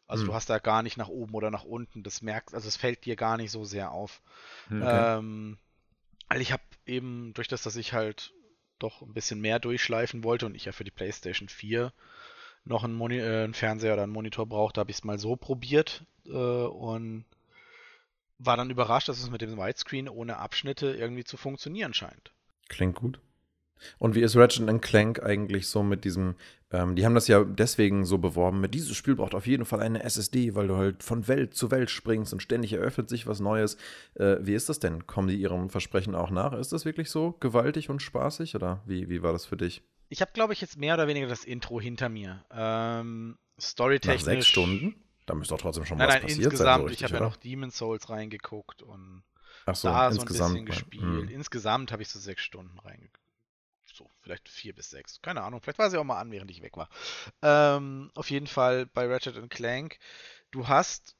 Also 0.08 0.24
hm. 0.24 0.30
du 0.30 0.34
hast 0.34 0.50
da 0.50 0.60
gar 0.60 0.84
nicht 0.84 0.98
nach 0.98 1.10
oben 1.10 1.34
oder 1.34 1.52
nach 1.52 1.64
unten. 1.64 2.04
Das 2.04 2.22
merkst, 2.22 2.56
also 2.56 2.68
es 2.68 2.76
fällt 2.76 3.06
dir 3.06 3.16
gar 3.16 3.38
nicht 3.38 3.52
so 3.52 3.64
sehr 3.64 3.92
auf. 3.92 4.22
Hm, 4.68 4.82
okay. 4.82 5.18
Ähm, 5.18 5.58
also 6.28 6.42
ich 6.42 6.52
habe 6.52 6.64
eben 6.86 7.34
durch 7.34 7.48
das, 7.48 7.64
dass 7.64 7.76
ich 7.76 7.94
halt 7.94 8.34
doch 8.80 9.02
ein 9.02 9.14
bisschen 9.14 9.40
mehr 9.40 9.60
durchschleifen 9.60 10.24
wollte 10.24 10.46
und 10.46 10.56
ich 10.56 10.66
ja 10.66 10.72
für 10.72 10.84
die 10.84 10.92
PlayStation 10.92 11.50
4 11.50 11.94
noch 12.66 12.84
einen, 12.84 12.96
Moni 12.96 13.20
äh, 13.20 13.44
einen 13.44 13.54
Fernseher 13.54 13.94
oder 13.94 14.04
einen 14.04 14.12
Monitor 14.12 14.48
brauchte, 14.48 14.80
habe 14.80 14.92
ich 14.92 14.98
es 14.98 15.04
mal 15.04 15.20
so 15.20 15.36
probiert 15.36 16.04
äh, 16.26 16.30
und 16.30 17.26
war 18.38 18.58
dann 18.58 18.70
überrascht, 18.70 19.10
dass 19.10 19.20
es 19.22 19.30
mit 19.30 19.42
dem 19.42 19.58
Widescreen 19.58 20.10
ohne 20.10 20.38
Abschnitte 20.38 20.94
irgendwie 20.94 21.24
zu 21.24 21.38
funktionieren 21.38 21.94
scheint. 21.94 22.34
Klingt 22.70 22.96
gut. 22.96 23.20
Und 23.98 24.16
wie 24.16 24.22
ist 24.22 24.36
Ratchet 24.36 24.82
Clank 24.82 25.22
eigentlich 25.22 25.68
so 25.68 25.84
mit 25.84 26.06
diesem, 26.06 26.36
ähm, 26.72 26.96
die 26.96 27.06
haben 27.06 27.14
das 27.16 27.28
ja 27.28 27.44
deswegen 27.44 28.06
so 28.06 28.18
beworben, 28.18 28.62
mit 28.62 28.74
dieses 28.74 28.96
Spiel 28.96 29.16
braucht 29.16 29.36
auf 29.36 29.48
jeden 29.48 29.66
Fall 29.66 29.82
eine 29.82 30.04
SSD, 30.04 30.56
weil 30.56 30.68
du 30.68 30.78
halt 30.78 31.04
von 31.04 31.28
Welt 31.28 31.54
zu 31.56 31.72
Welt 31.72 31.90
springst 31.90 32.34
und 32.34 32.42
ständig 32.42 32.74
eröffnet 32.74 33.10
sich 33.10 33.28
was 33.28 33.40
Neues. 33.40 33.78
Äh, 34.16 34.38
wie 34.40 34.54
ist 34.56 34.70
das 34.70 34.80
denn? 34.80 35.06
Kommen 35.08 35.28
die 35.28 35.36
ihrem 35.36 35.70
Versprechen 35.70 36.16
auch 36.16 36.30
nach? 36.30 36.54
Ist 36.54 36.72
das 36.72 36.86
wirklich 36.86 37.10
so 37.10 37.34
gewaltig 37.40 37.90
und 37.90 38.02
spaßig 38.02 38.56
oder 38.56 38.82
wie, 38.86 39.10
wie 39.10 39.22
war 39.22 39.34
das 39.34 39.46
für 39.46 39.58
dich? 39.58 39.84
Ich 40.08 40.22
habe, 40.22 40.32
glaube 40.34 40.54
ich, 40.54 40.62
jetzt 40.62 40.78
mehr 40.78 40.94
oder 40.94 41.08
weniger 41.08 41.28
das 41.28 41.44
Intro 41.44 41.82
hinter 41.82 42.10
mir. 42.10 42.46
Ähm, 42.52 43.38
Nach 43.58 43.64
Storytechnisch. 43.64 44.24
sechs 44.24 44.48
Stunden? 44.48 44.96
Da 45.26 45.34
müsste 45.36 45.56
doch 45.56 45.62
trotzdem 45.62 45.86
schon 45.86 45.98
Nein, 45.98 46.08
was 46.08 46.14
nein, 46.16 46.22
passiert 46.24 46.38
sein. 46.38 46.52
insgesamt. 46.52 46.82
so 46.82 46.86
ich 46.86 46.92
richtig, 46.92 47.04
habe 47.06 47.14
ja 47.16 47.30
noch 47.30 47.36
Demon's 47.38 47.78
Souls 47.78 48.10
reingeguckt 48.10 48.82
und 48.84 49.24
so, 49.74 49.88
da 49.88 50.12
so 50.12 50.22
ein 50.22 50.28
bisschen 50.28 50.54
mal. 50.54 50.66
gespielt. 50.66 51.02
Hm. 51.02 51.30
Insgesamt 51.30 51.92
habe 51.92 52.04
ich 52.04 52.10
so 52.10 52.20
sechs 52.20 52.44
Stunden 52.44 52.78
reingeguckt. 52.80 53.20
So, 53.94 54.10
vielleicht 54.20 54.50
vier 54.50 54.76
bis 54.76 54.90
sechs. 54.90 55.22
Keine 55.22 55.42
Ahnung. 55.42 55.62
Vielleicht 55.62 55.80
war 55.80 55.90
sie 55.90 55.98
auch 55.98 56.04
mal 56.04 56.20
an, 56.20 56.32
während 56.32 56.52
ich 56.52 56.62
weg 56.62 56.76
war. 56.76 56.90
Ähm, 57.42 58.12
auf 58.14 58.30
jeden 58.30 58.48
Fall 58.48 58.86
bei 58.88 59.08
Ratchet 59.08 59.50
Clank. 59.50 59.98
Du 60.52 60.68
hast 60.68 61.16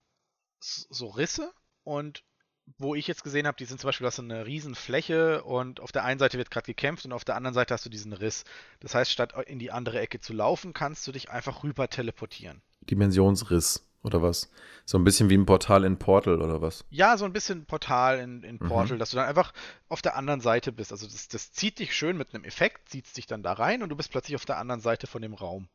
so 0.60 1.08
Risse 1.08 1.54
und 1.84 2.24
wo 2.78 2.96
ich 2.96 3.08
jetzt 3.08 3.24
gesehen 3.24 3.48
habe, 3.48 3.58
die 3.58 3.66
sind 3.66 3.80
zum 3.80 3.88
Beispiel 3.88 4.08
aus 4.08 4.16
so 4.16 4.24
einer 4.24 4.46
riesen 4.46 4.76
Fläche 4.76 5.44
und 5.44 5.80
auf 5.80 5.92
der 5.92 6.04
einen 6.04 6.20
Seite 6.20 6.38
wird 6.38 6.50
gerade 6.52 6.66
gekämpft 6.66 7.06
und 7.06 7.14
auf 7.14 7.24
der 7.24 7.36
anderen 7.36 7.54
Seite 7.54 7.74
hast 7.74 7.86
du 7.86 7.90
diesen 7.90 8.12
Riss. 8.12 8.44
Das 8.80 8.96
heißt, 8.96 9.12
statt 9.12 9.34
in 9.48 9.60
die 9.60 9.72
andere 9.72 10.00
Ecke 10.00 10.20
zu 10.20 10.34
laufen, 10.34 10.74
kannst 10.74 11.06
du 11.08 11.12
dich 11.12 11.30
einfach 11.30 11.64
rüber 11.64 11.90
teleportieren. 11.90 12.62
Dimensionsriss 12.82 13.85
oder 14.06 14.22
was? 14.22 14.50
So 14.86 14.98
ein 14.98 15.04
bisschen 15.04 15.30
wie 15.30 15.38
ein 15.38 15.46
Portal 15.46 15.84
in 15.84 15.98
Portal 15.98 16.42
oder 16.42 16.62
was? 16.62 16.86
Ja, 16.92 17.18
so 17.18 17.26
ein 17.26 17.34
bisschen 17.34 17.66
Portal 17.66 18.20
in, 18.20 18.44
in 18.44 18.56
Mhm. 18.62 18.68
Portal, 18.68 18.98
dass 18.98 19.10
du 19.10 19.18
dann 19.18 19.28
einfach 19.28 19.52
auf 19.90 20.02
der 20.02 20.16
anderen 20.16 20.42
Seite 20.42 20.72
bist. 20.72 20.92
Also 20.92 21.08
das, 21.08 21.28
das 21.28 21.52
zieht 21.52 21.80
dich 21.80 21.96
schön 21.96 22.16
mit 22.18 22.34
einem 22.34 22.44
Effekt, 22.44 22.90
zieht 22.90 23.18
dich 23.18 23.26
dann 23.26 23.44
da 23.44 23.54
rein 23.54 23.82
und 23.84 23.90
du 23.90 23.96
bist 23.96 24.12
plötzlich 24.12 24.36
auf 24.36 24.46
der 24.46 24.58
anderen 24.58 24.82
Seite 24.82 25.08
von 25.08 25.22
dem 25.22 25.34
Raum. 25.34 25.68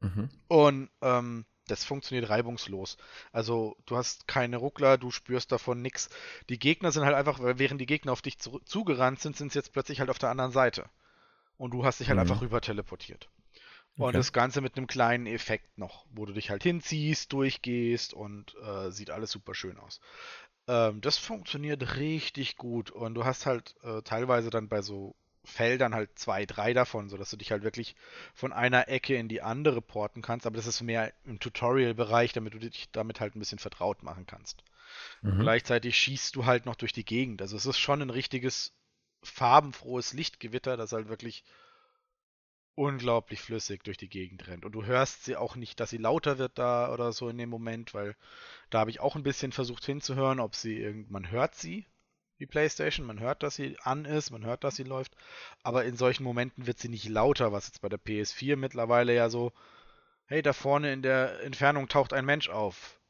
Mhm. 0.00 0.28
Und 0.46 0.90
ähm, 1.02 1.44
das 1.66 1.84
funktioniert 1.84 2.30
reibungslos. 2.30 2.96
Also 3.32 3.76
du 3.86 3.96
hast 3.96 4.26
keine 4.28 4.56
Ruckler, 4.56 4.96
du 4.96 5.10
spürst 5.10 5.50
davon 5.52 5.82
nichts. 5.82 6.08
Die 6.48 6.58
Gegner 6.58 6.92
sind 6.92 7.04
halt 7.04 7.14
einfach, 7.16 7.40
während 7.42 7.80
die 7.80 7.86
Gegner 7.86 8.12
auf 8.12 8.22
dich 8.22 8.38
zu, 8.38 8.60
zugerannt 8.64 9.20
sind, 9.20 9.36
sind 9.36 9.52
sie 9.52 9.58
jetzt 9.58 9.72
plötzlich 9.72 10.00
halt 10.00 10.08
auf 10.10 10.18
der 10.18 10.30
anderen 10.30 10.52
Seite. 10.52 10.84
Und 11.56 11.72
du 11.72 11.84
hast 11.84 11.98
dich 12.00 12.08
halt 12.08 12.16
Mhm. 12.16 12.20
einfach 12.22 12.40
rüber 12.40 12.60
teleportiert. 12.60 13.28
Und 13.98 14.14
Okay. 14.14 14.18
das 14.18 14.32
Ganze 14.32 14.60
mit 14.60 14.76
einem 14.76 14.86
kleinen 14.86 15.26
Effekt 15.26 15.76
noch, 15.78 16.06
wo 16.10 16.24
du 16.24 16.32
dich 16.32 16.50
halt 16.50 16.62
hinziehst, 16.62 17.32
durchgehst 17.32 18.14
und 18.14 18.54
äh, 18.62 18.90
sieht 18.90 19.10
alles 19.10 19.30
super 19.32 19.54
schön 19.54 19.78
aus. 19.78 20.00
Ähm, 20.68 21.00
das 21.00 21.18
funktioniert 21.18 21.96
richtig 21.96 22.56
gut 22.56 22.90
und 22.90 23.14
du 23.14 23.24
hast 23.24 23.46
halt 23.46 23.74
äh, 23.82 24.02
teilweise 24.02 24.50
dann 24.50 24.68
bei 24.68 24.82
so 24.82 25.16
Feldern 25.44 25.94
halt 25.94 26.18
zwei, 26.18 26.46
drei 26.46 26.74
davon, 26.74 27.08
sodass 27.08 27.30
du 27.30 27.36
dich 27.36 27.50
halt 27.52 27.62
wirklich 27.62 27.96
von 28.34 28.52
einer 28.52 28.88
Ecke 28.88 29.16
in 29.16 29.28
die 29.28 29.42
andere 29.42 29.80
porten 29.82 30.22
kannst, 30.22 30.46
aber 30.46 30.56
das 30.56 30.66
ist 30.66 30.82
mehr 30.82 31.12
im 31.24 31.40
Tutorial-Bereich, 31.40 32.32
damit 32.32 32.54
du 32.54 32.58
dich 32.58 32.90
damit 32.92 33.20
halt 33.20 33.34
ein 33.34 33.40
bisschen 33.40 33.58
vertraut 33.58 34.02
machen 34.02 34.26
kannst. 34.26 34.62
Mhm. 35.22 35.38
Gleichzeitig 35.38 35.96
schießt 35.98 36.36
du 36.36 36.46
halt 36.46 36.66
noch 36.66 36.76
durch 36.76 36.92
die 36.92 37.04
Gegend. 37.04 37.42
Also 37.42 37.56
es 37.56 37.66
ist 37.66 37.78
schon 37.78 38.02
ein 38.02 38.10
richtiges 38.10 38.72
farbenfrohes 39.22 40.12
Lichtgewitter, 40.12 40.76
das 40.76 40.92
halt 40.92 41.08
wirklich 41.08 41.44
unglaublich 42.78 43.40
flüssig 43.40 43.82
durch 43.82 43.96
die 43.96 44.08
Gegend 44.08 44.46
rennt. 44.46 44.64
Und 44.64 44.72
du 44.72 44.84
hörst 44.84 45.24
sie 45.24 45.36
auch 45.36 45.56
nicht, 45.56 45.80
dass 45.80 45.90
sie 45.90 45.98
lauter 45.98 46.38
wird 46.38 46.58
da 46.58 46.92
oder 46.92 47.12
so 47.12 47.28
in 47.28 47.36
dem 47.36 47.50
Moment, 47.50 47.92
weil 47.92 48.14
da 48.70 48.78
habe 48.78 48.90
ich 48.90 49.00
auch 49.00 49.16
ein 49.16 49.24
bisschen 49.24 49.50
versucht 49.50 49.84
hinzuhören, 49.84 50.38
ob 50.38 50.54
sie 50.54 50.78
irgend, 50.78 51.10
man 51.10 51.30
hört 51.30 51.56
sie, 51.56 51.86
die 52.38 52.46
PlayStation, 52.46 53.04
man 53.04 53.18
hört, 53.18 53.42
dass 53.42 53.56
sie 53.56 53.76
an 53.82 54.04
ist, 54.04 54.30
man 54.30 54.44
hört, 54.44 54.62
dass 54.62 54.76
sie 54.76 54.84
läuft, 54.84 55.16
aber 55.64 55.84
in 55.84 55.96
solchen 55.96 56.22
Momenten 56.22 56.68
wird 56.68 56.78
sie 56.78 56.88
nicht 56.88 57.08
lauter, 57.08 57.50
was 57.50 57.66
jetzt 57.66 57.80
bei 57.80 57.88
der 57.88 57.98
PS4 57.98 58.54
mittlerweile 58.54 59.12
ja 59.12 59.28
so, 59.28 59.52
hey, 60.26 60.40
da 60.40 60.52
vorne 60.52 60.92
in 60.92 61.02
der 61.02 61.40
Entfernung 61.42 61.88
taucht 61.88 62.12
ein 62.12 62.24
Mensch 62.24 62.48
auf. 62.48 63.00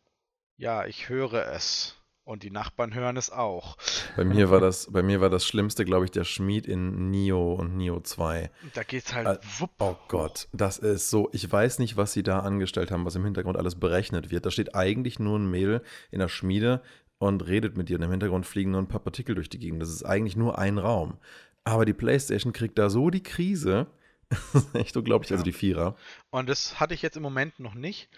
Ja, 0.57 0.87
ich 0.87 1.11
höre 1.11 1.47
es. 1.53 1.98
Und 2.29 2.43
die 2.43 2.51
Nachbarn 2.51 2.93
hören 2.93 3.17
es 3.17 3.31
auch. 3.31 3.79
Bei 4.15 4.23
mir 4.23 4.51
war 4.51 4.61
das, 4.61 4.93
bei 4.93 5.03
mir 5.03 5.23
war 5.23 5.31
das 5.31 5.47
Schlimmste, 5.47 5.87
glaube 5.87 6.05
ich, 6.05 6.11
der 6.11 6.25
Schmied 6.25 6.67
in 6.67 7.09
Nio 7.11 7.55
und 7.55 7.75
Nio 7.79 8.01
2. 8.01 8.51
Und 8.65 8.77
da 8.77 8.83
geht's 8.83 9.15
halt 9.15 9.27
Äh, 9.27 9.39
wupp. 9.59 9.71
Oh 9.79 9.97
Gott, 10.09 10.47
das 10.53 10.77
ist 10.77 11.09
so, 11.09 11.31
ich 11.33 11.51
weiß 11.51 11.79
nicht, 11.79 11.97
was 11.97 12.13
sie 12.13 12.23
da 12.23 12.41
angestellt 12.41 12.91
haben, 12.91 13.07
was 13.07 13.15
im 13.15 13.25
Hintergrund 13.25 13.57
alles 13.57 13.77
berechnet 13.81 14.31
wird. 14.31 14.45
Da 14.45 14.51
steht 14.51 14.75
eigentlich 14.75 15.19
nur 15.19 15.39
ein 15.39 15.51
Mädel 15.51 15.83
in 16.11 16.19
der 16.19 16.29
Schmiede 16.29 16.83
und 17.17 17.47
redet 17.47 17.79
mit 17.79 17.89
dir 17.89 17.97
und 17.97 18.03
im 18.03 18.11
Hintergrund 18.11 18.45
fliegen 18.45 18.73
nur 18.73 18.83
ein 18.83 18.89
paar 18.89 19.01
Partikel 19.01 19.35
durch 19.35 19.49
die 19.49 19.59
Gegend. 19.59 19.81
Das 19.81 19.89
ist 19.89 20.03
eigentlich 20.05 20.37
nur 20.37 20.59
ein 20.59 20.77
Raum. 20.77 21.17
Aber 21.65 21.87
die 21.87 21.95
Playstation 21.95 22.53
kriegt 22.53 22.79
da 22.79 22.91
so 22.91 23.09
die 23.09 23.23
Krise. 23.23 23.87
Das 24.53 24.65
ist 24.67 24.75
echt 24.75 24.97
unglaublich, 24.99 25.31
also 25.31 25.41
Ja. 25.41 25.45
die 25.45 25.53
Vierer. 25.55 25.97
Und 26.29 26.47
das 26.51 26.79
hatte 26.79 26.93
ich 26.93 27.01
jetzt 27.01 27.17
im 27.17 27.23
Moment 27.23 27.59
noch 27.59 27.73
nicht. 27.75 28.11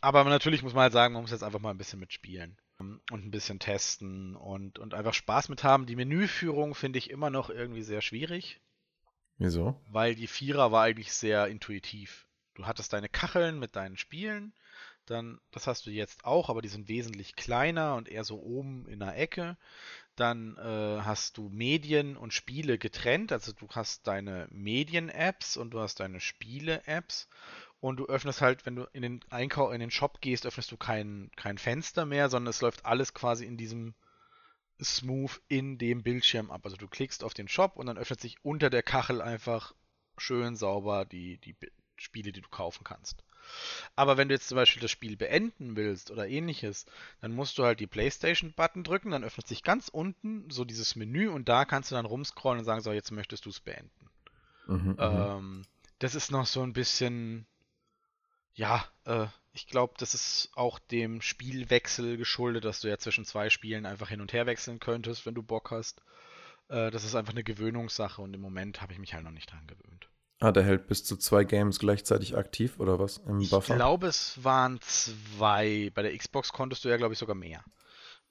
Aber 0.00 0.22
natürlich 0.22 0.62
muss 0.62 0.72
man 0.74 0.82
halt 0.82 0.92
sagen, 0.92 1.14
man 1.14 1.22
muss 1.22 1.32
jetzt 1.32 1.42
einfach 1.42 1.58
mal 1.58 1.70
ein 1.70 1.78
bisschen 1.78 1.98
mitspielen 1.98 2.56
und 2.80 3.26
ein 3.26 3.30
bisschen 3.30 3.58
testen 3.58 4.36
und, 4.36 4.78
und 4.78 4.94
einfach 4.94 5.14
Spaß 5.14 5.48
mit 5.48 5.64
haben. 5.64 5.86
Die 5.86 5.96
Menüführung 5.96 6.74
finde 6.74 6.98
ich 6.98 7.10
immer 7.10 7.30
noch 7.30 7.50
irgendwie 7.50 7.82
sehr 7.82 8.00
schwierig, 8.02 8.60
Wieso? 9.38 9.80
weil 9.86 10.14
die 10.14 10.26
Vierer 10.26 10.72
war 10.72 10.84
eigentlich 10.84 11.12
sehr 11.12 11.46
intuitiv. 11.48 12.26
Du 12.54 12.66
hattest 12.66 12.92
deine 12.92 13.08
Kacheln 13.08 13.58
mit 13.58 13.76
deinen 13.76 13.96
Spielen, 13.96 14.52
dann, 15.06 15.40
das 15.50 15.66
hast 15.66 15.86
du 15.86 15.90
jetzt 15.90 16.24
auch, 16.24 16.48
aber 16.50 16.62
die 16.62 16.68
sind 16.68 16.88
wesentlich 16.88 17.34
kleiner 17.34 17.96
und 17.96 18.08
eher 18.08 18.24
so 18.24 18.40
oben 18.40 18.86
in 18.86 19.00
der 19.00 19.16
Ecke. 19.18 19.56
Dann 20.14 20.56
äh, 20.56 21.00
hast 21.02 21.36
du 21.36 21.48
Medien 21.48 22.16
und 22.16 22.32
Spiele 22.32 22.78
getrennt, 22.78 23.32
also 23.32 23.52
du 23.52 23.66
hast 23.70 24.06
deine 24.06 24.46
Medien-Apps 24.50 25.56
und 25.56 25.70
du 25.70 25.80
hast 25.80 26.00
deine 26.00 26.20
Spiele-Apps 26.20 27.28
und 27.80 27.96
du 27.96 28.06
öffnest 28.06 28.40
halt, 28.42 28.66
wenn 28.66 28.76
du 28.76 28.84
in 28.92 29.02
den 29.02 29.20
Einkauf, 29.30 29.72
in 29.72 29.80
den 29.80 29.90
Shop 29.90 30.20
gehst, 30.20 30.46
öffnest 30.46 30.70
du 30.70 30.76
kein, 30.76 31.30
kein 31.36 31.58
Fenster 31.58 32.04
mehr, 32.04 32.28
sondern 32.28 32.50
es 32.50 32.60
läuft 32.60 32.84
alles 32.84 33.14
quasi 33.14 33.46
in 33.46 33.56
diesem 33.56 33.94
Smooth 34.82 35.40
in 35.48 35.78
dem 35.78 36.02
Bildschirm 36.02 36.50
ab. 36.50 36.62
Also 36.64 36.76
du 36.76 36.88
klickst 36.88 37.24
auf 37.24 37.34
den 37.34 37.48
Shop 37.48 37.76
und 37.76 37.86
dann 37.86 37.98
öffnet 37.98 38.20
sich 38.20 38.36
unter 38.44 38.70
der 38.70 38.82
Kachel 38.82 39.20
einfach 39.22 39.74
schön 40.18 40.56
sauber 40.56 41.04
die, 41.04 41.38
die 41.38 41.56
Spiele, 41.96 42.32
die 42.32 42.40
du 42.40 42.48
kaufen 42.48 42.84
kannst. 42.84 43.24
Aber 43.96 44.16
wenn 44.16 44.28
du 44.28 44.34
jetzt 44.34 44.48
zum 44.48 44.56
Beispiel 44.56 44.82
das 44.82 44.90
Spiel 44.90 45.16
beenden 45.16 45.76
willst 45.76 46.10
oder 46.10 46.28
ähnliches, 46.28 46.86
dann 47.20 47.32
musst 47.32 47.58
du 47.58 47.64
halt 47.64 47.80
die 47.80 47.86
PlayStation-Button 47.86 48.84
drücken, 48.84 49.10
dann 49.10 49.24
öffnet 49.24 49.48
sich 49.48 49.62
ganz 49.62 49.88
unten 49.88 50.48
so 50.50 50.64
dieses 50.64 50.96
Menü 50.96 51.28
und 51.28 51.48
da 51.48 51.64
kannst 51.64 51.90
du 51.90 51.94
dann 51.94 52.06
rumscrollen 52.06 52.60
und 52.60 52.64
sagen, 52.64 52.82
so, 52.82 52.92
jetzt 52.92 53.10
möchtest 53.10 53.46
du 53.46 53.50
es 53.50 53.60
beenden. 53.60 54.10
Mhm, 54.66 54.76
mhm. 54.76 54.96
Ähm, 54.98 55.62
das 55.98 56.14
ist 56.14 56.30
noch 56.30 56.46
so 56.46 56.62
ein 56.62 56.72
bisschen, 56.72 57.46
ja, 58.60 58.84
äh, 59.04 59.26
ich 59.52 59.66
glaube, 59.66 59.94
das 59.98 60.14
ist 60.14 60.50
auch 60.54 60.78
dem 60.78 61.20
Spielwechsel 61.22 62.16
geschuldet, 62.16 62.64
dass 62.64 62.80
du 62.80 62.88
ja 62.88 62.98
zwischen 62.98 63.24
zwei 63.24 63.50
Spielen 63.50 63.86
einfach 63.86 64.08
hin 64.08 64.20
und 64.20 64.32
her 64.32 64.46
wechseln 64.46 64.78
könntest, 64.80 65.26
wenn 65.26 65.34
du 65.34 65.42
Bock 65.42 65.70
hast. 65.70 66.02
Äh, 66.68 66.90
das 66.90 67.04
ist 67.04 67.14
einfach 67.14 67.32
eine 67.32 67.44
Gewöhnungssache 67.44 68.22
und 68.22 68.34
im 68.34 68.40
Moment 68.40 68.82
habe 68.82 68.92
ich 68.92 68.98
mich 68.98 69.14
halt 69.14 69.24
noch 69.24 69.32
nicht 69.32 69.50
dran 69.50 69.66
gewöhnt. 69.66 70.08
Ah, 70.40 70.52
der 70.52 70.62
hält 70.62 70.86
bis 70.86 71.04
zu 71.04 71.16
zwei 71.16 71.44
Games 71.44 71.78
gleichzeitig 71.78 72.36
aktiv 72.36 72.78
oder 72.78 72.98
was 72.98 73.18
im 73.18 73.40
Ich 73.40 73.50
Buffer? 73.50 73.76
glaube, 73.76 74.06
es 74.06 74.42
waren 74.42 74.80
zwei. 74.82 75.90
Bei 75.94 76.02
der 76.02 76.16
Xbox 76.16 76.52
konntest 76.52 76.84
du 76.84 76.88
ja, 76.88 76.96
glaube 76.96 77.12
ich, 77.12 77.18
sogar 77.18 77.36
mehr. 77.36 77.62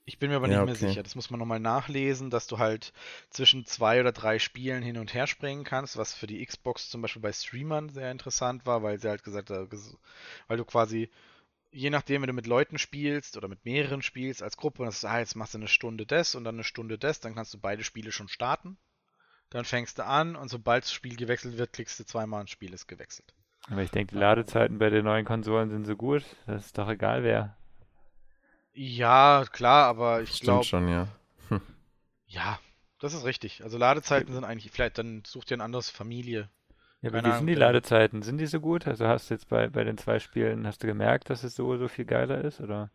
Ich 0.09 0.17
bin 0.17 0.31
mir 0.31 0.37
aber 0.37 0.47
nicht 0.47 0.55
Ja, 0.55 0.63
mehr 0.63 0.73
okay. 0.73 0.75
sicher. 0.75 1.03
Das 1.03 1.13
muss 1.13 1.29
man 1.29 1.39
nochmal 1.39 1.59
nachlesen, 1.59 2.31
dass 2.31 2.47
du 2.47 2.57
halt 2.57 2.93
zwischen 3.29 3.67
zwei 3.67 3.99
oder 3.99 4.11
drei 4.11 4.39
Spielen 4.39 4.81
hin 4.81 4.97
und 4.97 5.13
her 5.13 5.27
springen 5.27 5.63
kannst, 5.63 5.97
was 5.97 6.15
für 6.15 6.25
die 6.25 6.43
Xbox 6.43 6.89
zum 6.89 7.03
Beispiel 7.03 7.21
bei 7.21 7.31
Streamern 7.31 7.89
sehr 7.89 8.09
interessant 8.11 8.65
war, 8.65 8.81
weil 8.81 8.99
sie 8.99 9.07
halt 9.07 9.23
gesagt 9.23 9.51
hat, 9.51 9.69
weil 10.47 10.57
du 10.57 10.65
quasi, 10.65 11.11
je 11.71 11.89
nachdem, 11.91 12.21
wenn 12.23 12.27
du 12.29 12.33
mit 12.33 12.47
Leuten 12.47 12.77
spielst 12.79 13.37
oder 13.37 13.47
mit 13.47 13.65
mehreren 13.65 14.01
spielst 14.01 14.43
als 14.43 14.57
Gruppe, 14.57 14.83
und 14.83 14.87
das 14.87 14.97
ist, 14.97 15.05
ah, 15.05 15.19
jetzt 15.19 15.35
machst 15.35 15.53
du 15.55 15.59
eine 15.59 15.67
Stunde 15.69 16.05
des 16.05 16.35
und 16.35 16.43
dann 16.43 16.55
eine 16.55 16.63
Stunde 16.65 16.97
des, 16.97 17.19
dann 17.19 17.35
kannst 17.35 17.53
du 17.53 17.59
beide 17.59 17.83
Spiele 17.83 18.11
schon 18.11 18.29
starten. 18.29 18.77
Dann 19.51 19.65
fängst 19.65 19.99
du 19.99 20.05
an 20.05 20.35
und 20.35 20.49
sobald 20.49 20.85
das 20.85 20.93
Spiel 20.93 21.17
gewechselt 21.17 21.57
wird, 21.57 21.73
klickst 21.73 21.99
du 21.99 22.05
zweimal 22.05 22.41
und 22.41 22.49
Spiel 22.49 22.73
ist 22.73 22.87
gewechselt. 22.87 23.33
Aber 23.69 23.81
ich 23.81 23.89
denke, 23.91 24.13
die 24.15 24.19
Ladezeiten 24.19 24.79
bei 24.79 24.89
den 24.89 25.05
neuen 25.05 25.23
Konsolen 25.23 25.69
sind 25.69 25.85
so 25.85 25.95
gut, 25.95 26.25
das 26.45 26.65
ist 26.65 26.77
doch 26.77 26.89
egal 26.89 27.23
wer. 27.23 27.55
Ja, 28.73 29.45
klar, 29.51 29.85
aber 29.85 30.21
ich 30.23 30.37
Stimmt 30.37 30.43
glaube, 30.43 30.63
schon, 30.63 30.87
ja. 30.87 31.07
ja, 32.27 32.59
das 32.99 33.13
ist 33.13 33.25
richtig. 33.25 33.63
Also 33.63 33.77
Ladezeiten 33.77 34.33
sind 34.33 34.43
eigentlich, 34.43 34.71
vielleicht 34.71 34.97
dann 34.97 35.23
such 35.25 35.45
dir 35.45 35.57
ein 35.57 35.61
anderes 35.61 35.89
Familie. 35.89 36.49
Ja, 37.01 37.09
aber 37.09 37.23
wie 37.25 37.31
sind 37.33 37.47
die 37.47 37.55
Ladezeiten? 37.55 38.21
Sind 38.21 38.37
die 38.37 38.45
so 38.45 38.59
gut? 38.61 38.87
Also 38.87 39.05
hast 39.07 39.29
du 39.29 39.33
jetzt 39.33 39.49
bei, 39.49 39.67
bei 39.69 39.83
den 39.83 39.97
zwei 39.97 40.19
Spielen, 40.19 40.65
hast 40.67 40.81
du 40.83 40.87
gemerkt, 40.87 41.29
dass 41.29 41.43
es 41.43 41.55
so, 41.55 41.75
so 41.77 41.87
viel 41.89 42.05
geiler 42.05 42.41
ist, 42.43 42.61
oder? 42.61 42.89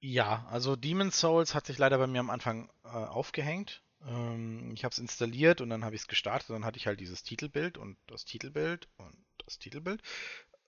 Ja, 0.00 0.46
also 0.50 0.76
Demon's 0.76 1.18
Souls 1.20 1.54
hat 1.54 1.66
sich 1.66 1.78
leider 1.78 1.98
bei 1.98 2.06
mir 2.06 2.20
am 2.20 2.30
Anfang 2.30 2.70
äh, 2.84 2.88
aufgehängt. 2.88 3.82
Ähm, 4.06 4.70
ich 4.74 4.84
habe 4.84 4.92
es 4.92 4.98
installiert 4.98 5.60
und 5.60 5.70
dann 5.70 5.84
habe 5.84 5.94
ich 5.94 6.02
es 6.02 6.08
gestartet. 6.08 6.50
Dann 6.50 6.64
hatte 6.64 6.78
ich 6.78 6.86
halt 6.86 7.00
dieses 7.00 7.22
Titelbild 7.22 7.78
und 7.78 7.96
das 8.06 8.24
Titelbild 8.24 8.88
und 8.98 9.16
das 9.44 9.58
Titelbild. 9.58 10.02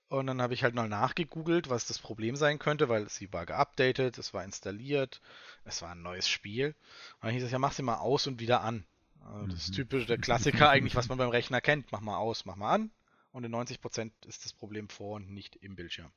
Und 0.09 0.27
dann 0.27 0.41
habe 0.41 0.53
ich 0.55 0.63
halt 0.63 0.73
mal 0.75 0.89
nachgegoogelt, 0.89 1.69
was 1.69 1.85
das 1.85 1.99
Problem 1.99 2.35
sein 2.35 2.57
könnte, 2.59 2.89
weil 2.89 3.07
sie 3.09 3.31
war 3.31 3.45
geupdatet, 3.45 4.17
es 4.17 4.33
war 4.33 4.43
installiert, 4.43 5.21
es 5.65 5.81
war 5.83 5.91
ein 5.91 6.01
neues 6.01 6.27
Spiel. 6.27 6.69
Und 7.15 7.25
dann 7.25 7.31
hieß 7.33 7.43
es 7.43 7.51
ja, 7.51 7.59
mach 7.59 7.73
sie 7.73 7.83
mal 7.83 7.97
aus 7.99 8.25
und 8.27 8.39
wieder 8.39 8.61
an. 8.61 8.85
Also 9.23 9.47
das 9.47 9.59
ist 9.65 9.69
Mhm. 9.69 9.73
typisch 9.73 10.07
der 10.07 10.17
Klassiker 10.17 10.69
eigentlich, 10.69 10.95
was 10.95 11.09
man 11.09 11.17
beim 11.19 11.29
Rechner 11.29 11.61
kennt. 11.61 11.91
Mach 11.91 12.01
mal 12.01 12.17
aus, 12.17 12.45
mach 12.45 12.55
mal 12.55 12.73
an. 12.73 12.91
Und 13.31 13.43
in 13.43 13.51
90% 13.51 14.11
ist 14.27 14.45
das 14.45 14.53
Problem 14.53 14.89
vor 14.89 15.15
und 15.17 15.29
nicht 15.29 15.55
im 15.57 15.75
Bildschirm. 15.75 16.11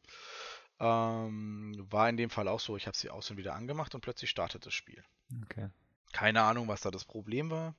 Ähm, 0.80 1.74
war 1.90 2.08
in 2.08 2.16
dem 2.16 2.30
Fall 2.30 2.48
auch 2.48 2.60
so. 2.60 2.76
Ich 2.76 2.86
habe 2.86 2.96
sie 2.96 3.10
aus 3.10 3.30
und 3.30 3.36
wieder 3.36 3.54
angemacht 3.54 3.94
und 3.94 4.00
plötzlich 4.00 4.30
startet 4.30 4.66
das 4.66 4.74
Spiel. 4.74 5.02
Okay. 5.44 5.68
Keine 6.12 6.42
Ahnung, 6.42 6.68
was 6.68 6.80
da 6.80 6.90
das 6.90 7.04
Problem 7.04 7.50
war. 7.50 7.74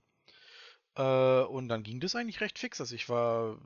Äh, 0.95 1.45
und 1.45 1.67
dann 1.69 1.83
ging 1.83 1.99
das 1.99 2.15
eigentlich 2.15 2.41
recht 2.41 2.59
fix. 2.59 2.79
Also 2.79 2.95
ich 2.95 3.09
war 3.09 3.57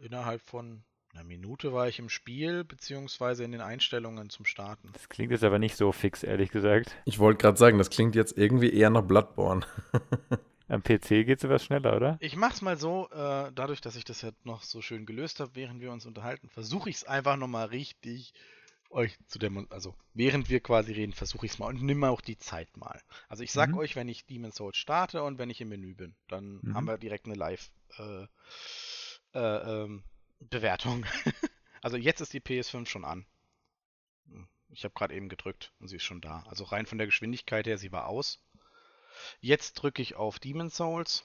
innerhalb 0.00 0.42
von 0.42 0.82
einer 1.18 1.26
Minute 1.26 1.72
war 1.72 1.88
ich 1.88 1.98
im 1.98 2.08
Spiel, 2.08 2.64
beziehungsweise 2.64 3.44
in 3.44 3.52
den 3.52 3.60
Einstellungen 3.60 4.30
zum 4.30 4.44
Starten. 4.44 4.90
Das 4.92 5.08
klingt 5.08 5.32
jetzt 5.32 5.44
aber 5.44 5.58
nicht 5.58 5.76
so 5.76 5.90
fix, 5.90 6.22
ehrlich 6.22 6.50
gesagt. 6.50 6.94
Ich 7.04 7.18
wollte 7.18 7.38
gerade 7.38 7.58
sagen, 7.58 7.78
das 7.78 7.90
klingt 7.90 8.14
jetzt 8.14 8.38
irgendwie 8.38 8.72
eher 8.72 8.90
nach 8.90 9.02
Bloodborne. 9.02 9.66
Am 10.68 10.82
PC 10.82 11.08
geht 11.24 11.38
es 11.38 11.44
etwas 11.44 11.64
schneller, 11.64 11.96
oder? 11.96 12.18
Ich 12.20 12.36
mach's 12.36 12.60
mal 12.60 12.76
so, 12.76 13.08
äh, 13.10 13.50
dadurch, 13.54 13.80
dass 13.80 13.96
ich 13.96 14.04
das 14.04 14.22
ja 14.22 14.30
noch 14.44 14.62
so 14.62 14.82
schön 14.82 15.06
gelöst 15.06 15.40
habe, 15.40 15.52
während 15.54 15.80
wir 15.80 15.90
uns 15.90 16.06
unterhalten, 16.06 16.48
versuche 16.50 16.90
ich 16.90 16.96
es 16.96 17.04
einfach 17.04 17.36
nochmal 17.36 17.68
richtig 17.68 18.34
euch 18.90 19.18
zu 19.26 19.38
demonstrieren. 19.38 19.74
Also, 19.74 19.94
während 20.14 20.50
wir 20.50 20.60
quasi 20.60 20.92
reden, 20.92 21.14
versuche 21.14 21.46
ich 21.46 21.52
es 21.52 21.58
mal 21.58 21.66
und 21.66 21.82
nimm 21.82 22.04
auch 22.04 22.20
die 22.20 22.38
Zeit 22.38 22.76
mal. 22.76 23.00
Also, 23.28 23.42
ich 23.42 23.50
sag 23.50 23.70
mhm. 23.70 23.78
euch, 23.78 23.96
wenn 23.96 24.08
ich 24.08 24.26
Demon's 24.26 24.56
Souls 24.56 24.76
starte 24.76 25.22
und 25.22 25.38
wenn 25.38 25.50
ich 25.50 25.60
im 25.60 25.70
Menü 25.70 25.94
bin, 25.94 26.14
dann 26.28 26.60
mhm. 26.62 26.74
haben 26.74 26.86
wir 26.86 26.98
direkt 26.98 27.26
eine 27.26 27.34
Live- 27.34 27.70
äh, 27.98 28.26
äh, 29.34 29.84
ähm, 29.84 30.04
Bewertung. 30.40 31.04
also, 31.82 31.96
jetzt 31.96 32.20
ist 32.20 32.32
die 32.32 32.40
PS5 32.40 32.86
schon 32.86 33.04
an. 33.04 33.26
Ich 34.70 34.84
habe 34.84 34.94
gerade 34.94 35.14
eben 35.14 35.28
gedrückt 35.28 35.72
und 35.78 35.88
sie 35.88 35.96
ist 35.96 36.04
schon 36.04 36.20
da. 36.20 36.42
Also 36.46 36.64
rein 36.64 36.86
von 36.86 36.98
der 36.98 37.06
Geschwindigkeit 37.06 37.66
her, 37.66 37.78
sie 37.78 37.92
war 37.92 38.06
aus. 38.06 38.38
Jetzt 39.40 39.74
drücke 39.74 40.02
ich 40.02 40.14
auf 40.14 40.38
Demon 40.38 40.70
Souls. 40.70 41.24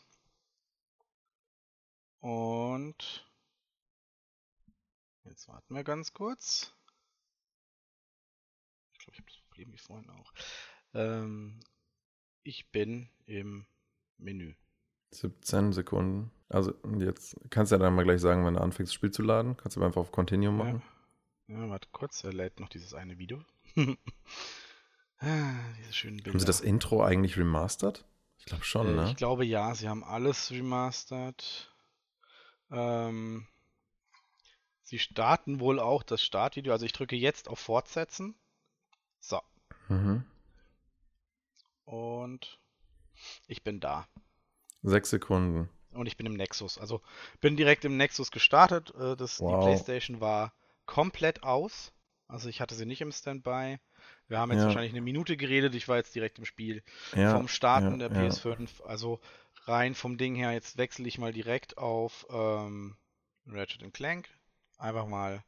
Und 2.20 3.30
jetzt 5.26 5.48
warten 5.50 5.76
wir 5.76 5.84
ganz 5.84 6.14
kurz. 6.14 6.74
Ich 8.94 9.00
glaube, 9.00 9.12
ich 9.14 9.20
habe 9.20 9.32
das 9.32 9.42
Problem 9.42 9.74
wie 9.74 9.78
vorhin 9.78 10.10
auch. 10.10 10.34
Ähm, 10.94 11.60
ich 12.44 12.72
bin 12.72 13.10
im 13.26 13.66
Menü. 14.18 14.56
17 15.12 15.74
Sekunden. 15.74 16.32
Also 16.54 16.74
jetzt 17.00 17.36
kannst 17.50 17.72
du 17.72 17.76
ja 17.76 17.80
dann 17.80 17.96
mal 17.96 18.04
gleich 18.04 18.22
sagen, 18.22 18.46
wenn 18.46 18.54
du 18.54 18.62
anfängst, 18.62 18.92
das 18.92 18.94
Spiel 18.94 19.12
zu 19.12 19.24
laden. 19.24 19.58
Kannst 19.58 19.76
du 19.76 19.84
einfach 19.84 20.02
auf 20.02 20.12
Continuum 20.12 20.58
machen. 20.58 20.84
Ja, 21.48 21.60
ja 21.62 21.70
warte 21.70 21.88
kurz, 21.92 22.24
er 22.24 22.34
lädt 22.34 22.60
noch 22.60 22.70
dieses 22.70 22.94
eine 22.94 23.18
Video. 23.18 23.44
Ah, 25.26 25.54
diese 25.80 25.94
schönen 25.94 26.18
Bilder. 26.18 26.32
Haben 26.32 26.40
sie 26.40 26.46
das 26.46 26.60
Intro 26.60 27.02
eigentlich 27.02 27.38
remastert? 27.38 28.04
Ich 28.40 28.44
glaube 28.44 28.66
schon, 28.66 28.88
äh, 28.88 28.92
ne? 28.92 29.10
Ich 29.12 29.16
glaube 29.16 29.46
ja, 29.46 29.74
sie 29.74 29.88
haben 29.88 30.04
alles 30.04 30.52
remastert. 30.52 31.74
Ähm, 32.70 33.48
sie 34.82 35.00
starten 35.00 35.62
wohl 35.62 35.80
auch 35.80 36.04
das 36.04 36.22
Startvideo. 36.22 36.74
Also 36.74 36.86
ich 36.86 36.92
drücke 36.92 37.16
jetzt 37.16 37.48
auf 37.48 37.60
Fortsetzen. 37.60 38.36
So. 39.22 39.40
Mhm. 39.88 40.26
Und 41.86 42.60
ich 43.48 43.64
bin 43.64 43.80
da. 43.80 44.10
Sechs 44.82 45.10
Sekunden. 45.10 45.70
Und 45.94 46.08
ich 46.08 46.18
bin 46.18 46.26
im 46.26 46.34
Nexus. 46.34 46.78
Also 46.78 47.02
bin 47.42 47.56
direkt 47.56 47.86
im 47.86 47.98
Nexus 47.98 48.32
gestartet. 48.32 48.94
Äh, 48.96 49.16
das, 49.16 49.40
wow. 49.40 49.60
Die 49.60 49.66
PlayStation 49.66 50.22
war 50.22 50.54
komplett 50.86 51.44
aus. 51.44 51.94
Also 52.28 52.50
ich 52.50 52.62
hatte 52.62 52.76
sie 52.76 52.86
nicht 52.86 53.02
im 53.02 53.12
Standby. 53.12 53.78
Wir 54.28 54.40
haben 54.40 54.52
jetzt 54.52 54.62
ja. 54.62 54.66
wahrscheinlich 54.66 54.94
eine 54.94 55.02
Minute 55.02 55.38
geredet, 55.38 55.76
ich 55.76 55.88
war 55.88 55.98
jetzt 55.98 56.16
direkt 56.16 56.40
im 56.40 56.46
Spiel. 56.46 56.84
Ja, 57.16 57.36
vom 57.36 57.48
Starten 57.48 58.00
ja, 58.00 58.10
der 58.10 58.12
PS5, 58.12 58.84
also 58.84 59.20
rein 59.66 59.96
vom 59.96 60.18
Ding 60.18 60.36
her, 60.36 60.52
jetzt 60.52 60.78
wechsle 60.78 61.08
ich 61.08 61.18
mal 61.18 61.34
direkt 61.34 61.78
auf 61.78 62.26
ähm, 62.30 62.98
Ratchet 63.48 63.94
Clank. 63.94 64.30
Einfach 64.78 65.08
mal. 65.08 65.44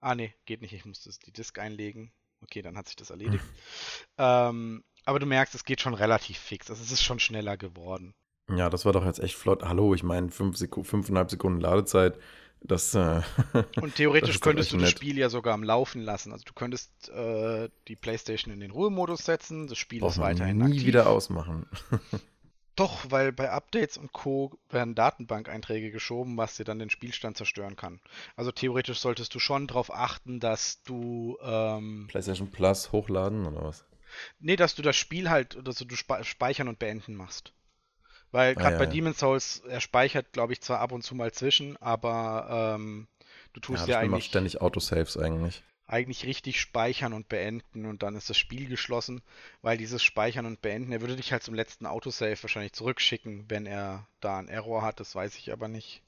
Ah 0.00 0.14
ne, 0.14 0.32
geht 0.46 0.62
nicht, 0.62 0.72
ich 0.72 0.84
muss 0.84 1.02
das, 1.02 1.18
die 1.18 1.32
Disk 1.32 1.58
einlegen. 1.58 2.10
Okay, 2.42 2.62
dann 2.62 2.76
hat 2.76 2.86
sich 2.86 2.96
das 2.96 3.10
erledigt. 3.10 3.44
ähm, 4.18 4.82
aber 5.04 5.18
du 5.18 5.26
merkst, 5.26 5.54
es 5.54 5.64
geht 5.64 5.80
schon 5.80 5.94
relativ 5.94 6.38
fix. 6.38 6.70
Also 6.70 6.82
es 6.82 6.90
ist 6.90 7.02
schon 7.02 7.20
schneller 7.20 7.56
geworden. 7.56 8.14
Ja, 8.56 8.70
das 8.70 8.84
war 8.84 8.92
doch 8.92 9.04
jetzt 9.04 9.20
echt 9.20 9.36
flott. 9.36 9.62
Hallo, 9.62 9.94
ich 9.94 10.02
meine, 10.02 10.30
fünf 10.30 10.56
Sek 10.56 10.74
fünfeinhalb 10.82 11.30
Sekunden 11.30 11.60
Ladezeit 11.60 12.18
das, 12.62 12.94
äh, 12.94 13.22
und 13.80 13.94
theoretisch 13.94 14.40
könntest 14.40 14.72
du 14.72 14.76
das 14.76 14.90
Spiel 14.90 15.16
ja 15.18 15.30
sogar 15.30 15.54
am 15.54 15.64
Laufen 15.64 16.02
lassen. 16.02 16.32
Also 16.32 16.44
du 16.44 16.52
könntest 16.52 17.08
äh, 17.08 17.68
die 17.88 17.96
PlayStation 17.96 18.52
in 18.52 18.60
den 18.60 18.70
Ruhemodus 18.70 19.24
setzen, 19.24 19.66
das 19.66 19.78
Spiel 19.78 20.00
Brauch 20.00 20.10
ist 20.10 20.18
weiterhin 20.18 20.58
nie 20.58 20.64
aktiv. 20.64 20.86
wieder 20.86 21.08
ausmachen. 21.08 21.66
Doch, 22.76 23.10
weil 23.10 23.32
bei 23.32 23.50
Updates 23.50 23.98
und 23.98 24.12
Co. 24.12 24.58
werden 24.70 24.94
Datenbank-Einträge 24.94 25.90
geschoben, 25.90 26.36
was 26.36 26.56
dir 26.56 26.64
dann 26.64 26.78
den 26.78 26.88
Spielstand 26.88 27.36
zerstören 27.36 27.76
kann. 27.76 28.00
Also 28.36 28.52
theoretisch 28.52 29.00
solltest 29.00 29.34
du 29.34 29.38
schon 29.38 29.66
darauf 29.66 29.92
achten, 29.92 30.40
dass 30.40 30.82
du 30.84 31.36
ähm, 31.42 32.06
PlayStation 32.08 32.50
Plus 32.50 32.92
hochladen 32.92 33.46
oder 33.46 33.64
was? 33.64 33.84
Nee, 34.38 34.56
dass 34.56 34.74
du 34.74 34.82
das 34.82 34.96
Spiel 34.96 35.30
halt, 35.30 35.58
dass 35.62 35.76
du 35.76 35.94
speichern 36.22 36.68
und 36.68 36.78
beenden 36.78 37.14
machst. 37.14 37.52
Weil 38.32 38.54
gerade 38.54 38.68
ah, 38.68 38.72
ja, 38.72 38.78
bei 38.78 38.84
ja. 38.84 38.90
Demon's 38.90 39.18
Souls, 39.18 39.62
er 39.68 39.80
speichert, 39.80 40.32
glaube 40.32 40.52
ich, 40.52 40.60
zwar 40.60 40.80
ab 40.80 40.92
und 40.92 41.02
zu 41.02 41.14
mal 41.14 41.32
zwischen, 41.32 41.76
aber 41.78 42.76
ähm, 42.76 43.08
du 43.52 43.60
tust 43.60 43.88
ja, 43.88 43.94
ja 43.94 43.98
eigentlich. 44.00 44.26
ständig 44.26 44.60
Autosaves 44.60 45.16
eigentlich. 45.16 45.62
Eigentlich 45.86 46.24
richtig 46.24 46.60
speichern 46.60 47.12
und 47.12 47.28
beenden 47.28 47.84
und 47.86 48.04
dann 48.04 48.14
ist 48.14 48.30
das 48.30 48.36
Spiel 48.38 48.68
geschlossen, 48.68 49.22
weil 49.60 49.76
dieses 49.76 50.04
Speichern 50.04 50.46
und 50.46 50.62
Beenden, 50.62 50.92
er 50.92 51.00
würde 51.00 51.16
dich 51.16 51.32
halt 51.32 51.42
zum 51.42 51.54
letzten 51.54 51.86
Autosave 51.86 52.40
wahrscheinlich 52.40 52.72
zurückschicken, 52.74 53.46
wenn 53.48 53.66
er 53.66 54.06
da 54.20 54.38
einen 54.38 54.48
Error 54.48 54.82
hat, 54.82 55.00
das 55.00 55.16
weiß 55.16 55.36
ich 55.36 55.52
aber 55.52 55.66
nicht. 55.66 56.00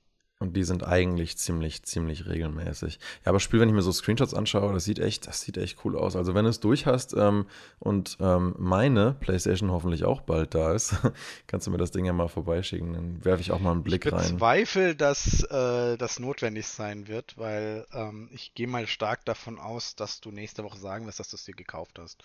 Und 0.42 0.56
die 0.56 0.64
sind 0.64 0.84
eigentlich 0.84 1.38
ziemlich, 1.38 1.84
ziemlich 1.84 2.26
regelmäßig. 2.26 2.98
Ja, 3.24 3.30
aber 3.30 3.38
Spiel, 3.38 3.60
wenn 3.60 3.68
ich 3.68 3.74
mir 3.76 3.82
so 3.82 3.92
Screenshots 3.92 4.34
anschaue, 4.34 4.72
das 4.72 4.82
sieht 4.82 4.98
echt, 4.98 5.28
das 5.28 5.40
sieht 5.40 5.56
echt 5.56 5.84
cool 5.84 5.96
aus. 5.96 6.16
Also 6.16 6.34
wenn 6.34 6.42
du 6.42 6.50
es 6.50 6.58
durch 6.58 6.84
hast 6.84 7.14
ähm, 7.14 7.46
und 7.78 8.16
ähm, 8.18 8.56
meine 8.58 9.14
PlayStation 9.20 9.70
hoffentlich 9.70 10.04
auch 10.04 10.20
bald 10.22 10.56
da 10.56 10.72
ist, 10.72 10.96
kannst 11.46 11.68
du 11.68 11.70
mir 11.70 11.76
das 11.76 11.92
Ding 11.92 12.04
ja 12.06 12.12
mal 12.12 12.26
vorbeischicken. 12.26 12.92
Dann 12.92 13.24
werfe 13.24 13.40
ich 13.40 13.52
auch 13.52 13.60
mal 13.60 13.70
einen 13.70 13.84
Blick 13.84 14.04
ich 14.04 14.12
rein. 14.12 14.24
Ich 14.24 14.32
bezweifle, 14.32 14.96
dass 14.96 15.44
äh, 15.44 15.96
das 15.96 16.18
notwendig 16.18 16.66
sein 16.66 17.06
wird, 17.06 17.38
weil 17.38 17.86
ähm, 17.92 18.28
ich 18.32 18.52
gehe 18.54 18.66
mal 18.66 18.88
stark 18.88 19.24
davon 19.24 19.60
aus, 19.60 19.94
dass 19.94 20.20
du 20.20 20.32
nächste 20.32 20.64
Woche 20.64 20.78
sagen 20.78 21.06
wirst, 21.06 21.20
dass 21.20 21.30
du 21.30 21.36
es 21.36 21.44
dir 21.44 21.54
gekauft 21.54 22.00
hast. 22.00 22.20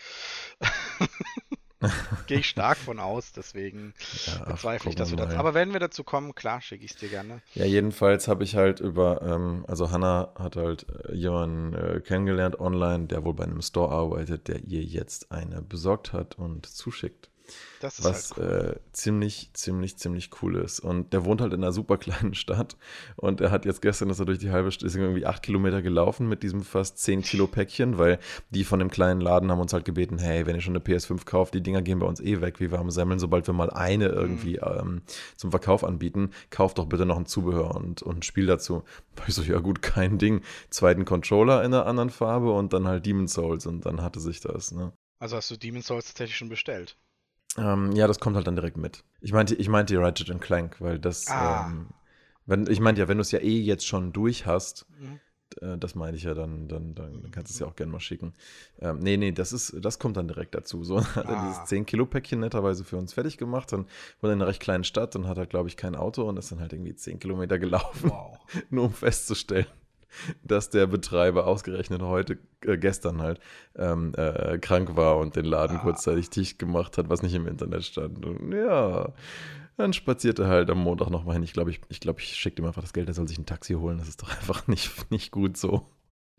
Gehe 2.27 2.39
ich 2.39 2.49
stark 2.49 2.77
von 2.77 2.99
aus, 2.99 3.31
deswegen 3.33 3.93
ja, 4.25 4.45
bezweifle 4.45 4.89
ich, 4.89 4.95
dass 4.95 5.11
wir 5.11 5.17
das. 5.17 5.35
Aber 5.35 5.53
wenn 5.53 5.73
wir 5.73 5.79
dazu 5.79 6.03
kommen, 6.03 6.33
klar, 6.33 6.59
schicke 6.59 6.85
ich 6.85 6.91
es 6.91 6.97
dir 6.97 7.09
gerne. 7.09 7.41
Ja, 7.53 7.65
jedenfalls 7.65 8.27
habe 8.27 8.43
ich 8.43 8.55
halt 8.55 8.79
über, 8.79 9.21
ähm, 9.21 9.63
also 9.67 9.91
Hannah 9.91 10.33
hat 10.37 10.55
halt 10.55 10.87
äh, 11.07 11.13
jemanden 11.13 11.73
äh, 11.73 12.01
kennengelernt 12.01 12.59
online, 12.59 13.05
der 13.07 13.23
wohl 13.23 13.35
bei 13.35 13.43
einem 13.43 13.61
Store 13.61 13.91
arbeitet, 13.91 14.47
der 14.47 14.63
ihr 14.63 14.83
jetzt 14.83 15.31
eine 15.31 15.61
besorgt 15.61 16.13
hat 16.13 16.37
und 16.39 16.65
zuschickt. 16.65 17.29
Das 17.79 17.99
ist 17.99 18.05
was 18.05 18.31
halt 18.31 18.39
cool. 18.39 18.75
äh, 18.75 18.79
ziemlich, 18.91 19.51
ziemlich, 19.53 19.97
ziemlich 19.97 20.29
cool 20.41 20.55
ist. 20.55 20.79
Und 20.79 21.13
der 21.13 21.25
wohnt 21.25 21.41
halt 21.41 21.53
in 21.53 21.63
einer 21.63 21.71
super 21.71 21.97
kleinen 21.97 22.33
Stadt. 22.33 22.77
Und 23.15 23.41
er 23.41 23.51
hat 23.51 23.65
jetzt 23.65 23.81
gestern, 23.81 24.09
ist 24.09 24.19
er 24.19 24.25
durch 24.25 24.39
die 24.39 24.51
halbe 24.51 24.71
Stadt, 24.71 24.83
ist 24.83 24.95
irgendwie 24.95 25.25
acht 25.25 25.43
Kilometer 25.43 25.81
gelaufen 25.81 26.27
mit 26.27 26.43
diesem 26.43 26.61
fast 26.61 26.97
zehn 26.97 27.21
Kilo 27.21 27.47
Päckchen, 27.47 27.97
weil 27.97 28.19
die 28.49 28.63
von 28.63 28.79
dem 28.79 28.89
kleinen 28.89 29.21
Laden 29.21 29.51
haben 29.51 29.59
uns 29.59 29.73
halt 29.73 29.85
gebeten, 29.85 30.17
hey, 30.17 30.45
wenn 30.45 30.55
ihr 30.55 30.61
schon 30.61 30.75
eine 30.75 30.83
PS5 30.83 31.25
kauft, 31.25 31.53
die 31.53 31.61
Dinger 31.61 31.81
gehen 31.81 31.99
bei 31.99 32.07
uns 32.07 32.19
eh 32.19 32.41
weg, 32.41 32.59
wie 32.59 32.71
warme 32.71 32.91
Semmeln, 32.91 33.19
sobald 33.19 33.47
wir 33.47 33.53
mal 33.53 33.69
eine 33.69 34.07
irgendwie 34.07 34.57
mhm. 34.57 34.79
ähm, 34.79 35.01
zum 35.35 35.51
Verkauf 35.51 35.83
anbieten, 35.83 36.31
kauft 36.49 36.77
doch 36.77 36.85
bitte 36.85 37.05
noch 37.05 37.17
ein 37.17 37.25
Zubehör 37.25 37.75
und, 37.75 38.01
und 38.01 38.19
ein 38.19 38.23
Spiel 38.23 38.45
dazu. 38.45 38.83
ich 39.27 39.35
so, 39.35 39.43
ja 39.43 39.59
gut, 39.59 39.81
kein 39.81 40.17
Ding. 40.17 40.41
Zweiten 40.69 41.05
Controller 41.05 41.63
in 41.63 41.73
einer 41.73 41.85
anderen 41.85 42.09
Farbe 42.09 42.51
und 42.51 42.73
dann 42.73 42.87
halt 42.87 43.05
Demon's 43.05 43.33
Souls 43.33 43.65
und 43.65 43.85
dann 43.85 44.01
hatte 44.01 44.19
sich 44.19 44.39
das, 44.39 44.71
ne? 44.71 44.93
Also 45.19 45.35
hast 45.35 45.49
du 45.49 45.57
Demon's 45.57 45.87
Souls 45.87 46.07
tatsächlich 46.07 46.37
schon 46.37 46.49
bestellt? 46.49 46.97
Ähm, 47.57 47.91
ja, 47.93 48.07
das 48.07 48.19
kommt 48.19 48.35
halt 48.35 48.47
dann 48.47 48.55
direkt 48.55 48.77
mit. 48.77 49.03
Ich 49.19 49.33
meinte, 49.33 49.55
ich 49.55 49.67
meinte 49.67 49.97
Ratchet 49.99 50.39
Clank, 50.39 50.79
weil 50.79 50.99
das, 50.99 51.27
ah. 51.27 51.67
ähm, 51.67 51.87
wenn, 52.45 52.67
ich 52.69 52.79
meinte 52.79 53.01
ja, 53.01 53.07
wenn 53.07 53.17
du 53.17 53.21
es 53.21 53.31
ja 53.31 53.39
eh 53.39 53.59
jetzt 53.59 53.85
schon 53.85 54.13
durch 54.13 54.45
hast, 54.45 54.85
mhm. 54.99 55.19
äh, 55.61 55.77
das 55.77 55.95
meine 55.95 56.15
ich 56.15 56.23
ja, 56.23 56.35
dann, 56.35 56.67
dann, 56.67 56.93
dann 56.93 57.31
kannst 57.31 57.51
du 57.51 57.53
es 57.53 57.59
ja 57.59 57.67
auch 57.67 57.75
gerne 57.75 57.91
mal 57.91 57.99
schicken. 57.99 58.33
Ähm, 58.79 58.99
nee, 58.99 59.17
nee, 59.17 59.31
das 59.31 59.53
ist, 59.53 59.75
das 59.81 59.97
kommt 59.97 60.17
dann 60.17 60.27
direkt 60.27 60.53
dazu. 60.53 60.83
So 60.83 61.03
hat 61.15 61.25
er 61.25 61.37
ah. 61.37 61.47
dieses 61.47 61.63
10-Kilo-Päckchen 61.63 62.39
netterweise 62.39 62.83
für 62.83 62.97
uns 62.97 63.13
fertig 63.13 63.37
gemacht. 63.37 63.73
Dann 63.73 63.87
wurde 64.21 64.33
in 64.33 64.41
einer 64.41 64.47
recht 64.49 64.61
kleinen 64.61 64.83
Stadt 64.83 65.15
und 65.15 65.27
hat 65.27 65.39
er, 65.39 65.47
glaube 65.47 65.67
ich, 65.67 65.77
kein 65.77 65.95
Auto 65.95 66.23
und 66.29 66.37
ist 66.37 66.51
dann 66.51 66.59
halt 66.59 66.73
irgendwie 66.73 66.95
10 66.95 67.19
Kilometer 67.19 67.57
gelaufen, 67.57 68.11
wow. 68.11 68.37
nur 68.69 68.85
um 68.85 68.93
festzustellen, 68.93 69.65
dass 70.43 70.69
der 70.69 70.87
Betreiber 70.87 71.47
ausgerechnet 71.47 72.01
heute, 72.01 72.37
äh, 72.65 72.77
gestern 72.77 73.21
halt, 73.21 73.39
ähm, 73.75 74.13
äh, 74.15 74.57
krank 74.59 74.95
war 74.95 75.17
und 75.17 75.35
den 75.35 75.45
Laden 75.45 75.77
ah. 75.77 75.81
kurzzeitig 75.81 76.29
dicht 76.29 76.59
gemacht 76.59 76.97
hat, 76.97 77.09
was 77.09 77.21
nicht 77.21 77.33
im 77.33 77.47
Internet 77.47 77.83
stand. 77.83 78.25
Und 78.25 78.51
ja, 78.51 79.13
dann 79.77 79.93
spazierte 79.93 80.43
er 80.43 80.49
halt 80.49 80.69
am 80.69 80.79
Montag 80.79 81.09
nochmal 81.09 81.35
hin. 81.35 81.43
Ich 81.43 81.53
glaube, 81.53 81.69
ich, 81.69 81.81
ich, 81.89 81.99
glaub, 81.99 82.19
ich 82.19 82.35
schicke 82.35 82.61
ihm 82.61 82.65
einfach 82.65 82.81
das 82.81 82.93
Geld, 82.93 83.07
er 83.07 83.13
soll 83.13 83.27
sich 83.27 83.37
ein 83.37 83.45
Taxi 83.45 83.73
holen. 83.73 83.99
Das 83.99 84.07
ist 84.07 84.21
doch 84.21 84.29
einfach 84.37 84.67
nicht, 84.67 85.11
nicht 85.11 85.31
gut 85.31 85.57
so. 85.57 85.87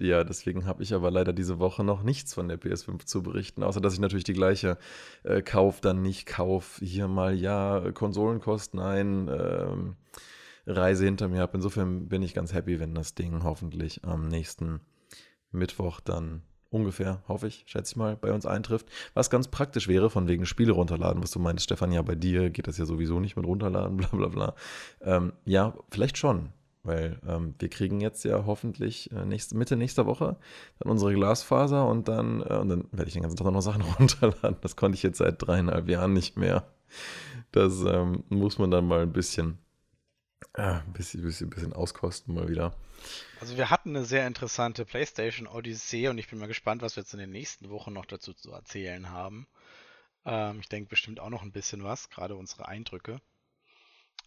Ja, 0.01 0.23
deswegen 0.23 0.65
habe 0.65 0.85
ich 0.85 0.95
aber 0.95 1.11
leider 1.11 1.33
diese 1.33 1.59
Woche 1.59 1.83
noch 1.83 2.05
nichts 2.05 2.33
von 2.33 2.47
der 2.47 2.61
PS5 2.61 3.05
zu 3.05 3.21
berichten, 3.21 3.65
außer 3.65 3.81
dass 3.81 3.95
ich 3.95 3.99
natürlich 3.99 4.23
die 4.23 4.33
gleiche 4.33 4.79
äh, 5.25 5.43
Kauf, 5.43 5.81
dann 5.81 6.03
nicht 6.03 6.25
Kauf, 6.25 6.79
hier 6.81 7.09
mal 7.09 7.35
ja, 7.35 7.91
Konsolenkosten 7.93 8.79
ein. 8.79 9.29
Ähm, 9.29 9.97
Reise 10.69 11.05
hinter 11.05 11.29
mir 11.29 11.41
habe. 11.41 11.57
Insofern 11.57 12.09
bin 12.09 12.23
ich 12.23 12.35
ganz 12.35 12.53
happy, 12.53 12.79
wenn 12.79 12.95
das 12.95 13.15
Ding 13.15 13.43
hoffentlich 13.43 14.05
am 14.05 14.29
nächsten 14.29 14.81
Mittwoch 15.51 16.01
dann 16.01 16.43
ungefähr, 16.71 17.23
hoffe 17.29 17.47
ich, 17.47 17.65
schätze 17.67 17.93
ich 17.93 17.97
mal, 17.97 18.17
bei 18.17 18.33
uns 18.33 18.47
eintrifft. 18.47 18.87
Was 19.15 19.31
ganz 19.31 19.49
praktisch 19.49 19.89
wäre, 19.89 20.11
von 20.11 20.29
wegen 20.29 20.45
Spiele 20.47 20.73
runterladen, 20.73 21.23
was 21.23 21.31
du 21.31 21.39
meintest, 21.39 21.65
Stefan, 21.65 21.93
ja, 21.93 22.03
bei 22.03 22.15
dir 22.15 22.51
geht 22.51 22.69
das 22.69 22.79
ja 22.79 22.85
sowieso 22.85 23.21
nicht 23.21 23.37
mit 23.37 23.47
runterladen, 23.47 23.97
bla 23.97 24.09
bla 24.09 24.29
bla. 24.29 24.55
Ähm, 25.01 25.33
ja, 25.45 25.75
vielleicht 25.91 26.19
schon, 26.19 26.51
weil 26.83 27.19
ähm, 27.27 27.55
wir 27.59 27.71
kriegen 27.71 28.01
jetzt 28.01 28.25
ja 28.25 28.45
hoffentlich 28.47 29.11
äh, 29.13 29.25
Mitte 29.55 29.77
nächster 29.77 30.07
Woche 30.07 30.37
dann 30.79 30.91
unsere 30.91 31.15
Glasfaser 31.15 31.87
und 31.87 32.09
dann, 32.09 32.43
äh, 32.43 32.57
und 32.57 32.69
dann 32.69 32.85
werde 32.93 33.09
ich 33.09 33.15
den 33.15 33.23
ganzen 33.23 33.37
Tag 33.37 33.51
noch 33.51 33.63
Sachen 33.63 33.83
runterladen. 33.99 34.59
Das 34.61 34.77
konnte 34.77 34.97
ich 34.97 35.03
jetzt 35.03 35.19
seit 35.19 35.47
dreieinhalb 35.47 35.89
Jahren 35.89 36.13
nicht 36.13 36.37
mehr. 36.37 36.65
Das 37.53 37.83
ähm, 37.83 38.25
muss 38.29 38.59
man 38.59 38.71
dann 38.71 38.87
mal 38.87 39.03
ein 39.03 39.13
bisschen, 39.13 39.59
äh, 40.55 40.63
ein 40.63 40.93
bisschen, 40.93 41.23
bisschen, 41.23 41.51
bisschen 41.51 41.73
auskosten 41.73 42.35
mal 42.35 42.49
wieder. 42.49 42.75
Also 43.41 43.57
wir 43.57 43.71
hatten 43.71 43.91
eine 43.91 44.05
sehr 44.05 44.27
interessante 44.27 44.85
PlayStation 44.85 45.47
Odyssee 45.47 46.09
und 46.09 46.19
ich 46.19 46.29
bin 46.29 46.39
mal 46.39 46.49
gespannt, 46.49 46.83
was 46.83 46.97
wir 46.97 47.03
jetzt 47.03 47.13
in 47.13 47.21
den 47.21 47.31
nächsten 47.31 47.71
Wochen 47.71 47.93
noch 47.93 48.07
dazu 48.07 48.35
zu 48.35 48.53
erzählen 48.53 49.11
haben. 49.11 49.47
Ähm, 50.25 50.61
ich 50.61 50.69
denke 50.69 50.89
bestimmt 50.89 51.21
auch 51.21 51.31
noch 51.31 51.43
ein 51.43 51.53
bisschen 51.53 51.85
was, 51.85 52.11
gerade 52.11 52.37
unsere 52.37 52.69
Eindrücke. 52.69 53.21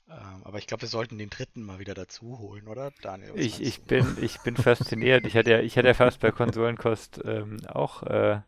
Ähm, 0.10 0.42
aber 0.44 0.58
ich 0.58 0.68
glaube, 0.68 0.82
wir 0.82 0.90
sollten 0.90 1.18
den 1.18 1.30
dritten 1.30 1.62
mal 1.62 1.80
wieder 1.80 1.94
dazu 1.94 2.40
holen, 2.40 2.68
oder 2.68 2.92
Daniel? 3.02 3.34
Ich, 3.36 3.62
ich, 3.62 3.82
bin, 3.84 4.18
ich 4.22 4.40
bin 4.42 4.58
fasziniert. 4.58 5.26
Ich 5.26 5.36
hatte 5.36 5.52
ja, 5.52 5.60
ich 5.60 5.78
hatte 5.78 5.88
ja 5.88 5.94
fast 5.94 6.20
bei 6.20 6.32
Konsolenkost 6.32 7.22
ähm, 7.24 7.58
auch 7.68 8.04
äh, 8.04 8.42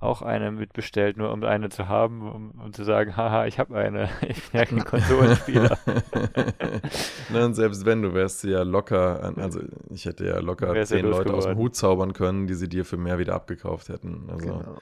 auch 0.00 0.22
eine 0.22 0.50
mitbestellt, 0.50 1.18
nur 1.18 1.30
um 1.30 1.44
eine 1.44 1.68
zu 1.68 1.86
haben, 1.86 2.30
um, 2.30 2.50
um 2.52 2.72
zu 2.72 2.84
sagen, 2.84 3.16
haha, 3.16 3.46
ich 3.46 3.58
habe 3.58 3.76
eine. 3.76 4.08
Ich 4.28 4.50
bin 4.50 4.60
ja 4.60 4.64
kein 4.64 4.84
Konsolenspieler. 4.84 5.78
ne, 7.30 7.44
und 7.44 7.54
selbst 7.54 7.84
wenn, 7.84 8.02
du 8.02 8.14
wärst 8.14 8.42
ja 8.44 8.62
locker, 8.62 9.34
also 9.36 9.60
ich 9.90 10.06
hätte 10.06 10.26
ja 10.26 10.38
locker 10.38 10.84
zehn 10.84 11.04
ja 11.04 11.10
Leute 11.10 11.34
aus 11.34 11.46
dem 11.46 11.56
Hut 11.56 11.76
zaubern 11.76 12.12
können, 12.12 12.46
die 12.46 12.54
sie 12.54 12.68
dir 12.68 12.84
für 12.84 12.96
mehr 12.96 13.18
wieder 13.18 13.34
abgekauft 13.34 13.88
hätten. 13.88 14.28
Also. 14.30 14.46
Genau. 14.46 14.78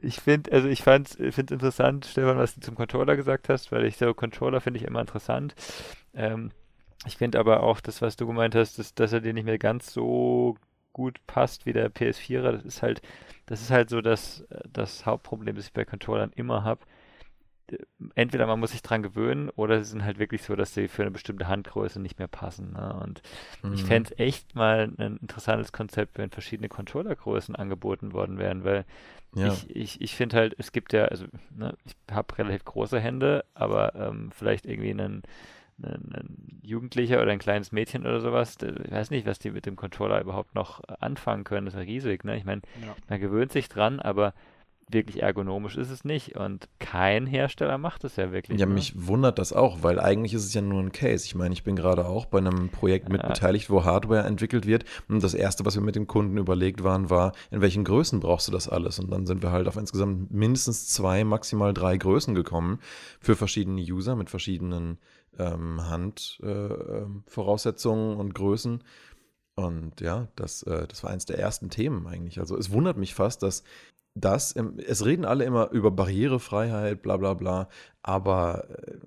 Ich 0.00 0.20
finde, 0.20 0.52
also 0.52 0.68
ich 0.68 0.82
fand 0.84 1.18
es 1.18 1.38
interessant, 1.38 2.06
Stefan, 2.06 2.38
was 2.38 2.54
du 2.54 2.60
zum 2.60 2.76
Controller 2.76 3.16
gesagt 3.16 3.48
hast, 3.48 3.72
weil 3.72 3.84
ich 3.84 3.96
so 3.96 4.14
Controller 4.14 4.60
finde 4.60 4.78
ich 4.78 4.86
immer 4.86 5.00
interessant. 5.00 5.56
Ähm, 6.14 6.52
ich 7.04 7.16
finde 7.16 7.40
aber 7.40 7.64
auch 7.64 7.80
das, 7.80 8.00
was 8.00 8.16
du 8.16 8.28
gemeint 8.28 8.54
hast, 8.54 8.78
dass, 8.78 8.94
dass 8.94 9.12
er 9.12 9.20
dir 9.20 9.32
nicht 9.32 9.44
mehr 9.44 9.58
ganz 9.58 9.92
so 9.92 10.56
gut 10.92 11.18
passt 11.26 11.66
wie 11.66 11.72
der 11.72 11.90
PS4er. 11.92 12.52
Das 12.52 12.64
ist 12.64 12.82
halt, 12.82 13.02
das 13.46 13.62
ist 13.62 13.70
halt 13.70 13.88
so 13.90 14.00
das, 14.00 14.44
das 14.70 15.06
Hauptproblem, 15.06 15.56
das 15.56 15.66
ich 15.66 15.72
bei 15.72 15.84
Controllern 15.84 16.32
immer 16.34 16.64
habe. 16.64 16.80
Entweder 18.14 18.46
man 18.46 18.60
muss 18.60 18.70
sich 18.70 18.82
dran 18.82 19.02
gewöhnen 19.02 19.50
oder 19.50 19.82
sie 19.82 19.90
sind 19.90 20.04
halt 20.04 20.20
wirklich 20.20 20.42
so, 20.42 20.54
dass 20.54 20.72
sie 20.72 20.86
für 20.86 21.02
eine 21.02 21.10
bestimmte 21.10 21.48
Handgröße 21.48 22.00
nicht 22.00 22.18
mehr 22.18 22.28
passen. 22.28 22.74
Ne? 22.74 23.00
Und 23.02 23.22
mhm. 23.62 23.72
ich 23.72 23.84
fände 23.84 24.10
es 24.12 24.18
echt 24.20 24.54
mal 24.54 24.92
ein 24.98 25.16
interessantes 25.16 25.72
Konzept, 25.72 26.18
wenn 26.18 26.30
verschiedene 26.30 26.68
Controllergrößen 26.68 27.56
angeboten 27.56 28.12
worden 28.12 28.38
wären, 28.38 28.62
weil 28.62 28.84
ja. 29.34 29.48
ich, 29.48 29.74
ich, 29.74 30.00
ich 30.00 30.14
finde 30.14 30.36
halt, 30.36 30.54
es 30.58 30.70
gibt 30.70 30.92
ja, 30.92 31.06
also 31.06 31.26
ne, 31.50 31.76
ich 31.84 31.94
habe 32.10 32.38
relativ 32.38 32.64
große 32.64 33.00
Hände, 33.00 33.44
aber 33.54 33.96
ähm, 33.96 34.30
vielleicht 34.32 34.64
irgendwie 34.66 34.90
einen 34.90 35.22
ein, 35.82 36.12
ein, 36.14 36.60
Jugendlicher 36.62 37.22
oder 37.22 37.30
ein 37.30 37.38
kleines 37.38 37.70
Mädchen 37.70 38.02
oder 38.02 38.20
sowas, 38.20 38.56
ich 38.60 38.90
weiß 38.90 39.10
nicht, 39.10 39.26
was 39.26 39.38
die 39.38 39.50
mit 39.50 39.66
dem 39.66 39.76
Controller 39.76 40.20
überhaupt 40.20 40.54
noch 40.54 40.80
anfangen 41.00 41.44
können. 41.44 41.66
Das 41.66 41.74
ist 41.74 41.78
ja 41.78 41.84
riesig, 41.84 42.24
ne? 42.24 42.36
Ich 42.36 42.44
meine, 42.44 42.62
ja. 42.82 42.96
man 43.08 43.20
gewöhnt 43.20 43.52
sich 43.52 43.68
dran, 43.68 44.00
aber 44.00 44.34
wirklich 44.88 45.22
ergonomisch 45.22 45.76
ist 45.76 45.90
es 45.90 46.04
nicht 46.04 46.36
und 46.36 46.68
kein 46.78 47.26
Hersteller 47.26 47.76
macht 47.76 48.04
es 48.04 48.16
ja 48.16 48.30
wirklich. 48.30 48.58
Ja, 48.60 48.66
ne? 48.66 48.74
mich 48.74 49.06
wundert 49.06 49.38
das 49.38 49.52
auch, 49.52 49.82
weil 49.82 49.98
eigentlich 49.98 50.32
ist 50.32 50.44
es 50.44 50.54
ja 50.54 50.60
nur 50.60 50.80
ein 50.80 50.92
Case. 50.92 51.24
Ich 51.24 51.34
meine, 51.34 51.52
ich 51.52 51.64
bin 51.64 51.74
gerade 51.74 52.06
auch 52.06 52.26
bei 52.26 52.38
einem 52.38 52.68
Projekt 52.68 53.08
mit 53.08 53.22
beteiligt, 53.22 53.68
wo 53.68 53.84
Hardware 53.84 54.24
entwickelt 54.24 54.66
wird 54.66 54.84
und 55.08 55.22
das 55.22 55.34
erste, 55.34 55.64
was 55.64 55.74
wir 55.74 55.82
mit 55.82 55.96
dem 55.96 56.06
Kunden 56.06 56.36
überlegt 56.38 56.84
waren, 56.84 57.10
war, 57.10 57.32
in 57.50 57.60
welchen 57.60 57.84
Größen 57.84 58.20
brauchst 58.20 58.46
du 58.46 58.52
das 58.52 58.68
alles? 58.68 58.98
Und 59.00 59.10
dann 59.10 59.26
sind 59.26 59.42
wir 59.42 59.50
halt 59.50 59.66
auf 59.66 59.76
insgesamt 59.76 60.32
mindestens 60.32 60.88
zwei, 60.88 61.24
maximal 61.24 61.74
drei 61.74 61.96
Größen 61.96 62.34
gekommen 62.34 62.78
für 63.20 63.34
verschiedene 63.34 63.80
User 63.80 64.14
mit 64.14 64.30
verschiedenen 64.30 64.98
ähm, 65.38 65.88
Handvoraussetzungen 65.88 68.10
äh, 68.10 68.14
ähm, 68.14 68.20
und 68.20 68.34
Größen. 68.34 68.84
Und 69.54 70.00
ja, 70.00 70.28
das, 70.36 70.62
äh, 70.64 70.86
das 70.86 71.02
war 71.02 71.10
eines 71.10 71.24
der 71.24 71.38
ersten 71.38 71.70
Themen 71.70 72.06
eigentlich. 72.06 72.38
Also 72.38 72.56
es 72.56 72.70
wundert 72.70 72.96
mich 72.96 73.14
fast, 73.14 73.42
dass 73.42 73.64
das, 74.14 74.52
im, 74.52 74.78
es 74.78 75.04
reden 75.04 75.24
alle 75.24 75.44
immer 75.44 75.70
über 75.70 75.90
Barrierefreiheit, 75.90 77.02
bla 77.02 77.16
bla 77.16 77.34
bla, 77.34 77.68
aber 78.02 78.68
äh, 78.70 78.98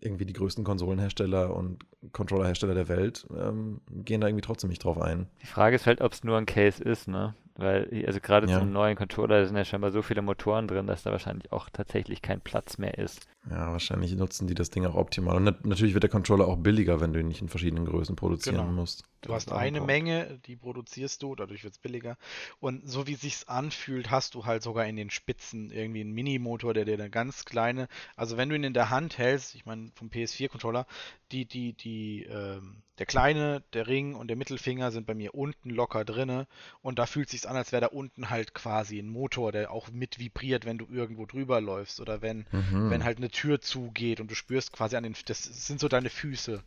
irgendwie 0.00 0.26
die 0.26 0.32
größten 0.32 0.64
Konsolenhersteller 0.64 1.54
und 1.54 1.84
Controllerhersteller 2.12 2.74
der 2.74 2.88
Welt 2.88 3.26
ähm, 3.36 3.80
gehen 3.88 4.20
da 4.20 4.26
irgendwie 4.26 4.44
trotzdem 4.44 4.70
nicht 4.70 4.84
drauf 4.84 5.00
ein. 5.00 5.28
Die 5.42 5.46
Frage 5.46 5.76
ist 5.76 5.86
halt, 5.86 6.00
ob 6.00 6.12
es 6.12 6.24
nur 6.24 6.36
ein 6.36 6.46
Case 6.46 6.82
ist, 6.82 7.08
ne? 7.08 7.34
Weil, 7.56 8.04
also 8.06 8.18
gerade 8.20 8.48
ja. 8.48 8.58
zum 8.58 8.72
neuen 8.72 8.96
Controller 8.96 9.46
sind 9.46 9.56
ja 9.56 9.64
scheinbar 9.64 9.92
so 9.92 10.02
viele 10.02 10.22
Motoren 10.22 10.66
drin, 10.66 10.88
dass 10.88 11.04
da 11.04 11.12
wahrscheinlich 11.12 11.52
auch 11.52 11.70
tatsächlich 11.70 12.20
kein 12.20 12.40
Platz 12.40 12.78
mehr 12.78 12.98
ist. 12.98 13.28
Ja, 13.48 13.70
wahrscheinlich 13.70 14.16
nutzen 14.16 14.48
die 14.48 14.54
das 14.54 14.70
Ding 14.70 14.84
auch 14.86 14.96
optimal. 14.96 15.36
Und 15.36 15.64
natürlich 15.64 15.94
wird 15.94 16.02
der 16.02 16.10
Controller 16.10 16.48
auch 16.48 16.56
billiger, 16.56 17.00
wenn 17.00 17.12
du 17.12 17.20
ihn 17.20 17.28
nicht 17.28 17.42
in 17.42 17.48
verschiedenen 17.48 17.84
Größen 17.84 18.16
produzieren 18.16 18.56
genau. 18.56 18.72
musst. 18.72 19.04
Du 19.24 19.34
hast 19.34 19.50
eine 19.50 19.78
kommt. 19.78 19.86
Menge, 19.86 20.38
die 20.46 20.56
produzierst 20.56 21.22
du, 21.22 21.34
dadurch 21.34 21.64
wird 21.64 21.74
es 21.74 21.78
billiger. 21.78 22.16
Und 22.60 22.88
so 22.88 23.06
wie 23.06 23.14
es 23.14 23.22
sich 23.22 23.48
anfühlt, 23.48 24.10
hast 24.10 24.34
du 24.34 24.44
halt 24.44 24.62
sogar 24.62 24.86
in 24.86 24.96
den 24.96 25.10
Spitzen 25.10 25.70
irgendwie 25.70 26.02
einen 26.02 26.12
Minimotor, 26.12 26.74
der 26.74 26.84
dir 26.84 26.94
eine 26.94 27.10
ganz 27.10 27.44
kleine, 27.44 27.88
also 28.16 28.36
wenn 28.36 28.50
du 28.50 28.56
ihn 28.56 28.64
in 28.64 28.74
der 28.74 28.90
Hand 28.90 29.16
hältst, 29.18 29.54
ich 29.54 29.64
meine 29.64 29.90
vom 29.94 30.08
PS4-Controller, 30.08 30.86
die, 31.32 31.46
die, 31.46 31.72
die, 31.72 32.24
ähm, 32.24 32.82
der 32.98 33.06
kleine, 33.06 33.62
der 33.72 33.86
Ring 33.86 34.14
und 34.14 34.28
der 34.28 34.36
Mittelfinger 34.36 34.92
sind 34.92 35.06
bei 35.06 35.14
mir 35.14 35.34
unten 35.34 35.70
locker 35.70 36.04
drinne 36.04 36.46
und 36.82 36.98
da 36.98 37.06
fühlt 37.06 37.26
es 37.26 37.32
sich 37.32 37.48
an, 37.48 37.56
als 37.56 37.72
wäre 37.72 37.80
da 37.80 37.86
unten 37.88 38.30
halt 38.30 38.54
quasi 38.54 38.98
ein 38.98 39.08
Motor, 39.08 39.52
der 39.52 39.72
auch 39.72 39.90
mit 39.90 40.18
vibriert, 40.18 40.64
wenn 40.64 40.78
du 40.78 40.86
irgendwo 40.90 41.26
drüber 41.26 41.60
läufst 41.60 42.00
oder 42.00 42.22
wenn, 42.22 42.46
mhm. 42.52 42.90
wenn 42.90 43.04
halt 43.04 43.18
eine 43.18 43.30
Tür 43.30 43.60
zugeht 43.60 44.20
und 44.20 44.30
du 44.30 44.34
spürst 44.34 44.72
quasi 44.72 44.96
an 44.96 45.02
den, 45.02 45.16
das 45.24 45.42
sind 45.42 45.80
so 45.80 45.88
deine 45.88 46.10
Füße. 46.10 46.62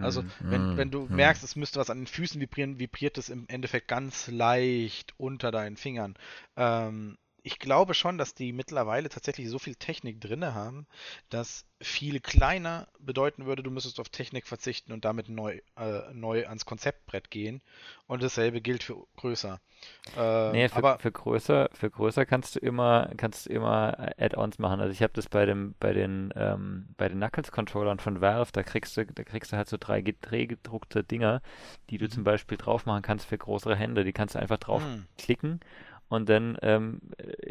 Also 0.00 0.22
mhm. 0.22 0.30
wenn, 0.40 0.76
wenn 0.76 0.90
du 0.90 1.06
mhm. 1.06 1.16
merkst, 1.16 1.44
es 1.44 1.56
müsste 1.56 1.78
was 1.78 1.90
an 1.90 1.98
den 1.98 2.06
Füßen 2.06 2.40
vibrieren, 2.40 2.78
vibriert 2.78 3.18
es 3.18 3.28
im 3.28 3.44
Endeffekt 3.48 3.88
ganz 3.88 4.28
leicht 4.28 5.14
unter 5.16 5.50
deinen 5.50 5.76
Fingern. 5.76 6.14
Ähm, 6.56 7.18
ich 7.46 7.60
glaube 7.60 7.94
schon, 7.94 8.18
dass 8.18 8.34
die 8.34 8.52
mittlerweile 8.52 9.08
tatsächlich 9.08 9.48
so 9.48 9.60
viel 9.60 9.76
Technik 9.76 10.20
drin 10.20 10.44
haben, 10.44 10.84
dass 11.30 11.64
viel 11.80 12.18
kleiner 12.18 12.88
bedeuten 12.98 13.46
würde, 13.46 13.62
du 13.62 13.70
müsstest 13.70 14.00
auf 14.00 14.08
Technik 14.08 14.48
verzichten 14.48 14.92
und 14.92 15.04
damit 15.04 15.28
neu, 15.28 15.60
äh, 15.76 16.12
neu 16.12 16.44
ans 16.48 16.66
Konzeptbrett 16.66 17.30
gehen. 17.30 17.62
Und 18.08 18.24
dasselbe 18.24 18.60
gilt 18.60 18.82
für 18.82 18.96
größer. 19.16 19.60
Äh, 20.16 20.52
nee, 20.52 20.68
für, 20.68 20.74
aber 20.74 20.98
für 20.98 21.12
größer, 21.12 21.70
für 21.72 21.88
größer 21.88 22.26
kannst 22.26 22.56
du 22.56 22.58
immer, 22.58 23.12
kannst 23.16 23.46
du 23.46 23.50
immer 23.50 24.12
Add-ons 24.18 24.58
machen. 24.58 24.80
Also 24.80 24.90
ich 24.90 25.02
habe 25.02 25.12
das 25.12 25.28
bei 25.28 25.46
dem, 25.46 25.76
bei 25.78 25.92
den, 25.92 26.34
ähm, 26.34 26.88
bei 26.96 27.08
den 27.08 27.18
Knuckles-Controllern 27.18 28.00
von 28.00 28.20
Valve, 28.20 28.50
da 28.50 28.64
kriegst 28.64 28.96
du, 28.96 29.06
da 29.06 29.22
kriegst 29.22 29.52
du 29.52 29.56
halt 29.56 29.68
so 29.68 29.76
drei 29.78 30.02
drehgedruckte 30.02 31.04
Dinger, 31.04 31.42
die 31.90 31.98
du 31.98 32.06
mhm. 32.06 32.10
zum 32.10 32.24
Beispiel 32.24 32.58
drauf 32.58 32.86
machen 32.86 33.02
kannst 33.02 33.26
für 33.26 33.38
größere 33.38 33.76
Hände. 33.76 34.02
Die 34.02 34.12
kannst 34.12 34.34
du 34.34 34.40
einfach 34.40 34.58
draufklicken 34.58 35.50
mhm 35.50 35.60
und 36.08 36.28
dann 36.28 36.56
ähm, 36.62 37.00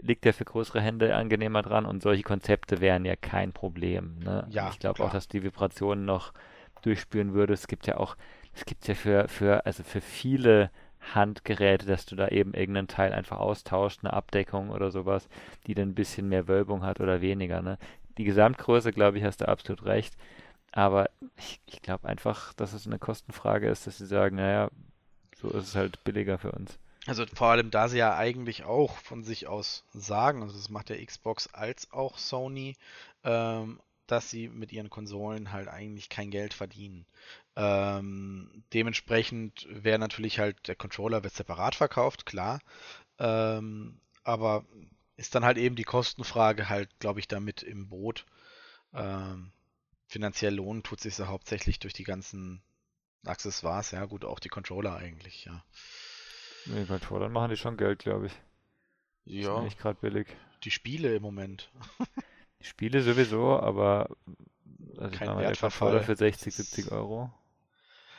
liegt 0.02 0.26
der 0.26 0.34
für 0.34 0.46
größere 0.46 0.82
Hände 0.82 1.16
angenehmer 1.16 1.62
dran 1.62 1.86
und 1.86 2.02
solche 2.02 2.24
Konzepte 2.24 2.80
wären 2.80 3.06
ja 3.06 3.16
kein 3.16 3.52
Problem. 3.52 4.20
Ne? 4.20 4.48
Ja, 4.50 4.70
ich 4.70 4.80
glaube 4.80 5.04
auch, 5.04 5.12
dass 5.12 5.28
die 5.28 5.44
Vibrationen 5.44 6.06
noch 6.06 6.34
durchspüren 6.82 7.34
würde. 7.34 7.54
Es 7.54 7.68
gibt 7.68 7.88
ja 7.88 7.98
auch, 7.98 8.16
es 8.54 8.66
gibt 8.66 8.88
ja 8.88 8.96
für, 8.96 9.28
für, 9.28 9.66
also 9.66 9.84
für 9.84 10.02
viele 10.02 10.72
Handgeräte, 11.14 11.86
dass 11.86 12.06
du 12.06 12.16
da 12.16 12.30
eben 12.30 12.54
irgendeinen 12.54 12.88
Teil 12.88 13.14
einfach 13.14 13.40
austauscht, 13.40 14.00
eine 14.04 14.14
Abdeckung 14.14 14.70
oder 14.70 14.90
sowas, 14.90 15.28
die 15.68 15.76
dann 15.76 15.90
ein 15.90 15.96
bisschen 15.96 16.30
mehr 16.30 16.48
Wölbung 16.48 16.84
hat 16.84 17.00
oder 17.00 17.22
weniger. 17.22 17.62
Ne? 17.62 17.78
Die 18.18 18.24
Gesamtgröße, 18.24 18.92
glaube 18.92 19.18
ich, 19.18 19.24
hast 19.24 19.42
du 19.42 19.48
absolut 19.48 19.86
recht. 19.86 20.16
Aber 20.72 21.10
ich, 21.38 21.62
ich 21.68 21.82
glaube 21.82 22.08
einfach, 22.08 22.54
dass 22.54 22.74
es 22.74 22.88
eine 22.88 23.00
Kostenfrage 23.00 23.68
ist, 23.68 23.88
dass 23.88 23.98
sie 23.98 24.06
sagen, 24.06 24.38
naja, 24.38 24.70
so 25.36 25.50
ist 25.50 25.68
es 25.68 25.76
halt 25.76 26.04
billiger 26.04 26.38
für 26.38 26.52
uns. 26.52 26.80
Also 27.08 27.26
vor 27.28 27.50
allem, 27.50 27.70
da 27.70 27.88
sie 27.88 28.00
ja 28.00 28.18
eigentlich 28.18 28.64
auch 28.64 28.98
von 28.98 29.24
sich 29.24 29.48
aus 29.48 29.84
sagen, 29.94 30.42
also 30.42 30.56
das 30.56 30.70
macht 30.70 30.90
ja 30.90 31.04
Xbox 31.04 31.48
als 31.48 31.92
auch 31.92 32.18
Sony, 32.18 32.76
ähm, 33.24 33.80
dass 34.08 34.30
sie 34.30 34.50
mit 34.50 34.72
ihren 34.72 34.90
Konsolen 34.90 35.52
halt 35.52 35.68
eigentlich 35.68 36.10
kein 36.10 36.32
Geld 36.32 36.54
verdienen. 36.54 37.06
Ähm, 37.56 38.64
dementsprechend 38.74 39.68
wäre 39.70 40.00
natürlich 40.00 40.40
halt 40.40 40.68
der 40.68 40.76
Controller 40.76 41.24
wird 41.24 41.34
separat 41.34 41.76
verkauft, 41.76 42.26
klar. 42.26 42.60
Ähm, 43.20 44.00
aber 44.24 44.66
ist 45.18 45.36
dann 45.36 45.46
halt 45.46 45.58
eben 45.58 45.76
die 45.76 45.84
Kostenfrage 45.84 46.70
halt, 46.70 46.90
glaube 47.00 47.20
ich, 47.20 47.28
damit 47.28 47.64
im 47.64 47.88
Boot. 47.88 48.26
Ähm, 48.94 49.52
finanziell 50.08 50.56
lohnen 50.56 50.84
tut 50.84 51.02
sich 51.02 51.18
ja 51.18 51.28
hauptsächlich 51.28 51.80
durch 51.80 51.94
die 51.94 52.04
ganzen 52.04 52.62
Accessoires, 53.26 53.92
ja 53.92 54.06
gut, 54.06 54.26
auch 54.26 54.40
die 54.40 54.50
Controller 54.50 54.96
eigentlich, 54.96 55.46
ja. 55.46 55.64
Nee, 56.66 56.86
bei 56.86 56.98
Tor, 56.98 57.28
machen 57.30 57.50
die 57.50 57.58
schon 57.58 57.78
Geld, 57.78 58.00
glaube 58.00 58.28
ich. 58.28 58.34
Ja. 59.26 59.58
Ist 59.58 59.64
nicht 59.64 59.80
gerade 59.80 60.00
billig. 60.00 60.28
Die 60.64 60.72
Spiele 60.72 61.16
im 61.16 61.22
Moment. 61.22 61.72
die 62.62 62.66
Spiele 62.66 63.02
sowieso, 63.02 63.60
aber 63.60 64.10
also 64.98 65.18
Kein 65.18 65.38
Wertverfall. 65.38 66.02
für 66.04 66.16
60, 66.16 66.56
70 66.56 66.92
Euro. 66.92 67.32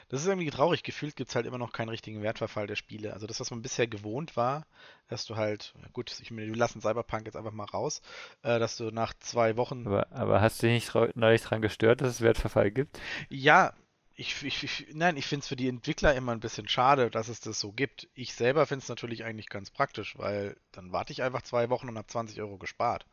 Das 0.09 0.21
ist 0.21 0.29
irgendwie 0.29 0.51
traurig. 0.51 0.85
Gefühlt 0.85 1.17
gibt 1.17 1.31
es 1.31 1.35
halt 1.35 1.47
immer 1.47 1.59
noch 1.59 1.73
keinen 1.73 1.89
richtigen 1.89 2.23
Wertverfall 2.23 2.69
der 2.69 2.77
Spiele. 2.77 3.13
Also 3.13 3.27
das, 3.27 3.41
was 3.41 3.51
man 3.51 3.63
bisher 3.63 3.89
gewohnt 3.89 4.37
war, 4.37 4.65
dass 5.09 5.27
du 5.27 5.37
halt, 5.37 5.75
gut, 5.93 6.17
ich 6.21 6.31
meine, 6.31 6.47
wir 6.47 6.57
lassen 6.57 6.81
Cyberpunk 6.81 7.27
jetzt 7.27 7.37
einfach 7.37 7.53
mal 7.53 7.65
raus, 7.65 8.03
äh, 8.43 8.61
dass 8.61 8.77
du 8.77 8.91
nach 8.93 9.15
zwei 9.15 9.57
Wochen. 9.57 9.85
Aber, 9.87 10.13
aber 10.13 10.41
hast 10.41 10.63
du 10.63 10.69
dich 10.69 10.95
nicht 10.95 11.17
neulich 11.17 11.43
daran 11.43 11.61
gestört, 11.61 12.03
dass 12.03 12.11
es 12.11 12.21
Wertverfall 12.21 12.71
gibt? 12.71 13.01
Ja, 13.31 13.73
ich, 14.19 14.43
ich, 14.43 14.65
ich, 14.65 14.87
nein, 14.95 15.19
ich 15.19 15.27
finde 15.27 15.43
es 15.43 15.49
für 15.49 15.57
die 15.57 15.69
Entwickler 15.69 16.15
immer 16.15 16.33
ein 16.33 16.41
bisschen 16.41 16.67
schade, 16.69 17.11
dass 17.11 17.29
es 17.29 17.41
das 17.41 17.61
so 17.61 17.71
gibt. 17.71 18.09
Ich 18.15 18.35
selber 18.35 18.65
finde 18.65 18.83
es 18.83 18.89
natürlich 18.89 19.25
eigentlich 19.25 19.51
ganz 19.51 19.71
praktisch, 19.71 20.17
weil 20.17 20.57
dann 20.73 20.91
warte 20.91 21.13
ich 21.13 21.23
einfach 21.23 21.43
zwei 21.43 21.69
Wochen 21.69 21.89
und 21.91 21.99
habe 21.99 22.07
20 22.07 22.41
Euro 22.41 22.57
gespart. 22.57 23.05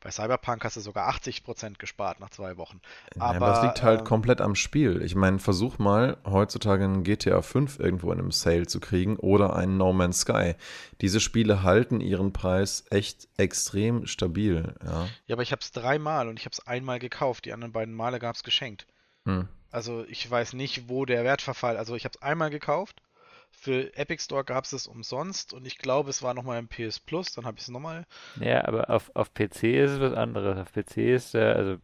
Bei 0.00 0.12
Cyberpunk 0.12 0.64
hast 0.64 0.76
du 0.76 0.80
sogar 0.80 1.12
80% 1.12 1.78
gespart 1.78 2.20
nach 2.20 2.30
zwei 2.30 2.56
Wochen. 2.58 2.80
Aber, 3.18 3.34
ja, 3.34 3.36
aber 3.40 3.46
das 3.46 3.62
liegt 3.64 3.82
halt 3.82 4.00
ähm, 4.00 4.06
komplett 4.06 4.40
am 4.40 4.54
Spiel. 4.54 5.02
Ich 5.02 5.16
meine, 5.16 5.40
versuch 5.40 5.78
mal 5.78 6.16
heutzutage 6.24 6.84
einen 6.84 7.02
GTA 7.02 7.42
5 7.42 7.80
irgendwo 7.80 8.12
in 8.12 8.20
einem 8.20 8.30
Sale 8.30 8.68
zu 8.68 8.78
kriegen 8.78 9.16
oder 9.16 9.56
einen 9.56 9.76
No 9.76 9.92
Man's 9.92 10.20
Sky. 10.20 10.54
Diese 11.00 11.18
Spiele 11.18 11.64
halten 11.64 12.00
ihren 12.00 12.32
Preis 12.32 12.84
echt 12.90 13.26
extrem 13.36 14.06
stabil. 14.06 14.74
Ja, 14.84 15.08
ja 15.26 15.34
aber 15.34 15.42
ich 15.42 15.50
habe 15.50 15.60
es 15.60 15.72
dreimal 15.72 16.28
und 16.28 16.38
ich 16.38 16.44
habe 16.44 16.52
es 16.52 16.64
einmal 16.68 17.00
gekauft. 17.00 17.46
Die 17.46 17.52
anderen 17.52 17.72
beiden 17.72 17.94
Male 17.94 18.20
gab 18.20 18.36
es 18.36 18.44
geschenkt. 18.44 18.86
Hm. 19.24 19.48
Also 19.72 20.04
ich 20.06 20.30
weiß 20.30 20.52
nicht, 20.52 20.88
wo 20.88 21.04
der 21.04 21.24
Wertverfall. 21.24 21.76
Also 21.76 21.96
ich 21.96 22.04
habe 22.04 22.14
es 22.14 22.22
einmal 22.22 22.50
gekauft. 22.50 23.02
Für 23.50 23.94
Epic 23.96 24.22
Store 24.22 24.44
gab 24.44 24.64
es 24.64 24.72
es 24.72 24.86
umsonst 24.86 25.52
und 25.52 25.66
ich 25.66 25.78
glaube, 25.78 26.10
es 26.10 26.22
war 26.22 26.34
nochmal 26.34 26.58
im 26.58 26.68
PS 26.68 27.00
Plus, 27.00 27.32
dann 27.32 27.44
habe 27.44 27.58
ich 27.58 27.64
es 27.64 27.68
nochmal. 27.68 28.06
Ja, 28.40 28.66
aber 28.66 28.88
auf, 28.90 29.10
auf 29.14 29.34
PC 29.34 29.64
ist 29.64 29.92
es 29.92 30.00
was 30.00 30.14
anderes. 30.14 30.58
Auf 30.58 30.72
PC 30.72 30.96
ist, 30.98 31.34
äh, 31.34 31.40
also 31.40 31.76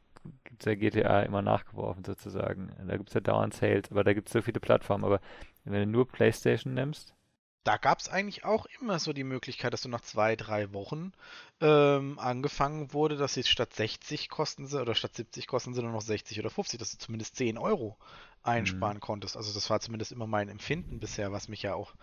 gibt 0.44 0.62
es 0.62 0.66
ja 0.66 0.74
GTA 0.74 1.22
immer 1.22 1.42
nachgeworfen 1.42 2.04
sozusagen. 2.04 2.72
Da 2.86 2.96
gibt 2.96 3.08
es 3.10 3.14
ja 3.14 3.20
dauernd 3.20 3.54
Sales, 3.54 3.90
aber 3.90 4.04
da 4.04 4.12
gibt 4.12 4.28
es 4.28 4.32
so 4.32 4.42
viele 4.42 4.60
Plattformen. 4.60 5.04
Aber 5.04 5.20
wenn 5.64 5.80
du 5.80 5.86
nur 5.86 6.08
PlayStation 6.08 6.74
nimmst, 6.74 7.14
da 7.64 7.76
gab 7.76 7.98
es 7.98 8.08
eigentlich 8.08 8.44
auch 8.44 8.66
immer 8.80 8.98
so 8.98 9.12
die 9.12 9.24
Möglichkeit, 9.24 9.72
dass 9.72 9.82
du 9.82 9.88
nach 9.88 10.00
zwei, 10.00 10.36
drei 10.36 10.72
Wochen 10.72 11.12
ähm, 11.60 12.18
angefangen 12.18 12.92
wurde, 12.92 13.16
dass 13.16 13.34
sie 13.34 13.44
statt 13.44 13.74
60 13.74 14.28
kosten 14.28 14.66
sie 14.66 14.80
oder 14.80 14.94
statt 14.94 15.14
70 15.14 15.46
kosten 15.46 15.74
sie 15.74 15.82
nur 15.82 15.92
noch 15.92 16.00
60 16.00 16.38
oder 16.38 16.50
50, 16.50 16.78
dass 16.78 16.92
du 16.92 16.98
zumindest 16.98 17.36
10 17.36 17.58
Euro 17.58 17.98
einsparen 18.42 18.98
mhm. 18.98 19.00
konntest. 19.00 19.36
Also 19.36 19.52
das 19.52 19.68
war 19.68 19.80
zumindest 19.80 20.12
immer 20.12 20.26
mein 20.26 20.48
Empfinden 20.48 21.00
bisher, 21.00 21.32
was 21.32 21.48
mich 21.48 21.62
ja 21.62 21.74
auch 21.74 21.94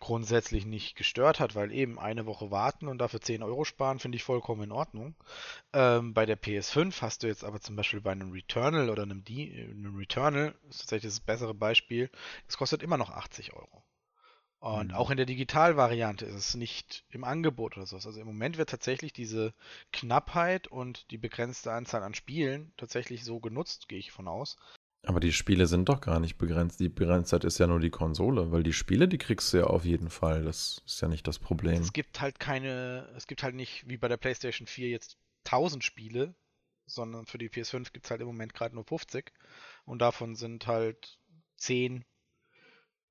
grundsätzlich 0.00 0.66
nicht 0.66 0.96
gestört 0.96 1.40
hat, 1.40 1.54
weil 1.54 1.72
eben 1.72 1.98
eine 1.98 2.26
Woche 2.26 2.50
warten 2.50 2.88
und 2.88 2.98
dafür 2.98 3.20
10 3.20 3.42
Euro 3.42 3.64
sparen, 3.64 4.00
finde 4.00 4.16
ich 4.16 4.24
vollkommen 4.24 4.64
in 4.64 4.72
Ordnung. 4.72 5.14
Ähm, 5.72 6.12
bei 6.12 6.26
der 6.26 6.40
PS5 6.40 7.00
hast 7.00 7.22
du 7.22 7.28
jetzt 7.28 7.44
aber 7.44 7.60
zum 7.60 7.76
Beispiel 7.76 8.00
bei 8.00 8.12
einem 8.12 8.32
Returnal 8.32 8.90
oder 8.90 9.04
einem, 9.04 9.24
D 9.24 9.68
einem 9.70 9.96
Returnal, 9.96 10.54
ist 10.68 10.80
tatsächlich 10.80 11.12
das 11.12 11.20
bessere 11.20 11.54
Beispiel, 11.54 12.10
das 12.46 12.56
kostet 12.56 12.82
immer 12.82 12.98
noch 12.98 13.10
80 13.10 13.54
Euro. 13.54 13.82
Und 14.64 14.92
mhm. 14.92 14.94
auch 14.94 15.10
in 15.10 15.18
der 15.18 15.26
Digitalvariante 15.26 16.24
ist 16.24 16.34
es 16.36 16.54
nicht 16.54 17.04
im 17.10 17.22
Angebot 17.22 17.76
oder 17.76 17.84
so. 17.84 17.96
Also 17.96 18.18
im 18.18 18.26
Moment 18.26 18.56
wird 18.56 18.70
tatsächlich 18.70 19.12
diese 19.12 19.52
Knappheit 19.92 20.68
und 20.68 21.10
die 21.10 21.18
begrenzte 21.18 21.70
Anzahl 21.70 22.02
an 22.02 22.14
Spielen 22.14 22.72
tatsächlich 22.78 23.24
so 23.24 23.40
genutzt, 23.40 23.90
gehe 23.90 23.98
ich 23.98 24.10
von 24.10 24.26
aus. 24.26 24.56
Aber 25.02 25.20
die 25.20 25.34
Spiele 25.34 25.66
sind 25.66 25.90
doch 25.90 26.00
gar 26.00 26.18
nicht 26.18 26.38
begrenzt. 26.38 26.80
Die 26.80 26.88
Begrenztheit 26.88 27.44
ist 27.44 27.58
ja 27.58 27.66
nur 27.66 27.78
die 27.78 27.90
Konsole, 27.90 28.52
weil 28.52 28.62
die 28.62 28.72
Spiele, 28.72 29.06
die 29.06 29.18
kriegst 29.18 29.52
du 29.52 29.58
ja 29.58 29.64
auf 29.64 29.84
jeden 29.84 30.08
Fall. 30.08 30.44
Das 30.44 30.80
ist 30.86 31.02
ja 31.02 31.08
nicht 31.08 31.28
das 31.28 31.38
Problem. 31.38 31.82
Es 31.82 31.92
gibt 31.92 32.22
halt 32.22 32.40
keine, 32.40 33.12
es 33.14 33.26
gibt 33.26 33.42
halt 33.42 33.54
nicht 33.54 33.86
wie 33.86 33.98
bei 33.98 34.08
der 34.08 34.16
PlayStation 34.16 34.66
4 34.66 34.88
jetzt 34.88 35.18
1000 35.44 35.84
Spiele, 35.84 36.34
sondern 36.86 37.26
für 37.26 37.36
die 37.36 37.50
PS5 37.50 37.92
gibt 37.92 38.06
es 38.06 38.10
halt 38.10 38.22
im 38.22 38.28
Moment 38.28 38.54
gerade 38.54 38.74
nur 38.74 38.84
50. 38.84 39.30
Und 39.84 40.00
davon 40.00 40.36
sind 40.36 40.66
halt 40.66 41.18
10 41.58 42.06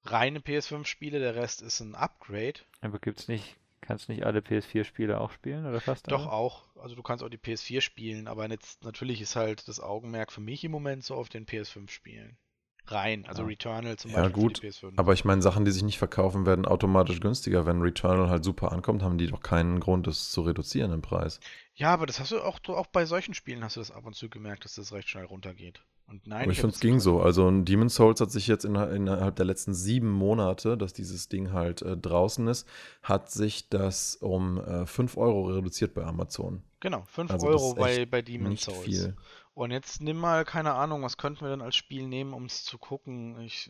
reine 0.05 0.39
PS5-Spiele, 0.39 1.19
der 1.19 1.35
Rest 1.35 1.61
ist 1.61 1.79
ein 1.79 1.95
Upgrade. 1.95 2.59
Aber 2.81 2.99
gibt's 2.99 3.27
nicht, 3.27 3.57
kannst 3.81 4.07
du 4.07 4.13
nicht 4.13 4.25
alle 4.25 4.39
PS4-Spiele 4.39 5.19
auch 5.19 5.31
spielen 5.31 5.65
oder 5.65 5.81
fast 5.81 6.11
Doch 6.11 6.27
alle? 6.27 6.31
auch. 6.31 6.63
Also 6.77 6.95
du 6.95 7.03
kannst 7.03 7.23
auch 7.23 7.29
die 7.29 7.37
PS4 7.37 7.81
spielen, 7.81 8.27
aber 8.27 8.49
jetzt 8.49 8.83
natürlich 8.83 9.21
ist 9.21 9.35
halt 9.35 9.67
das 9.67 9.79
Augenmerk 9.79 10.31
für 10.31 10.41
mich 10.41 10.63
im 10.63 10.71
Moment 10.71 11.03
so 11.03 11.15
auf 11.15 11.29
den 11.29 11.45
PS5-Spielen. 11.45 12.37
Rein, 12.85 13.25
also 13.25 13.43
ja. 13.43 13.47
Returnal 13.47 13.95
zum 13.97 14.11
ja, 14.11 14.27
Beispiel. 14.27 14.43
Ja 14.43 14.89
gut, 14.89 14.99
aber 14.99 15.13
ich 15.13 15.23
meine, 15.23 15.41
Sachen, 15.41 15.63
die 15.63 15.71
sich 15.71 15.83
nicht 15.83 15.97
verkaufen, 15.97 16.45
werden 16.45 16.65
automatisch 16.65 17.21
günstiger. 17.21 17.65
Wenn 17.65 17.81
Returnal 17.81 18.29
halt 18.29 18.43
super 18.43 18.73
ankommt, 18.73 19.03
haben 19.03 19.17
die 19.17 19.27
doch 19.27 19.41
keinen 19.41 19.79
Grund, 19.79 20.05
das 20.05 20.31
zu 20.31 20.41
reduzieren 20.41 20.91
im 20.91 21.01
Preis. 21.01 21.39
Ja, 21.75 21.93
aber 21.93 22.05
das 22.05 22.19
hast 22.19 22.33
du 22.33 22.41
auch, 22.41 22.59
auch 22.67 22.87
bei 22.87 23.05
solchen 23.05 23.33
Spielen 23.33 23.63
hast 23.63 23.77
du 23.77 23.79
das 23.79 23.91
ab 23.91 24.05
und 24.05 24.15
zu 24.15 24.29
gemerkt, 24.29 24.65
dass 24.65 24.75
das 24.75 24.91
recht 24.91 25.07
schnell 25.07 25.23
runtergeht. 25.23 25.81
Und 26.07 26.27
nein, 26.27 26.43
Aber 26.43 26.51
ich, 26.51 26.57
ich 26.57 26.61
finde, 26.61 26.75
es 26.75 26.81
ging 26.81 26.99
so. 26.99 27.21
Also 27.21 27.47
ein 27.47 27.65
Demon's 27.65 27.95
Souls 27.95 28.19
hat 28.21 28.31
sich 28.31 28.47
jetzt 28.47 28.65
innerhalb 28.65 29.35
der 29.35 29.45
letzten 29.45 29.73
sieben 29.73 30.11
Monate, 30.11 30.77
dass 30.77 30.93
dieses 30.93 31.29
Ding 31.29 31.51
halt 31.51 31.81
äh, 31.81 31.97
draußen 31.97 32.47
ist, 32.47 32.67
hat 33.01 33.31
sich 33.31 33.69
das 33.69 34.15
um 34.17 34.59
äh, 34.59 34.85
5 34.85 35.17
Euro 35.17 35.47
reduziert 35.47 35.93
bei 35.93 36.03
Amazon. 36.03 36.61
Genau, 36.81 37.03
5 37.07 37.31
also 37.31 37.47
Euro 37.47 37.75
bei, 37.75 38.05
bei 38.05 38.21
Demon's 38.21 38.63
Souls. 38.63 38.79
Viel. 38.79 39.15
Und 39.55 39.69
jetzt 39.69 40.01
nimm 40.01 40.17
mal, 40.17 40.45
keine 40.45 40.73
Ahnung, 40.73 41.03
was 41.03 41.17
könnten 41.17 41.41
wir 41.41 41.49
denn 41.49 41.61
als 41.61 41.75
Spiel 41.75 42.07
nehmen, 42.07 42.33
um 42.33 42.45
es 42.45 42.63
zu 42.63 42.79
gucken? 42.79 43.39
Ich, 43.41 43.69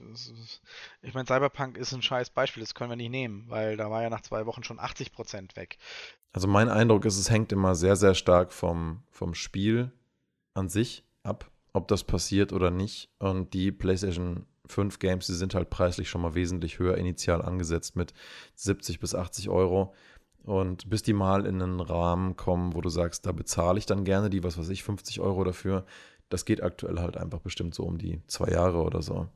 ich 1.01 1.13
meine, 1.13 1.27
Cyberpunk 1.27 1.77
ist 1.77 1.91
ein 1.91 2.01
scheiß 2.01 2.29
Beispiel, 2.29 2.61
das 2.61 2.73
können 2.73 2.89
wir 2.89 2.95
nicht 2.95 3.09
nehmen, 3.09 3.45
weil 3.49 3.75
da 3.75 3.91
war 3.91 4.01
ja 4.01 4.09
nach 4.09 4.21
zwei 4.21 4.45
Wochen 4.45 4.63
schon 4.63 4.79
80% 4.79 5.57
weg. 5.57 5.77
Also 6.31 6.47
mein 6.47 6.69
Eindruck 6.69 7.03
ist, 7.03 7.17
es 7.17 7.29
hängt 7.29 7.51
immer 7.51 7.75
sehr, 7.75 7.97
sehr 7.97 8.15
stark 8.15 8.53
vom, 8.53 9.03
vom 9.11 9.33
Spiel 9.33 9.91
an 10.53 10.69
sich 10.69 11.03
ab 11.23 11.51
ob 11.73 11.87
das 11.87 12.03
passiert 12.03 12.53
oder 12.53 12.71
nicht. 12.71 13.09
Und 13.19 13.53
die 13.53 13.71
PlayStation 13.71 14.45
5 14.67 14.99
Games, 14.99 15.27
die 15.27 15.33
sind 15.33 15.55
halt 15.55 15.69
preislich 15.69 16.09
schon 16.09 16.21
mal 16.21 16.35
wesentlich 16.35 16.79
höher 16.79 16.97
initial 16.97 17.41
angesetzt 17.41 17.95
mit 17.95 18.13
70 18.55 18.99
bis 18.99 19.15
80 19.15 19.49
Euro. 19.49 19.93
Und 20.43 20.89
bis 20.89 21.03
die 21.03 21.13
mal 21.13 21.45
in 21.45 21.61
einen 21.61 21.79
Rahmen 21.79 22.35
kommen, 22.35 22.73
wo 22.75 22.81
du 22.81 22.89
sagst, 22.89 23.25
da 23.25 23.31
bezahle 23.31 23.79
ich 23.79 23.85
dann 23.85 24.03
gerne 24.03 24.29
die, 24.29 24.43
was 24.43 24.57
weiß 24.57 24.69
ich, 24.69 24.83
50 24.83 25.19
Euro 25.21 25.43
dafür. 25.43 25.85
Das 26.29 26.45
geht 26.45 26.61
aktuell 26.61 26.99
halt 26.99 27.17
einfach 27.17 27.39
bestimmt 27.39 27.75
so 27.75 27.83
um 27.83 27.97
die 27.97 28.21
zwei 28.27 28.49
Jahre 28.49 28.81
oder 28.81 29.01
so. 29.01 29.27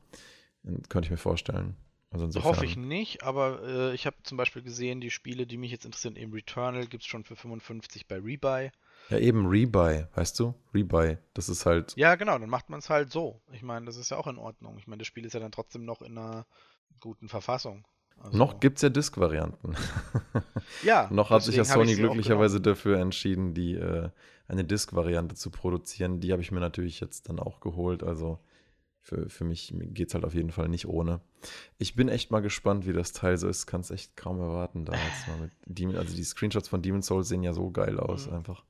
Könnte 0.88 1.06
ich 1.06 1.10
mir 1.10 1.16
vorstellen. 1.16 1.76
Also 2.10 2.24
insofern... 2.24 2.50
Hoffe 2.50 2.64
ich 2.64 2.76
nicht, 2.76 3.22
aber 3.22 3.62
äh, 3.62 3.94
ich 3.94 4.06
habe 4.06 4.16
zum 4.22 4.38
Beispiel 4.38 4.62
gesehen, 4.62 5.00
die 5.00 5.10
Spiele, 5.10 5.46
die 5.46 5.56
mich 5.56 5.70
jetzt 5.70 5.84
interessieren, 5.84 6.16
eben 6.16 6.32
Returnal 6.32 6.86
gibt 6.86 7.02
es 7.02 7.08
schon 7.08 7.24
für 7.24 7.36
55 7.36 8.06
bei 8.06 8.16
Rebuy. 8.16 8.70
Ja, 9.10 9.18
eben 9.18 9.46
Rebuy, 9.46 10.06
weißt 10.14 10.38
du? 10.38 10.54
Rebuy, 10.74 11.18
das 11.34 11.48
ist 11.48 11.66
halt. 11.66 11.94
Ja, 11.96 12.14
genau, 12.16 12.38
dann 12.38 12.50
macht 12.50 12.70
man 12.70 12.80
es 12.80 12.90
halt 12.90 13.10
so. 13.10 13.40
Ich 13.52 13.62
meine, 13.62 13.86
das 13.86 13.96
ist 13.96 14.10
ja 14.10 14.16
auch 14.16 14.26
in 14.26 14.38
Ordnung. 14.38 14.76
Ich 14.78 14.86
meine, 14.86 14.98
das 14.98 15.06
Spiel 15.06 15.24
ist 15.24 15.32
ja 15.32 15.40
dann 15.40 15.52
trotzdem 15.52 15.84
noch 15.84 16.02
in 16.02 16.16
einer 16.16 16.46
guten 17.00 17.28
Verfassung. 17.28 17.86
Also 18.20 18.36
noch 18.36 18.60
gibt 18.60 18.78
es 18.78 18.82
ja 18.82 18.88
Disk-Varianten. 18.88 19.76
Ja. 20.82 21.08
noch 21.10 21.30
hat 21.30 21.42
sich 21.42 21.56
ja 21.56 21.64
Sony 21.64 21.94
glücklicherweise 21.94 22.60
dafür 22.60 22.98
entschieden, 22.98 23.54
die 23.54 23.74
äh, 23.74 24.10
eine 24.48 24.64
Disk-Variante 24.64 25.34
zu 25.34 25.50
produzieren. 25.50 26.20
Die 26.20 26.32
habe 26.32 26.42
ich 26.42 26.52
mir 26.52 26.60
natürlich 26.60 27.00
jetzt 27.00 27.28
dann 27.28 27.38
auch 27.38 27.60
geholt. 27.60 28.02
Also 28.02 28.38
für, 29.08 29.28
für 29.30 29.44
mich 29.44 29.72
geht 29.74 30.08
es 30.08 30.14
halt 30.14 30.24
auf 30.24 30.34
jeden 30.34 30.50
Fall 30.50 30.68
nicht 30.68 30.86
ohne. 30.86 31.20
Ich 31.78 31.94
bin 31.94 32.08
echt 32.08 32.30
mal 32.30 32.40
gespannt, 32.40 32.86
wie 32.86 32.92
das 32.92 33.12
Teil 33.12 33.38
so 33.38 33.48
ist. 33.48 33.66
Kann 33.66 33.80
es 33.80 33.90
echt 33.90 34.16
kaum 34.16 34.38
erwarten, 34.38 34.84
da 34.84 34.92
jetzt 34.92 35.26
mal 35.28 35.38
mit 35.38 35.50
Demon, 35.64 35.96
also 35.96 36.14
die 36.14 36.24
Screenshots 36.24 36.68
von 36.68 36.82
Demon's 36.82 37.06
Souls 37.06 37.28
sehen 37.28 37.42
ja 37.42 37.54
so 37.54 37.70
geil 37.70 37.98
aus, 37.98 38.26
mhm. 38.26 38.34
einfach. 38.34 38.64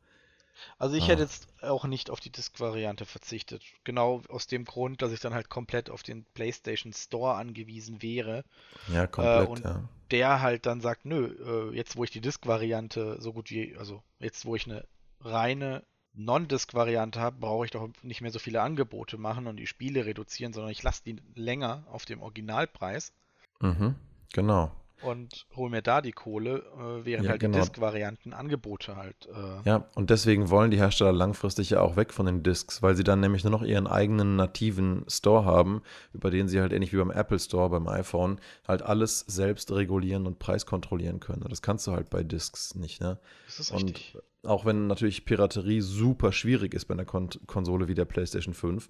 Also 0.79 0.97
ich 0.97 1.05
ah. 1.05 1.09
hätte 1.09 1.23
jetzt 1.23 1.49
auch 1.63 1.85
nicht 1.87 2.11
auf 2.11 2.21
die 2.21 2.31
Disk-Variante 2.31 3.05
verzichtet. 3.05 3.63
Genau 3.85 4.23
aus 4.29 4.47
dem 4.47 4.65
Grund, 4.65 5.03
dass 5.03 5.13
ich 5.13 5.21
dann 5.21 5.35
halt 5.35 5.49
komplett 5.49 5.91
auf 5.91 6.03
den 6.03 6.25
PlayStation 6.35 6.93
Store 6.93 7.35
angewiesen 7.35 8.03
wäre. 8.03 8.45
Ja, 8.93 9.07
komplett, 9.07 9.47
äh, 9.47 9.51
und 9.51 9.65
ja. 9.65 9.89
der 10.11 10.41
halt 10.41 10.67
dann 10.67 10.81
sagt, 10.81 11.05
nö, 11.05 11.71
äh, 11.73 11.77
jetzt 11.77 11.97
wo 11.97 12.05
ich 12.05 12.11
die 12.11 12.21
Disk-Variante 12.21 13.21
so 13.21 13.33
gut 13.33 13.51
wie, 13.51 13.77
also 13.77 14.03
jetzt 14.21 14.47
wo 14.47 14.55
ich 14.55 14.67
eine 14.67 14.87
reine 15.21 15.85
Non-Disk-Variante 16.19 17.21
habe, 17.21 17.37
brauche 17.39 17.65
ich 17.65 17.71
doch 17.71 17.89
nicht 18.03 18.21
mehr 18.21 18.31
so 18.31 18.39
viele 18.39 18.61
Angebote 18.63 19.19
machen 19.19 19.47
und 19.47 19.57
die 19.57 19.67
Spiele 19.67 20.05
reduzieren, 20.05 20.53
sondern 20.53 20.73
ich 20.73 20.83
lasse 20.83 21.03
die 21.05 21.17
länger 21.35 21.85
auf 21.91 22.05
dem 22.05 22.21
Originalpreis. 22.21 23.13
Mhm, 23.61 23.95
genau 24.33 24.73
und 25.03 25.47
hole 25.55 25.71
mir 25.71 25.83
da 25.83 26.01
die 26.01 26.13
Kohle, 26.13 26.65
äh, 26.77 27.05
während 27.05 27.25
ja, 27.25 27.31
halt 27.33 27.41
genau. 27.41 27.59
die 27.59 27.61
Disk-Varianten 27.61 28.33
Angebote 28.33 28.97
halt. 28.97 29.29
Äh 29.33 29.69
ja, 29.69 29.87
und 29.95 30.11
deswegen 30.11 30.51
wollen 30.51 30.71
die 30.71 30.79
Hersteller 30.79 31.13
langfristig 31.13 31.71
ja 31.71 31.81
auch 31.81 31.97
weg 31.97 32.13
von 32.13 32.27
den 32.27 32.43
Disks, 32.43 32.83
weil 32.83 32.97
sie 32.97 33.05
dann 33.05 33.21
nämlich 33.21 33.45
nur 33.45 33.53
noch 33.53 33.63
ihren 33.63 33.87
eigenen 33.87 34.37
nativen 34.37 35.05
Store 35.09 35.45
haben, 35.45 35.83
über 36.13 36.31
den 36.31 36.49
sie 36.49 36.61
halt 36.61 36.73
ähnlich 36.73 36.93
wie 36.93 36.99
beim 36.99 37.11
Apple 37.11 37.39
Store, 37.39 37.71
beim 37.71 37.89
iPhone, 37.89 38.41
halt 38.67 38.83
alles 38.83 39.21
selbst 39.21 39.73
regulieren 39.73 40.27
und 40.27 40.39
preiskontrollieren 40.39 41.21
können. 41.21 41.45
Das 41.49 41.63
kannst 41.63 41.87
du 41.87 41.93
halt 41.93 42.11
bei 42.11 42.23
Disks 42.23 42.75
nicht, 42.75 43.01
ne? 43.01 43.19
Das 43.47 43.61
ist 43.61 43.73
richtig. 43.73 44.15
Und 44.15 44.23
auch 44.49 44.65
wenn 44.65 44.87
natürlich 44.87 45.25
Piraterie 45.25 45.81
super 45.81 46.33
schwierig 46.33 46.75
ist 46.75 46.87
bei 46.87 46.95
einer 46.95 47.05
Kon 47.05 47.29
Konsole 47.47 47.89
wie 47.89 47.95
der 47.95 48.05
PlayStation 48.05 48.55
5, 48.55 48.89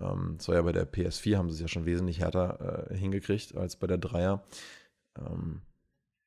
ähm, 0.00 0.36
so 0.38 0.52
ja 0.52 0.62
bei 0.62 0.72
der 0.72 0.90
PS4 0.90 1.36
haben 1.36 1.50
sie 1.50 1.56
es 1.56 1.60
ja 1.60 1.68
schon 1.68 1.86
wesentlich 1.86 2.20
härter 2.20 2.88
äh, 2.90 2.96
hingekriegt 2.96 3.56
als 3.56 3.76
bei 3.76 3.86
der 3.86 3.98
Dreier. 3.98 4.44
Ähm, 5.18 5.62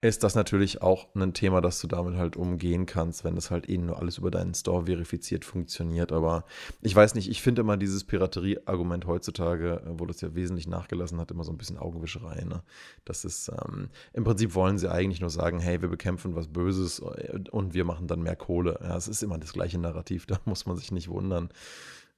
ist 0.04 0.24
das 0.24 0.34
natürlich 0.34 0.82
auch 0.82 1.14
ein 1.14 1.36
Thema, 1.36 1.62
das 1.62 1.80
du 1.80 1.86
damit 1.86 2.16
halt 2.16 2.36
umgehen 2.36 2.88
kannst, 2.88 3.24
wenn 3.24 3.36
das 3.36 3.52
halt 3.52 3.70
eh 3.70 3.78
nur 3.78 4.00
alles 4.00 4.18
über 4.18 4.32
deinen 4.32 4.56
Store 4.56 4.88
verifiziert 4.88 5.46
funktioniert. 5.46 6.12
Aber 6.12 6.44
ich 6.82 6.96
weiß 6.96 7.14
nicht, 7.14 7.30
ich 7.30 7.44
finde 7.44 7.62
immer 7.62 7.78
dieses 7.78 8.04
Piraterie-Argument 8.06 9.06
heutzutage, 9.06 9.84
wo 9.86 10.08
das 10.08 10.20
ja 10.22 10.34
wesentlich 10.34 10.68
nachgelassen 10.68 11.20
hat, 11.20 11.30
immer 11.30 11.44
so 11.44 11.52
ein 11.52 11.58
bisschen 11.60 11.78
Augenwischerei. 11.78 12.44
Ne? 12.46 12.64
Das 13.06 13.26
ist, 13.26 13.50
ähm, 13.50 13.90
im 14.14 14.24
Prinzip 14.24 14.56
wollen 14.56 14.80
sie 14.80 14.92
eigentlich 14.92 15.22
nur 15.22 15.30
sagen, 15.30 15.60
hey, 15.60 15.84
wir 15.84 15.90
bekämpfen 15.90 16.34
was 16.34 16.48
Böses 16.48 16.98
äh, 17.00 17.40
und 17.52 17.76
wir 17.76 17.86
machen 17.86 18.08
dann 18.08 18.24
mehr 18.24 18.36
Kohle. 18.36 18.80
Ja, 18.82 18.98
es 18.98 19.08
ist 19.08 19.22
immer 19.22 19.38
das 19.38 19.54
gleiche 19.54 19.78
Narrativ, 19.78 20.26
da 20.28 20.40
muss 20.46 20.66
man 20.66 20.78
sich 20.78 20.92
nicht 20.92 21.10
wundern. 21.10 21.50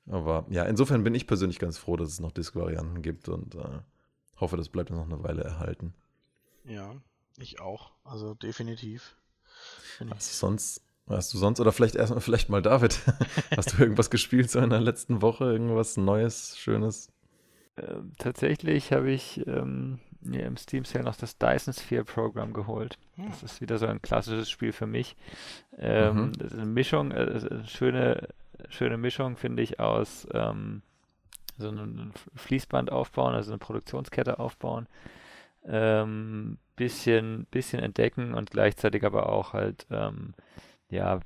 Aber 0.08 0.46
ja, 0.50 0.64
insofern 0.64 1.04
bin 1.04 1.16
ich 1.16 1.28
persönlich 1.28 1.60
ganz 1.60 1.78
froh, 1.78 1.98
dass 1.98 2.08
es 2.08 2.22
noch 2.22 2.32
Disk-Varianten 2.32 3.02
gibt 3.02 3.28
und 3.28 3.56
äh, 3.56 3.80
hoffe, 4.38 4.56
das 4.56 4.70
bleibt 4.70 4.90
noch 4.90 5.06
eine 5.06 5.22
Weile 5.22 5.44
erhalten. 5.44 5.94
Ja, 6.66 6.95
ich 7.38 7.59
auch. 7.59 7.91
Also 8.03 8.34
definitiv. 8.34 9.16
Hast 10.09 10.32
du 10.32 10.36
sonst, 10.36 10.82
hast 11.07 11.34
du 11.34 11.38
sonst, 11.38 11.59
oder 11.59 11.72
vielleicht 11.72 11.95
erstmal, 11.95 12.22
vielleicht 12.22 12.49
mal 12.49 12.61
David, 12.61 12.99
hast 13.55 13.74
du 13.74 13.82
irgendwas 13.82 14.09
gespielt 14.09 14.49
so 14.49 14.59
in 14.59 14.70
der 14.70 14.82
letzten 14.82 15.22
Woche? 15.22 15.45
Irgendwas 15.45 15.97
Neues, 15.97 16.57
Schönes? 16.57 17.11
Ähm, 17.78 18.14
tatsächlich 18.18 18.91
habe 18.91 19.11
ich 19.11 19.45
ähm, 19.47 19.99
mir 20.22 20.45
im 20.45 20.57
Steam 20.57 20.86
Sale 20.86 21.05
noch 21.05 21.16
das 21.16 21.38
Dyson 21.38 21.74
Sphere 21.74 22.05
Programm 22.05 22.53
geholt. 22.53 22.97
Hm. 23.16 23.30
Das 23.30 23.43
ist 23.43 23.61
wieder 23.61 23.78
so 23.78 23.88
ein 23.88 24.01
klassisches 24.01 24.49
Spiel 24.49 24.72
für 24.72 24.88
mich. 24.88 25.16
Ähm, 25.78 26.16
mhm. 26.16 26.34
Das 26.34 26.51
ist 26.51 26.59
eine 26.59 26.68
Mischung, 26.68 27.11
äh, 27.11 27.16
eine 27.16 27.68
schöne, 27.68 28.30
schöne 28.70 28.97
Mischung, 28.97 29.38
finde 29.38 29.64
ich, 29.64 29.80
aus 29.80 30.28
ähm, 30.34 30.84
so 31.57 31.70
einem 31.70 32.11
Fließband 32.36 32.91
aufbauen, 32.91 33.34
also 33.34 33.51
eine 33.51 33.59
Produktionskette 33.59 34.39
aufbauen 34.39 34.88
ähm, 35.66 36.57
bisschen, 36.76 37.45
bisschen 37.51 37.82
entdecken 37.82 38.34
und 38.34 38.51
gleichzeitig 38.51 39.03
aber 39.03 39.30
auch 39.30 39.53
halt, 39.53 39.86
ähm, 39.91 40.34
ja, 40.89 41.20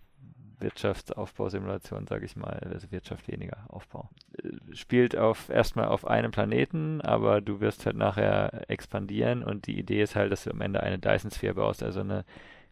Wirtschaftsaufbausimulation, 0.60 2.08
sage 2.08 2.26
ich 2.26 2.36
mal, 2.36 2.60
also 2.72 2.92
Wirtschaft 2.92 3.28
weniger 3.28 3.66
Aufbau. 3.68 4.10
Äh, 4.42 4.76
spielt 4.76 5.16
auf 5.16 5.50
erstmal 5.50 5.88
auf 5.88 6.08
einem 6.08 6.32
Planeten, 6.32 7.02
aber 7.02 7.42
du 7.42 7.60
wirst 7.60 7.86
halt 7.86 7.96
nachher 7.96 8.70
expandieren 8.70 9.44
und 9.44 9.68
die 9.68 9.78
Idee 9.78 10.02
ist 10.02 10.16
halt, 10.16 10.32
dass 10.32 10.44
du 10.44 10.52
am 10.52 10.62
Ende 10.62 10.82
eine 10.82 11.00
Dyson 11.00 11.32
Sphere 11.32 11.56
baust, 11.56 11.84
also 11.84 12.00
eine 12.00 12.26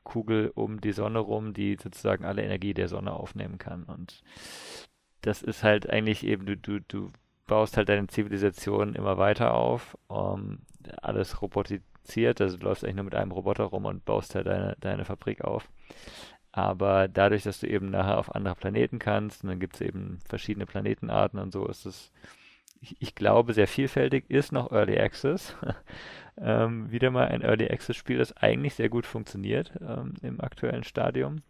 Kugel 0.04 0.52
um 0.56 0.82
die 0.82 0.94
Sonne 0.94 1.20
rum, 1.20 1.54
die 1.54 1.78
sozusagen 1.82 2.26
alle 2.26 2.44
Energie 2.44 2.74
der 2.74 2.88
Sonne 2.88 3.14
aufnehmen 3.14 3.58
kann. 3.58 3.84
Und 3.84 4.24
das 5.22 5.42
ist 5.42 5.64
halt 5.64 5.90
eigentlich 5.90 6.26
eben, 6.26 6.46
du, 6.46 6.56
du, 6.56 6.80
du 6.80 7.12
baust 7.48 7.78
halt 7.78 7.90
deine 7.90 8.08
Zivilisation 8.08 8.96
immer 8.96 9.18
weiter 9.18 9.54
auf, 9.54 9.98
um, 10.08 10.60
alles 11.02 11.42
robotiziert, 11.42 12.42
also 12.42 12.58
du 12.58 12.66
läufst 12.66 12.84
eigentlich 12.84 12.96
nur 12.96 13.06
mit 13.06 13.16
einem 13.16 13.32
Roboter 13.32 13.66
rum 13.66 13.86
und 13.86 14.06
baust 14.06 14.36
halt 14.36 14.48
deine, 14.48 14.76
deine 14.80 15.06
Fabrik 15.06 15.44
auf. 15.44 15.70
Aber 16.52 17.08
dadurch, 17.10 17.44
dass 17.44 17.60
du 17.60 17.68
eben 17.68 17.90
nachher 17.90 18.18
auf 18.18 18.34
andere 18.34 18.56
Planeten 18.56 18.98
kannst, 18.98 19.44
und 19.44 19.50
dann 19.50 19.60
gibt 19.60 19.76
es 19.76 19.82
eben 19.82 20.20
verschiedene 20.26 20.66
Planetenarten 20.66 21.38
und 21.40 21.52
so, 21.52 21.68
ist 21.68 21.86
es, 21.86 22.12
ich, 22.80 22.96
ich 23.00 23.16
glaube, 23.16 23.54
sehr 23.54 23.68
vielfältig, 23.68 24.30
ist 24.30 24.52
noch 24.52 24.72
Early 24.72 24.98
Access. 24.98 25.54
ähm, 26.38 26.90
wieder 26.92 27.12
mal 27.12 27.28
ein 27.28 27.42
Early 27.42 27.68
Access-Spiel, 27.70 28.20
das 28.20 28.38
eigentlich 28.38 28.76
sehr 28.76 28.90
gut 28.90 29.06
funktioniert 29.06 29.74
ähm, 29.82 30.14
im 30.22 30.40
aktuellen 30.40 30.84
Stadium. 30.84 31.42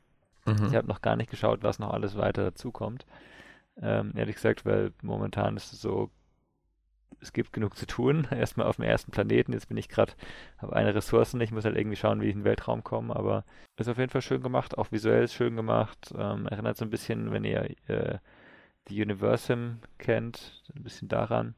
Mhm. 0.46 0.68
Ich 0.70 0.76
habe 0.76 0.88
noch 0.88 1.02
gar 1.02 1.16
nicht 1.16 1.30
geschaut, 1.30 1.62
was 1.62 1.78
noch 1.78 1.92
alles 1.92 2.18
weiter 2.18 2.44
dazukommt. 2.44 3.06
Ähm, 3.82 4.14
ehrlich 4.16 4.36
gesagt, 4.36 4.66
weil 4.66 4.92
momentan 5.02 5.58
ist 5.58 5.74
es 5.74 5.82
so, 5.82 6.10
es 7.26 7.34
gibt 7.34 7.54
genug 7.54 7.76
zu 7.76 7.86
tun. 7.86 8.28
Erstmal 8.32 8.68
auf 8.68 8.78
dem 8.78 8.86
ersten 8.86 9.12
Planeten. 9.12 9.54
Jetzt 9.54 9.68
bin 9.68 9.78
ich 9.78 9.90
gerade, 9.90 10.14
habe 10.58 10.76
eine 10.76 10.94
Ressource 10.94 11.34
nicht, 11.34 11.52
muss 11.52 11.66
halt 11.66 11.76
irgendwie 11.76 11.98
schauen, 11.98 12.22
wie 12.22 12.28
ich 12.28 12.34
in 12.34 12.40
den 12.40 12.46
Weltraum 12.46 12.84
komme. 12.84 13.16
Aber 13.16 13.44
ist 13.78 13.90
auf 13.90 13.98
jeden 13.98 14.12
Fall 14.12 14.22
schön 14.22 14.42
gemacht, 14.42 14.78
auch 14.78 14.92
visuell 14.92 15.28
schön 15.28 15.56
gemacht. 15.56 16.14
Ähm, 16.18 16.48
erinnert 16.48 16.78
so 16.78 16.86
ein 16.86 16.92
bisschen, 16.92 17.32
wenn 17.32 17.44
ihr 17.44 17.70
äh, 17.88 18.20
die 18.88 19.02
Universum 19.02 19.80
kennt, 19.98 20.64
ein 20.76 20.84
bisschen 20.84 21.08
daran. 21.08 21.56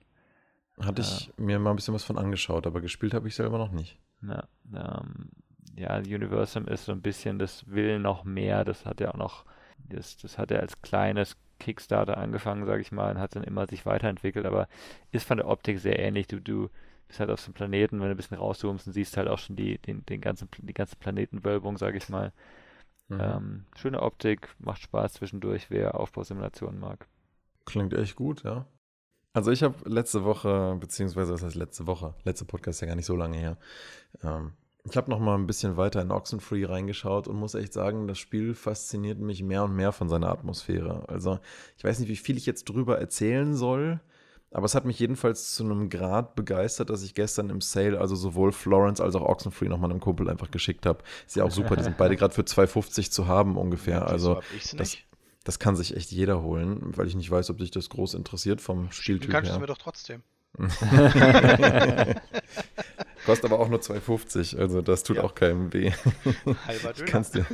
Hatte 0.80 1.02
ich 1.02 1.30
äh, 1.38 1.42
mir 1.42 1.60
mal 1.60 1.72
ein 1.72 1.76
bisschen 1.76 1.94
was 1.94 2.04
von 2.04 2.18
angeschaut, 2.18 2.66
aber 2.66 2.82
gespielt 2.82 3.14
habe 3.14 3.28
ich 3.28 3.36
selber 3.36 3.58
noch 3.58 3.72
nicht. 3.72 4.00
Ja, 4.22 4.48
ähm, 4.74 5.30
ja, 5.76 5.98
Universum 5.98 6.68
ist 6.68 6.86
so 6.86 6.92
ein 6.92 7.02
bisschen, 7.02 7.40
das 7.40 7.70
will 7.70 8.00
noch 8.00 8.24
mehr. 8.24 8.64
Das 8.64 8.86
hat 8.86 9.00
ja 9.00 9.12
auch 9.12 9.18
noch, 9.18 9.46
das, 9.78 10.18
das 10.18 10.38
hat 10.38 10.52
er 10.52 10.62
als 10.62 10.82
kleines 10.82 11.38
Kickstarter 11.60 12.18
angefangen, 12.18 12.66
sage 12.66 12.82
ich 12.82 12.92
mal, 12.92 13.12
und 13.12 13.20
hat 13.20 13.36
dann 13.36 13.44
immer 13.44 13.68
sich 13.68 13.86
weiterentwickelt, 13.86 14.46
aber 14.46 14.68
ist 15.12 15.28
von 15.28 15.38
der 15.38 15.48
Optik 15.48 15.80
sehr 15.80 16.00
ähnlich. 16.00 16.28
Du, 16.28 16.40
du 16.40 16.70
bist 17.08 17.20
halt 17.20 17.30
auf 17.30 17.40
so 17.40 17.48
einem 17.48 17.54
Planeten, 17.54 18.00
wenn 18.00 18.08
du 18.08 18.14
ein 18.14 18.18
bisschen 18.18 18.38
rauszoomst 18.38 18.88
und 18.88 18.94
siehst 18.94 19.18
halt 19.18 19.28
auch 19.28 19.40
schon 19.40 19.56
die, 19.56 19.78
den, 19.80 20.06
den 20.06 20.22
ganzen, 20.22 20.50
die 20.58 20.74
ganze 20.74 20.96
Planetenwölbung, 20.96 21.78
sage 21.78 21.98
ich 21.98 22.10
mal. 22.10 22.34
Mhm. 23.10 23.20
Ähm, 23.22 23.66
schöne 23.76 24.02
Optik, 24.02 24.50
macht 24.60 24.82
Spaß 24.82 25.14
zwischendurch, 25.14 25.70
wer 25.70 26.00
Aufbausimulationen 26.00 26.80
mag. 26.80 27.08
Klingt 27.66 27.94
echt 27.94 28.16
gut, 28.16 28.44
ja. 28.44 28.66
Also 29.34 29.52
ich 29.52 29.62
habe 29.62 29.76
letzte 29.88 30.24
Woche, 30.24 30.76
beziehungsweise 30.80 31.34
was 31.34 31.44
heißt 31.44 31.56
letzte 31.56 31.86
Woche, 31.86 32.16
letzte 32.24 32.46
Podcast 32.46 32.78
ist 32.78 32.82
ja 32.82 32.88
gar 32.88 32.96
nicht 32.96 33.06
so 33.06 33.16
lange 33.16 33.38
her, 33.38 33.58
ähm, 34.24 34.54
ich 34.90 34.98
habe 34.98 35.10
noch 35.10 35.20
mal 35.20 35.36
ein 35.36 35.48
bisschen 35.48 35.78
weiter 35.78 36.02
in 36.02 36.12
Oxenfree 36.12 36.66
reingeschaut 36.66 37.28
und 37.28 37.38
muss 37.38 37.56
echt 37.56 37.74
sagen, 37.74 38.08
das 38.08 38.18
Spiel 38.18 38.54
fasziniert 38.54 39.20
mich 39.20 39.44
mehr 39.44 39.64
und 39.64 39.76
mehr 39.76 39.92
von 39.92 40.10
seiner 40.10 40.30
Atmosphäre. 40.30 41.08
Also 41.08 41.40
ich 41.78 41.84
weiß 41.84 42.00
nicht, 42.00 42.10
wie 42.10 42.16
viel 42.16 42.38
ich 42.38 42.46
jetzt 42.46 42.66
drüber 42.66 43.00
erzählen 43.00 43.56
soll, 43.56 44.00
aber 44.52 44.66
es 44.66 44.76
hat 44.76 44.86
mich 44.86 44.98
jedenfalls 45.00 45.56
zu 45.56 45.64
einem 45.64 45.90
Grad 45.90 46.36
begeistert, 46.36 46.90
dass 46.90 47.04
ich 47.04 47.14
gestern 47.14 47.50
im 47.50 47.60
Sale 47.62 48.00
also 48.00 48.16
sowohl 48.16 48.52
Florence 48.52 49.02
als 49.02 49.16
auch 49.16 49.22
Oxenfree 49.28 49.68
nochmal 49.68 49.92
einem 49.92 50.00
Kumpel 50.00 50.30
einfach 50.30 50.52
geschickt 50.52 50.86
habe. 50.86 51.04
Ist 51.26 51.36
ja 51.36 51.44
auch 51.44 51.52
super, 51.52 51.76
die 51.76 51.84
sind 51.84 51.98
beide 51.98 52.16
gerade 52.18 52.34
für 52.34 52.44
2,50 52.44 53.12
zu 53.12 53.28
haben 53.28 53.58
ungefähr. 53.58 54.08
Also 54.08 54.42
das, 54.78 54.98
das 55.44 55.60
kann 55.60 55.76
sich 55.76 55.96
echt 55.98 56.12
jeder 56.12 56.42
holen, 56.42 56.94
weil 56.96 57.08
ich 57.08 57.16
nicht 57.16 57.30
weiß, 57.30 57.50
ob 57.50 57.58
dich 57.58 57.72
das 57.72 57.90
groß 57.90 58.14
interessiert 58.14 58.62
vom 58.62 58.92
Spieltyp 58.92 59.34
her. 59.34 59.42
Kannst 59.42 59.56
du 59.56 59.60
mir 59.60 59.68
doch 59.68 59.78
trotzdem. 59.78 60.24
Kostet 63.28 63.52
aber 63.52 63.60
auch 63.60 63.68
nur 63.68 63.82
2,50, 63.82 64.58
also 64.58 64.82
das 64.82 65.04
tut 65.04 65.18
ja. 65.18 65.24
auch 65.24 65.36
keinem 65.36 65.74
weh. 65.74 65.92
Halber 66.66 66.94
Döner. 66.94 67.12
Kannst 67.12 67.36
dir, 67.36 67.46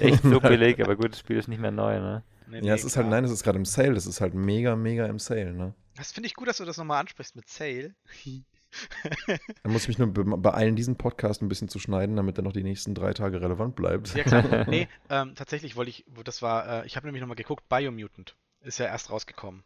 Echt 0.00 0.22
so 0.22 0.40
billig, 0.40 0.82
aber 0.82 0.96
gut, 0.96 1.12
das 1.12 1.18
Spiel 1.18 1.36
ist 1.36 1.46
nicht 1.46 1.60
mehr 1.60 1.70
neu, 1.70 2.00
ne? 2.00 2.22
Nee, 2.46 2.60
ja, 2.62 2.72
es 2.72 2.84
ist 2.84 2.96
halt, 2.96 3.06
nein, 3.06 3.22
es 3.22 3.30
ist 3.30 3.42
gerade 3.42 3.58
im 3.58 3.66
Sale, 3.66 3.92
das 3.92 4.06
ist 4.06 4.22
halt 4.22 4.32
mega, 4.32 4.76
mega 4.76 5.04
im 5.04 5.18
Sale, 5.18 5.52
ne? 5.52 5.74
Das 5.94 6.12
finde 6.12 6.28
ich 6.28 6.34
gut, 6.34 6.48
dass 6.48 6.56
du 6.56 6.64
das 6.64 6.78
nochmal 6.78 7.00
ansprichst 7.00 7.36
mit 7.36 7.46
Sale. 7.50 7.94
Dann 9.62 9.72
muss 9.72 9.82
ich 9.82 9.88
mich 9.88 9.98
nur 9.98 10.08
beeilen, 10.08 10.74
diesen 10.74 10.96
Podcast 10.96 11.42
ein 11.42 11.50
bisschen 11.50 11.68
zu 11.68 11.78
schneiden, 11.78 12.16
damit 12.16 12.38
er 12.38 12.44
noch 12.44 12.54
die 12.54 12.62
nächsten 12.62 12.94
drei 12.94 13.12
Tage 13.12 13.42
relevant 13.42 13.76
bleibt. 13.76 14.14
Ja, 14.14 14.24
klar. 14.24 14.66
Nee, 14.70 14.88
ähm, 15.10 15.34
tatsächlich 15.34 15.76
wollte 15.76 15.90
ich, 15.90 16.06
das 16.24 16.40
war, 16.40 16.84
äh, 16.84 16.86
ich 16.86 16.96
habe 16.96 17.06
nämlich 17.06 17.20
nochmal 17.20 17.36
geguckt, 17.36 17.68
Biomutant 17.68 18.36
ist 18.62 18.78
ja 18.78 18.86
erst 18.86 19.10
rausgekommen. 19.10 19.64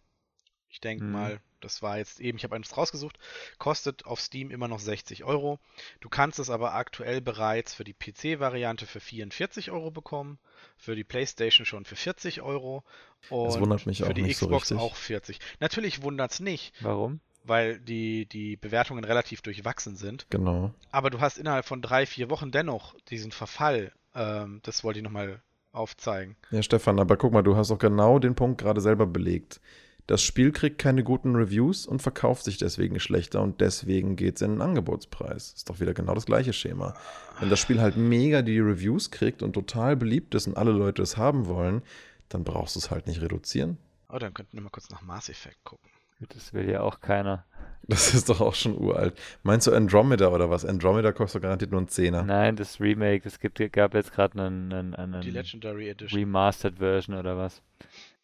Ich 0.69 0.81
denke 0.81 1.05
hm. 1.05 1.13
mal, 1.13 1.41
das 1.65 1.83
war 1.83 1.99
jetzt 1.99 2.21
eben, 2.21 2.39
ich 2.39 2.45
habe 2.45 2.55
eines 2.55 2.77
rausgesucht, 2.77 3.19
kostet 3.59 4.07
auf 4.07 4.21
Steam 4.21 4.51
immer 4.51 4.69
noch 4.69 4.79
60 4.79 5.25
Euro. 5.25 5.59
Du 6.01 6.09
kannst 6.09 6.39
es 6.39 6.51
aber 6.51 6.75
aktuell 6.75 7.21
bereits 7.21 7.75
für 7.75 7.85
die 7.85 7.95
PC-Variante 7.95 8.87
für 8.87 9.01
44 9.01 9.71
Euro 9.71 9.91
bekommen, 9.91 10.39
für 10.77 10.95
die 10.95 11.05
PlayStation 11.05 11.65
schon 11.65 11.85
für 11.85 11.97
40 11.97 12.43
Euro 12.43 12.85
und 13.31 13.47
das 13.47 13.61
wundert 13.61 13.87
mich 13.87 13.99
für 13.99 14.09
auch 14.09 14.13
die 14.13 14.23
nicht 14.23 14.41
Xbox 14.41 14.69
so 14.69 14.79
auch 14.79 14.97
40. 14.97 15.39
Natürlich 15.61 16.03
wundert 16.03 16.33
es 16.33 16.41
nicht. 16.41 16.75
Warum? 16.81 17.21
Weil 17.45 17.81
die, 17.81 18.27
die 18.27 18.57
Bewertungen 18.57 19.05
relativ 19.05 19.43
durchwachsen 19.43 19.97
sind. 19.97 20.27
Genau. 20.31 20.73
Aber 20.91 21.11
du 21.11 21.21
hast 21.21 21.39
innerhalb 21.39 21.65
von 21.65 21.83
drei, 21.83 22.07
vier 22.07 22.31
Wochen 22.31 22.53
dennoch 22.53 22.95
diesen 23.09 23.33
Verfall. 23.33 23.93
Ähm, 24.15 24.61
das 24.63 24.85
wollte 24.85 25.01
ich 25.01 25.03
nochmal 25.03 25.43
aufzeigen. 25.73 26.37
Ja, 26.51 26.63
Stefan, 26.63 27.01
aber 27.01 27.17
guck 27.17 27.33
mal, 27.33 27.43
du 27.43 27.57
hast 27.57 27.71
auch 27.71 27.79
genau 27.79 28.19
den 28.19 28.35
Punkt 28.35 28.61
gerade 28.61 28.81
selber 28.81 29.07
belegt. 29.07 29.61
Das 30.07 30.23
Spiel 30.23 30.51
kriegt 30.51 30.79
keine 30.79 31.05
guten 31.05 31.37
Reviews 31.37 31.87
und 31.87 32.03
verkauft 32.03 32.45
sich 32.45 32.59
deswegen 32.59 32.99
schlechter 32.99 33.41
und 33.41 33.61
deswegen 33.61 34.17
geht 34.17 34.37
es 34.37 34.43
in 34.43 34.53
den 34.53 34.61
Angebotspreis. 34.61 35.53
Ist 35.53 35.71
doch 35.71 35.81
wieder 35.81 35.95
genau 35.95 36.15
das 36.15 36.27
gleiche 36.27 36.53
Schema. 36.53 36.95
Wenn 37.39 37.51
das 37.51 37.61
Spiel 37.61 37.81
halt 37.81 37.97
mega 37.97 38.43
die 38.43 38.59
Reviews 38.59 39.11
kriegt 39.11 39.43
und 39.43 39.53
total 39.53 39.97
beliebt 39.97 40.35
ist 40.35 40.49
und 40.49 40.57
alle 40.57 40.73
Leute 40.73 41.03
es 41.03 41.17
haben 41.17 41.47
wollen, 41.47 41.83
dann 42.29 42.45
brauchst 42.45 42.75
du 42.75 42.81
es 42.81 42.91
halt 42.91 43.07
nicht 43.07 43.23
reduzieren. 43.23 43.79
Oh, 44.09 44.19
dann 44.19 44.35
könnten 44.35 44.55
wir 44.55 44.63
mal 44.63 44.71
kurz 44.71 44.91
nach 44.91 45.03
Mass 45.03 45.29
Effect 45.29 45.63
gucken. 45.65 45.89
Das 46.29 46.53
will 46.53 46.69
ja 46.69 46.83
auch 46.83 47.01
keiner. 47.01 47.45
Das 47.89 48.15
ist 48.15 48.29
doch 48.29 48.41
auch 48.41 48.55
schon 48.55 48.79
uralt. 48.79 49.19
Meinst 49.43 49.67
du 49.67 49.73
Andromeda 49.73 50.29
oder 50.29 50.49
was? 50.51 50.65
Andromeda 50.65 51.11
kostet 51.13 51.43
garantiert 51.43 51.73
nur 51.73 51.81
einen 51.81 51.89
Zehner. 51.89 52.23
Nein, 52.23 52.55
das 52.55 52.81
Remake. 52.81 53.27
Es 53.27 53.41
gibt, 53.41 53.59
gab 53.73 53.95
jetzt 53.95 54.13
gerade 54.13 54.41
einen, 54.41 54.73
einen, 54.73 54.95
einen 54.95 55.21
Die 55.21 55.31
Legendary 55.31 55.89
Edition. 55.89 56.19
Remastered 56.21 56.79
Version 56.79 57.17
oder 57.17 57.37
was. 57.37 57.61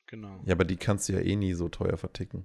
Genau. 0.08 0.40
Ja, 0.44 0.54
aber 0.54 0.64
die 0.64 0.76
kannst 0.76 1.08
du 1.08 1.12
ja 1.12 1.20
eh 1.20 1.36
nie 1.36 1.54
so 1.54 1.68
teuer 1.68 1.96
verticken. 1.96 2.44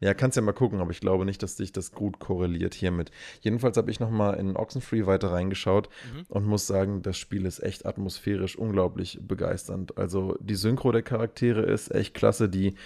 Ja, 0.00 0.14
kannst 0.14 0.36
ja 0.36 0.42
mal 0.42 0.52
gucken, 0.52 0.80
aber 0.80 0.90
ich 0.90 1.00
glaube 1.00 1.26
nicht, 1.26 1.42
dass 1.42 1.58
sich 1.58 1.70
das 1.70 1.92
gut 1.92 2.18
korreliert 2.18 2.72
hiermit. 2.72 3.10
Jedenfalls 3.42 3.76
habe 3.76 3.90
ich 3.90 4.00
nochmal 4.00 4.38
in 4.38 4.56
Oxenfree 4.56 5.04
weiter 5.04 5.30
reingeschaut 5.30 5.90
mhm. 6.12 6.24
und 6.28 6.46
muss 6.46 6.66
sagen, 6.66 7.02
das 7.02 7.18
Spiel 7.18 7.44
ist 7.44 7.62
echt 7.62 7.84
atmosphärisch 7.84 8.56
unglaublich 8.56 9.20
begeisternd. 9.20 9.98
Also 9.98 10.38
die 10.40 10.54
Synchro 10.54 10.90
der 10.90 11.02
Charaktere 11.02 11.60
ist 11.60 11.94
echt 11.94 12.14
klasse. 12.14 12.48
Die, 12.48 12.76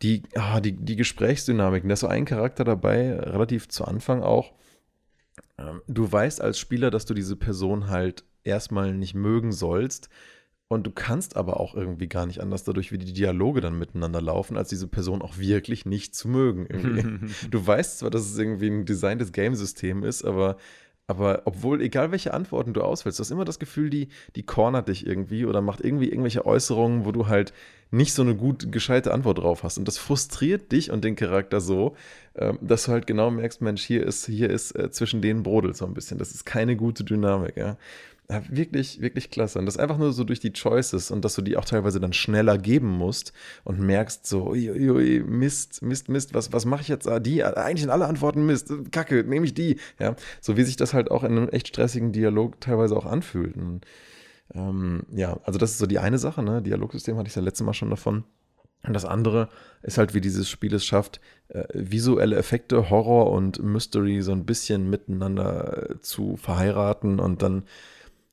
die, 0.00 0.22
ah, 0.34 0.60
die, 0.60 0.72
die 0.72 0.96
Gesprächsdynamiken, 0.96 1.90
da 1.90 1.92
ist 1.92 2.00
so 2.00 2.06
ein 2.06 2.24
Charakter 2.24 2.64
dabei, 2.64 3.18
relativ 3.18 3.68
zu 3.68 3.84
Anfang 3.84 4.22
auch, 4.22 4.54
ähm, 5.58 5.82
du 5.86 6.10
weißt 6.10 6.40
als 6.40 6.58
Spieler, 6.58 6.90
dass 6.90 7.04
du 7.04 7.12
diese 7.12 7.36
Person 7.36 7.88
halt 7.88 8.24
erstmal 8.44 8.94
nicht 8.94 9.14
mögen 9.14 9.52
sollst. 9.52 10.08
Und 10.72 10.86
du 10.86 10.92
kannst 10.92 11.36
aber 11.36 11.58
auch 11.58 11.74
irgendwie 11.74 12.06
gar 12.06 12.26
nicht 12.26 12.40
anders 12.40 12.62
dadurch, 12.62 12.92
wie 12.92 12.98
die 12.98 13.12
Dialoge 13.12 13.60
dann 13.60 13.76
miteinander 13.76 14.22
laufen, 14.22 14.56
als 14.56 14.68
diese 14.68 14.86
Person 14.86 15.20
auch 15.20 15.36
wirklich 15.36 15.84
nicht 15.84 16.14
zu 16.14 16.28
mögen. 16.28 17.34
du 17.50 17.66
weißt 17.66 17.98
zwar, 17.98 18.10
dass 18.10 18.22
es 18.22 18.38
irgendwie 18.38 18.68
ein 18.68 18.84
Design 18.84 19.18
des 19.18 19.32
Gamesystem 19.32 20.04
ist, 20.04 20.24
aber 20.24 20.58
aber 21.08 21.42
obwohl, 21.44 21.82
egal 21.82 22.12
welche 22.12 22.32
Antworten 22.32 22.72
du 22.72 22.82
auswählst, 22.82 23.18
du 23.18 23.22
hast 23.22 23.32
immer 23.32 23.44
das 23.44 23.58
Gefühl, 23.58 23.90
die, 23.90 24.10
die 24.36 24.44
cornert 24.44 24.86
dich 24.86 25.04
irgendwie 25.04 25.44
oder 25.44 25.60
macht 25.60 25.80
irgendwie 25.80 26.08
irgendwelche 26.08 26.46
Äußerungen, 26.46 27.04
wo 27.04 27.10
du 27.10 27.26
halt 27.26 27.52
nicht 27.90 28.14
so 28.14 28.22
eine 28.22 28.36
gut 28.36 28.70
gescheite 28.70 29.12
Antwort 29.12 29.38
drauf 29.38 29.64
hast. 29.64 29.76
Und 29.76 29.88
das 29.88 29.98
frustriert 29.98 30.70
dich 30.70 30.92
und 30.92 31.02
den 31.02 31.16
Charakter 31.16 31.60
so, 31.60 31.96
ähm, 32.36 32.60
dass 32.62 32.84
du 32.84 32.92
halt 32.92 33.08
genau 33.08 33.28
merkst, 33.32 33.60
Mensch, 33.60 33.82
hier 33.82 34.06
ist, 34.06 34.26
hier 34.26 34.50
ist 34.50 34.70
äh, 34.78 34.92
zwischen 34.92 35.20
denen 35.20 35.42
brodelt 35.42 35.76
so 35.76 35.84
ein 35.84 35.94
bisschen. 35.94 36.18
Das 36.18 36.30
ist 36.30 36.46
keine 36.46 36.76
gute 36.76 37.02
Dynamik, 37.02 37.56
ja. 37.56 37.76
Ja, 38.30 38.44
wirklich, 38.48 39.00
wirklich 39.00 39.28
klasse. 39.32 39.58
Und 39.58 39.66
das 39.66 39.76
einfach 39.76 39.98
nur 39.98 40.12
so 40.12 40.22
durch 40.22 40.38
die 40.38 40.52
Choices 40.52 41.10
und 41.10 41.24
dass 41.24 41.34
du 41.34 41.42
die 41.42 41.56
auch 41.56 41.64
teilweise 41.64 41.98
dann 41.98 42.12
schneller 42.12 42.58
geben 42.58 42.86
musst 42.86 43.32
und 43.64 43.80
merkst 43.80 44.24
so, 44.24 44.50
ui, 44.50 44.70
ui, 44.70 45.24
Mist, 45.26 45.82
Mist, 45.82 46.08
Mist, 46.08 46.32
was, 46.32 46.52
was 46.52 46.64
mache 46.64 46.82
ich 46.82 46.88
jetzt? 46.88 47.08
Ah, 47.08 47.18
die, 47.18 47.42
eigentlich 47.42 47.80
sind 47.80 47.90
alle 47.90 48.06
Antworten 48.06 48.46
Mist, 48.46 48.72
Kacke, 48.92 49.24
nehme 49.24 49.46
ich 49.46 49.54
die. 49.54 49.80
Ja, 49.98 50.14
so 50.40 50.56
wie 50.56 50.62
sich 50.62 50.76
das 50.76 50.94
halt 50.94 51.10
auch 51.10 51.24
in 51.24 51.32
einem 51.32 51.48
echt 51.48 51.66
stressigen 51.66 52.12
Dialog 52.12 52.60
teilweise 52.60 52.96
auch 52.96 53.04
anfühlt. 53.06 53.56
Und, 53.56 53.84
ähm, 54.54 55.02
ja, 55.10 55.40
also 55.42 55.58
das 55.58 55.72
ist 55.72 55.78
so 55.78 55.86
die 55.86 55.98
eine 55.98 56.18
Sache, 56.18 56.44
ne? 56.44 56.62
Dialogsystem 56.62 57.16
hatte 57.16 57.28
ich 57.28 57.34
ja 57.34 57.42
letztes 57.42 57.66
Mal 57.66 57.74
schon 57.74 57.90
davon. 57.90 58.22
Und 58.86 58.92
das 58.92 59.04
andere 59.04 59.48
ist 59.82 59.98
halt, 59.98 60.14
wie 60.14 60.20
dieses 60.20 60.48
Spiel 60.48 60.72
es 60.72 60.84
schafft, 60.84 61.20
äh, 61.48 61.64
visuelle 61.74 62.36
Effekte, 62.36 62.90
Horror 62.90 63.32
und 63.32 63.60
Mystery 63.60 64.22
so 64.22 64.30
ein 64.30 64.46
bisschen 64.46 64.88
miteinander 64.88 65.90
äh, 65.90 66.00
zu 66.00 66.36
verheiraten 66.36 67.18
und 67.18 67.42
dann 67.42 67.64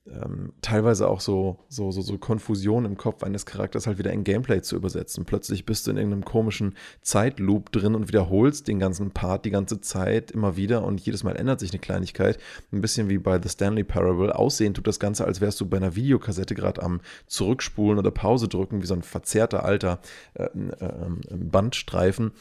ähm, 0.09 0.53
teilweise 0.61 1.07
auch 1.09 1.19
so, 1.19 1.59
so, 1.67 1.91
so, 1.91 2.01
so 2.01 2.17
Konfusion 2.17 2.85
im 2.85 2.97
Kopf 2.97 3.23
eines 3.23 3.45
Charakters 3.45 3.87
halt 3.87 3.97
wieder 3.97 4.11
in 4.11 4.23
Gameplay 4.23 4.61
zu 4.61 4.75
übersetzen. 4.75 5.25
Plötzlich 5.25 5.65
bist 5.65 5.85
du 5.85 5.91
in 5.91 5.97
irgendeinem 5.97 6.25
komischen 6.25 6.75
Zeitloop 7.01 7.71
drin 7.71 7.95
und 7.95 8.07
wiederholst 8.07 8.67
den 8.67 8.79
ganzen 8.79 9.11
Part 9.11 9.45
die 9.45 9.49
ganze 9.49 9.81
Zeit 9.81 10.31
immer 10.31 10.55
wieder 10.55 10.83
und 10.83 11.01
jedes 11.01 11.23
Mal 11.23 11.35
ändert 11.35 11.59
sich 11.59 11.71
eine 11.71 11.79
Kleinigkeit. 11.79 12.37
Ein 12.71 12.81
bisschen 12.81 13.09
wie 13.09 13.17
bei 13.17 13.41
The 13.41 13.49
Stanley 13.49 13.83
Parable. 13.83 14.35
Aussehen 14.35 14.73
tut 14.73 14.87
das 14.87 14.99
Ganze, 14.99 15.25
als 15.25 15.41
wärst 15.41 15.59
du 15.61 15.65
bei 15.65 15.77
einer 15.77 15.95
Videokassette 15.95 16.55
gerade 16.55 16.81
am 16.81 17.01
Zurückspulen 17.27 17.99
oder 17.99 18.11
Pause 18.11 18.47
drücken, 18.47 18.81
wie 18.81 18.87
so 18.87 18.93
ein 18.93 19.03
verzerrter 19.03 19.65
alter 19.65 19.99
äh, 20.35 20.45
äh, 20.45 21.09
Bandstreifen. 21.31 22.31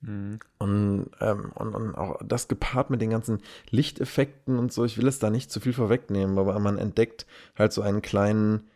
Mhm. 0.00 0.38
Und, 0.58 1.10
ähm, 1.20 1.52
und, 1.54 1.74
und, 1.74 1.94
auch 1.94 2.20
das 2.24 2.48
gepaart 2.48 2.90
mit 2.90 3.00
den 3.00 3.10
ganzen 3.10 3.40
Lichteffekten 3.70 4.58
und 4.58 4.72
so, 4.72 4.84
ich 4.84 4.98
will 4.98 5.08
es 5.08 5.18
da 5.18 5.30
nicht 5.30 5.50
zu 5.50 5.60
viel 5.60 5.72
vorwegnehmen, 5.72 6.38
aber 6.38 6.58
man 6.58 6.78
entdeckt 6.78 7.26
halt 7.56 7.72
so 7.72 7.82
einen 7.82 8.02
kleinen 8.02 8.68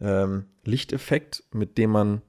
ähm, 0.00 0.44
Lichteffekt, 0.64 1.44
mit 1.52 1.78
dem 1.78 1.90
man 1.90 2.22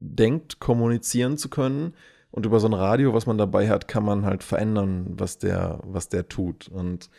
denkt, 0.00 0.60
kommunizieren 0.60 1.36
zu 1.36 1.48
können. 1.48 1.94
Und 2.32 2.46
über 2.46 2.60
so 2.60 2.68
ein 2.68 2.74
Radio, 2.74 3.12
was 3.12 3.26
man 3.26 3.38
dabei 3.38 3.68
hat, 3.68 3.88
kann 3.88 4.04
man 4.04 4.24
halt 4.24 4.44
verändern, 4.44 5.14
was 5.18 5.38
der, 5.38 5.80
was 5.82 6.08
der 6.08 6.28
tut. 6.28 6.68
Und 6.68 7.10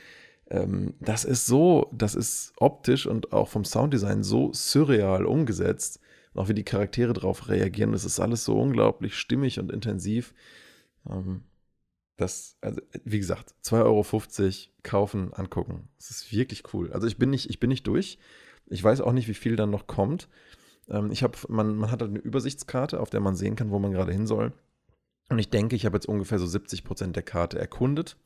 ähm, 0.50 0.94
das 1.02 1.26
ist 1.26 1.46
so, 1.46 1.90
das 1.92 2.16
ist 2.16 2.54
optisch 2.58 3.08
und 3.08 3.34
auch 3.34 3.50
vom 3.50 3.66
Sounddesign 3.66 4.24
so 4.24 4.52
surreal 4.54 5.26
umgesetzt. 5.26 6.00
Auch 6.34 6.48
wie 6.48 6.54
die 6.54 6.64
Charaktere 6.64 7.12
darauf 7.12 7.50
reagieren, 7.50 7.92
das 7.92 8.06
ist 8.06 8.22
alles 8.22 8.46
so 8.46 8.58
unglaublich 8.58 9.16
stimmig 9.16 9.60
und 9.60 9.70
intensiv. 9.70 10.34
Ähm, 11.10 11.44
das, 12.18 12.58
also, 12.62 12.82
wie 13.04 13.20
gesagt, 13.20 13.56
2,50 13.64 13.84
Euro 13.84 14.72
kaufen, 14.84 15.34
angucken. 15.34 15.90
Das 15.98 16.12
ist 16.12 16.32
wirklich 16.32 16.74
cool. 16.74 16.92
Also 16.94 17.08
ich 17.08 17.18
bin 17.18 17.30
nicht, 17.30 17.50
ich 17.50 17.60
bin 17.60 17.70
nicht 17.70 17.88
durch. 17.88 18.20
Ich 18.68 18.84
weiß 18.84 19.02
auch 19.02 19.12
nicht, 19.12 19.28
wie 19.28 19.34
viel 19.34 19.56
dann 19.56 19.72
noch 19.72 19.88
kommt. 19.88 20.30
Ähm, 20.90 21.12
ich 21.12 21.24
habe, 21.24 21.38
man, 21.50 21.76
man 21.76 21.92
hat 21.92 22.02
halt 22.02 22.12
eine 22.12 22.20
Übersichtskarte, 22.20 23.00
auf 23.00 23.10
der 23.10 23.22
man 23.22 23.36
sehen 23.36 23.56
kann, 23.56 23.72
wo 23.72 23.80
man 23.80 23.92
gerade 23.92 24.12
hin 24.12 24.28
soll. 24.28 24.54
Und 25.30 25.40
ich 25.40 25.50
denke, 25.50 25.76
ich 25.76 25.86
habe 25.86 25.96
jetzt 25.96 26.08
ungefähr 26.08 26.40
so 26.40 26.46
70 26.46 26.84
Prozent 26.84 27.16
der 27.16 27.24
Karte 27.24 27.58
erkundet. 27.58 28.18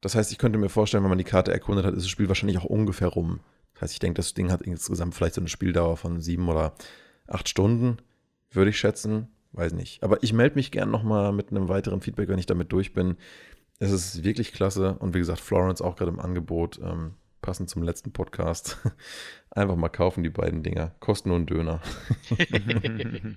Das 0.00 0.14
heißt, 0.14 0.30
ich 0.32 0.38
könnte 0.38 0.58
mir 0.58 0.68
vorstellen, 0.68 1.02
wenn 1.02 1.10
man 1.10 1.18
die 1.18 1.24
Karte 1.24 1.52
erkundet 1.52 1.86
hat, 1.86 1.94
ist 1.94 2.04
das 2.04 2.10
Spiel 2.10 2.28
wahrscheinlich 2.28 2.58
auch 2.58 2.64
ungefähr 2.64 3.08
rum. 3.08 3.40
Das 3.72 3.82
heißt, 3.82 3.92
ich 3.94 3.98
denke, 3.98 4.18
das 4.18 4.34
Ding 4.34 4.52
hat 4.52 4.62
insgesamt 4.62 5.14
vielleicht 5.14 5.34
so 5.34 5.40
eine 5.40 5.48
Spieldauer 5.48 5.96
von 5.96 6.20
sieben 6.20 6.48
oder 6.48 6.74
acht 7.26 7.48
Stunden, 7.48 7.96
würde 8.50 8.70
ich 8.70 8.78
schätzen 8.78 9.33
weiß 9.56 9.72
nicht. 9.72 10.02
Aber 10.02 10.22
ich 10.22 10.32
melde 10.32 10.56
mich 10.56 10.70
gern 10.70 10.90
nochmal 10.90 11.32
mit 11.32 11.50
einem 11.50 11.68
weiteren 11.68 12.00
Feedback, 12.00 12.28
wenn 12.28 12.38
ich 12.38 12.46
damit 12.46 12.72
durch 12.72 12.92
bin. 12.92 13.16
Es 13.78 13.90
ist 13.90 14.24
wirklich 14.24 14.52
klasse 14.52 14.96
und 14.98 15.14
wie 15.14 15.18
gesagt, 15.18 15.40
Florence 15.40 15.82
auch 15.82 15.96
gerade 15.96 16.10
im 16.10 16.20
Angebot, 16.20 16.80
ähm, 16.82 17.14
passend 17.42 17.70
zum 17.70 17.82
letzten 17.82 18.12
Podcast. 18.12 18.78
Einfach 19.50 19.76
mal 19.76 19.88
kaufen 19.88 20.22
die 20.22 20.30
beiden 20.30 20.62
Dinger. 20.62 20.94
Kosten 21.00 21.28
nur 21.28 21.36
einen 21.36 21.46
Döner. 21.46 21.80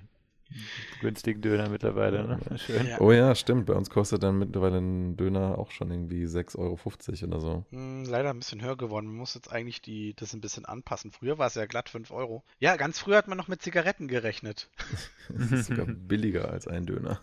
günstigen 1.00 1.40
Döner 1.40 1.68
mittlerweile, 1.68 2.26
ne? 2.26 2.58
Schön. 2.58 2.86
Ja. 2.86 3.00
Oh 3.00 3.12
ja, 3.12 3.34
stimmt. 3.34 3.66
Bei 3.66 3.74
uns 3.74 3.90
kostet 3.90 4.22
dann 4.22 4.38
mittlerweile 4.38 4.78
ein 4.78 5.16
Döner 5.16 5.58
auch 5.58 5.70
schon 5.70 5.90
irgendwie 5.90 6.24
6,50 6.24 6.58
Euro 6.58 6.78
oder 7.26 7.40
so. 7.40 7.64
Hm, 7.70 8.04
leider 8.04 8.30
ein 8.30 8.38
bisschen 8.38 8.62
höher 8.62 8.76
geworden. 8.76 9.06
Man 9.06 9.16
muss 9.16 9.34
jetzt 9.34 9.52
eigentlich 9.52 9.80
die, 9.80 10.14
das 10.14 10.34
ein 10.34 10.40
bisschen 10.40 10.64
anpassen. 10.64 11.12
Früher 11.12 11.38
war 11.38 11.46
es 11.46 11.54
ja 11.54 11.66
glatt 11.66 11.88
5 11.88 12.10
Euro. 12.10 12.44
Ja, 12.58 12.76
ganz 12.76 12.98
früher 12.98 13.16
hat 13.16 13.28
man 13.28 13.38
noch 13.38 13.48
mit 13.48 13.62
Zigaretten 13.62 14.08
gerechnet. 14.08 14.70
das 15.28 15.52
ist 15.52 15.66
sogar 15.66 15.86
billiger 15.86 16.50
als 16.50 16.66
ein 16.66 16.86
Döner. 16.86 17.20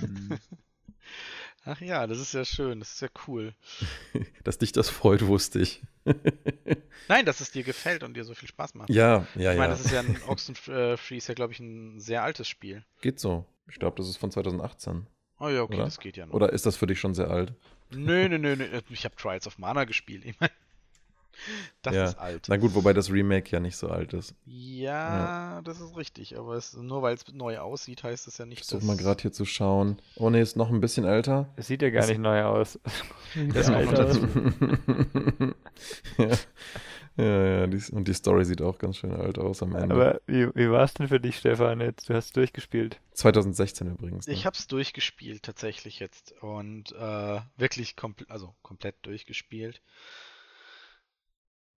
Ach 1.68 1.80
ja, 1.80 2.06
das 2.06 2.20
ist 2.20 2.32
ja 2.32 2.44
schön, 2.44 2.78
das 2.78 2.92
ist 2.92 3.02
ja 3.02 3.08
cool. 3.26 3.52
Dass 4.44 4.58
dich 4.58 4.70
das 4.70 4.88
freut, 4.88 5.26
wusste 5.26 5.58
ich. 5.58 5.82
Nein, 7.08 7.26
dass 7.26 7.40
es 7.40 7.50
dir 7.50 7.64
gefällt 7.64 8.04
und 8.04 8.14
dir 8.14 8.22
so 8.22 8.34
viel 8.34 8.48
Spaß 8.48 8.74
macht. 8.74 8.90
Ja, 8.90 9.26
ja, 9.34 9.42
ja. 9.42 9.52
Ich 9.52 9.58
meine, 9.58 9.72
das 9.72 9.84
ist 9.84 9.90
ja 9.90 10.00
ein 10.00 10.16
Oxenfree 10.28 11.16
ist 11.16 11.26
ja, 11.26 11.34
glaube 11.34 11.52
ich, 11.52 11.58
ein 11.58 11.98
sehr 11.98 12.22
altes 12.22 12.46
Spiel. 12.46 12.84
Geht 13.00 13.18
so. 13.18 13.44
Ich 13.68 13.80
glaube, 13.80 13.96
das 13.96 14.08
ist 14.08 14.16
von 14.16 14.30
2018. 14.30 15.08
Oh 15.40 15.48
ja, 15.48 15.62
okay, 15.62 15.74
oder? 15.74 15.84
das 15.84 15.98
geht 15.98 16.16
ja 16.16 16.26
noch. 16.26 16.34
Oder 16.34 16.52
ist 16.52 16.64
das 16.64 16.76
für 16.76 16.86
dich 16.86 17.00
schon 17.00 17.14
sehr 17.14 17.28
alt? 17.28 17.52
Nö, 17.90 18.28
nö, 18.28 18.38
nö, 18.38 18.54
nö. 18.54 18.80
Ich 18.90 19.04
habe 19.04 19.16
Trials 19.16 19.48
of 19.48 19.58
Mana 19.58 19.84
gespielt. 19.84 20.24
Ich 20.24 20.38
meine, 20.38 20.52
das 21.82 21.94
ja. 21.94 22.04
ist 22.04 22.18
alt. 22.18 22.46
Na 22.48 22.56
gut, 22.56 22.74
wobei 22.74 22.92
das 22.92 23.10
Remake 23.10 23.50
ja 23.50 23.60
nicht 23.60 23.76
so 23.76 23.88
alt 23.88 24.12
ist. 24.12 24.34
Ja, 24.44 25.56
ja. 25.56 25.62
das 25.62 25.80
ist 25.80 25.96
richtig. 25.96 26.36
Aber 26.38 26.54
es, 26.54 26.74
nur 26.74 27.02
weil 27.02 27.14
es 27.14 27.24
neu 27.32 27.58
aussieht, 27.58 28.02
heißt 28.02 28.26
es 28.26 28.38
ja 28.38 28.46
nicht, 28.46 28.62
ich 28.62 28.68
dass... 28.68 28.82
mal 28.82 28.96
gerade 28.96 29.22
hier 29.22 29.32
zu 29.32 29.44
schauen. 29.44 30.00
Oh 30.16 30.30
ne, 30.30 30.40
ist 30.40 30.56
noch 30.56 30.70
ein 30.70 30.80
bisschen 30.80 31.04
älter. 31.04 31.48
Es 31.56 31.66
sieht 31.66 31.82
ja 31.82 31.90
gar 31.90 32.02
das 32.02 32.10
nicht 32.10 32.20
neu 32.20 32.42
aus. 32.44 32.78
das 33.52 33.68
ja, 33.68 33.84
dazu. 33.84 34.20
ja. 36.18 36.28
Ja, 37.16 37.60
ja, 37.60 37.66
die, 37.66 37.82
und 37.92 38.06
die 38.06 38.12
Story 38.12 38.44
sieht 38.44 38.60
auch 38.60 38.76
ganz 38.76 38.98
schön 38.98 39.12
alt 39.12 39.38
aus 39.38 39.62
am 39.62 39.74
Ende. 39.74 39.94
Aber 39.94 40.20
wie, 40.26 40.54
wie 40.54 40.70
war 40.70 40.84
es 40.84 40.92
denn 40.92 41.08
für 41.08 41.18
dich, 41.18 41.38
Stefan, 41.38 41.80
jetzt? 41.80 42.10
Du 42.10 42.14
hast 42.14 42.26
es 42.26 42.32
durchgespielt. 42.32 43.00
2016 43.12 43.86
übrigens. 43.86 44.26
Ne? 44.26 44.34
Ich 44.34 44.44
habe 44.44 44.54
es 44.54 44.66
durchgespielt 44.66 45.42
tatsächlich 45.42 45.98
jetzt 45.98 46.34
und 46.42 46.92
äh, 46.92 47.40
wirklich 47.56 47.96
komplett, 47.96 48.30
also 48.30 48.54
komplett 48.62 48.96
durchgespielt. 49.02 49.80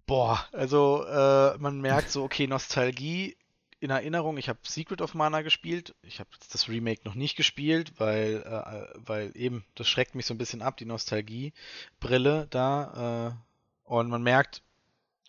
Boah, 0.10 0.44
also 0.54 1.06
äh, 1.06 1.56
man 1.60 1.82
merkt 1.82 2.10
so, 2.10 2.24
okay, 2.24 2.48
Nostalgie 2.48 3.38
in 3.80 3.92
Erinnerung. 3.92 4.40
Ich 4.40 4.50
habe 4.50 4.58
Secret 4.64 5.04
of 5.04 5.14
Mana 5.14 5.44
gespielt. 5.44 5.94
Ich 6.02 6.20
habe 6.20 6.32
das 6.52 6.68
Remake 6.68 7.02
noch 7.06 7.14
nicht 7.14 7.36
gespielt, 7.36 7.94
weil, 8.00 8.42
äh, 8.44 9.00
weil 9.06 9.32
eben, 9.36 9.64
das 9.76 9.88
schreckt 9.88 10.16
mich 10.16 10.26
so 10.26 10.34
ein 10.34 10.40
bisschen 10.40 10.64
ab, 10.64 10.78
die 10.78 10.86
Nostalgie-Brille 10.86 12.48
da. 12.50 13.36
Äh, 13.38 13.92
und 13.92 14.10
man 14.10 14.24
merkt, 14.24 14.64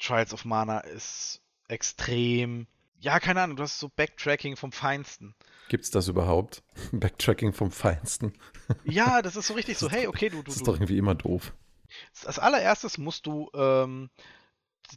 Trials 0.01 0.33
of 0.33 0.47
Mana 0.47 0.78
ist 0.78 1.43
extrem. 1.68 2.66
Ja, 3.01 3.20
keine 3.20 3.43
Ahnung, 3.43 3.57
du 3.57 3.64
hast 3.64 3.81
so 3.81 3.91
Backtracking 3.91 4.57
vom 4.57 4.72
Feinsten. 4.72 5.35
Gibt's 5.68 5.91
das 5.91 6.09
überhaupt? 6.09 6.62
Backtracking 6.93 7.53
vom 7.53 7.70
Feinsten? 7.70 8.33
ja, 8.85 9.20
das 9.20 9.37
ist 9.37 9.49
so 9.49 9.53
richtig 9.53 9.76
so, 9.76 9.91
hey, 9.91 10.07
okay, 10.07 10.31
du. 10.31 10.39
du 10.39 10.45
das 10.45 10.57
ist 10.57 10.66
doch 10.66 10.76
irgendwie 10.76 10.97
immer 10.97 11.14
doof. 11.14 11.53
Als 12.24 12.39
allererstes 12.39 12.97
musst 12.97 13.26
du 13.26 13.51
ähm, 13.53 14.09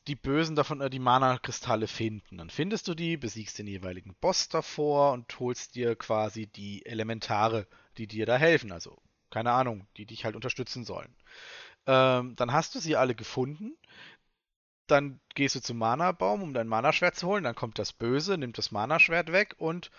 die 0.08 0.16
Bösen 0.16 0.56
davon 0.56 0.82
äh, 0.82 0.90
die 0.90 1.00
Mana-Kristalle 1.00 1.88
finden. 1.88 2.38
Dann 2.38 2.50
findest 2.50 2.88
du 2.88 2.96
die, 2.96 3.18
besiegst 3.18 3.60
den 3.60 3.68
jeweiligen 3.68 4.16
Boss 4.16 4.50
davor 4.50 5.14
und 5.14 5.40
holst 5.40 5.76
dir 5.76 5.96
quasi 5.96 6.48
die 6.48 6.86
Elementare, 6.86 7.68
die 7.98 8.08
dir 8.08 8.26
da 8.26 8.38
helfen. 8.38 8.72
Also, 8.72 8.98
keine 9.30 9.52
Ahnung, 9.52 9.88
die 9.98 10.06
dich 10.06 10.26
halt 10.26 10.36
unterstützen 10.36 10.86
sollen. 10.86 11.16
Ähm, 11.86 12.36
dann 12.36 12.54
hast 12.54 12.76
du 12.76 12.80
sie 12.80 12.96
alle 12.96 13.16
gefunden. 13.16 13.76
Dann 14.88 15.20
gehst 15.36 15.56
du 15.56 15.62
zum 15.62 15.78
Mana-Baum, 15.78 16.44
um 16.44 16.54
dein 16.54 16.68
Mana-Schwert 16.68 17.16
zu 17.16 17.28
holen. 17.28 17.44
Dann 17.44 17.56
kommt 17.56 17.80
das 17.80 17.94
Böse, 17.94 18.38
nimmt 18.38 18.58
das 18.58 18.72
Mana-Schwert 18.72 19.32
weg 19.32 19.56
und 19.58 19.92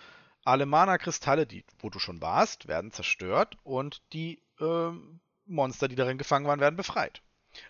alle 0.43 0.65
Mana-Kristalle, 0.67 1.47
wo 1.79 1.89
du 1.89 1.99
schon 1.99 2.21
warst, 2.21 2.67
werden 2.67 2.91
zerstört 2.91 3.57
und 3.63 4.03
die 4.13 4.41
ähm, 4.59 5.19
Monster, 5.47 5.87
die 5.87 5.95
darin 5.95 6.17
gefangen 6.17 6.45
waren, 6.45 6.59
werden 6.59 6.75
befreit. 6.75 7.21